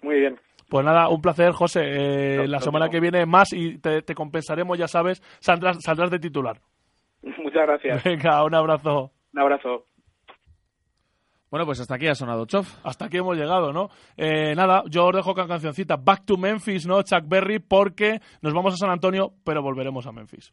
Muy 0.00 0.20
bien. 0.20 0.38
Pues 0.68 0.84
nada, 0.84 1.08
un 1.08 1.20
placer, 1.20 1.50
José. 1.50 1.80
Eh, 1.82 2.46
la 2.46 2.60
semana 2.60 2.88
que 2.88 3.00
viene 3.00 3.26
más 3.26 3.52
y 3.52 3.78
te, 3.78 4.02
te 4.02 4.14
compensaremos, 4.14 4.78
ya 4.78 4.86
sabes, 4.86 5.20
saldrás, 5.40 5.78
saldrás 5.82 6.12
de 6.12 6.20
titular. 6.20 6.58
Muchas 7.22 7.66
gracias. 7.66 8.04
Venga, 8.04 8.44
un 8.44 8.54
abrazo. 8.54 9.10
Un 9.34 9.40
abrazo. 9.40 9.86
Bueno, 11.50 11.66
pues 11.66 11.80
hasta 11.80 11.96
aquí 11.96 12.06
ha 12.06 12.14
sonado 12.14 12.46
Chof. 12.46 12.76
Hasta 12.84 13.06
aquí 13.06 13.16
hemos 13.16 13.36
llegado, 13.36 13.72
¿no? 13.72 13.88
Eh, 14.16 14.54
nada, 14.54 14.84
yo 14.88 15.06
os 15.06 15.14
dejo 15.14 15.34
con 15.34 15.48
cancioncita 15.48 15.96
Back 15.96 16.24
to 16.24 16.36
Memphis, 16.36 16.86
¿no? 16.86 17.02
Chuck 17.02 17.24
Berry, 17.26 17.58
porque 17.58 18.20
nos 18.40 18.54
vamos 18.54 18.74
a 18.74 18.76
San 18.76 18.90
Antonio, 18.90 19.32
pero 19.44 19.62
volveremos 19.62 20.06
a 20.06 20.12
Memphis. 20.12 20.52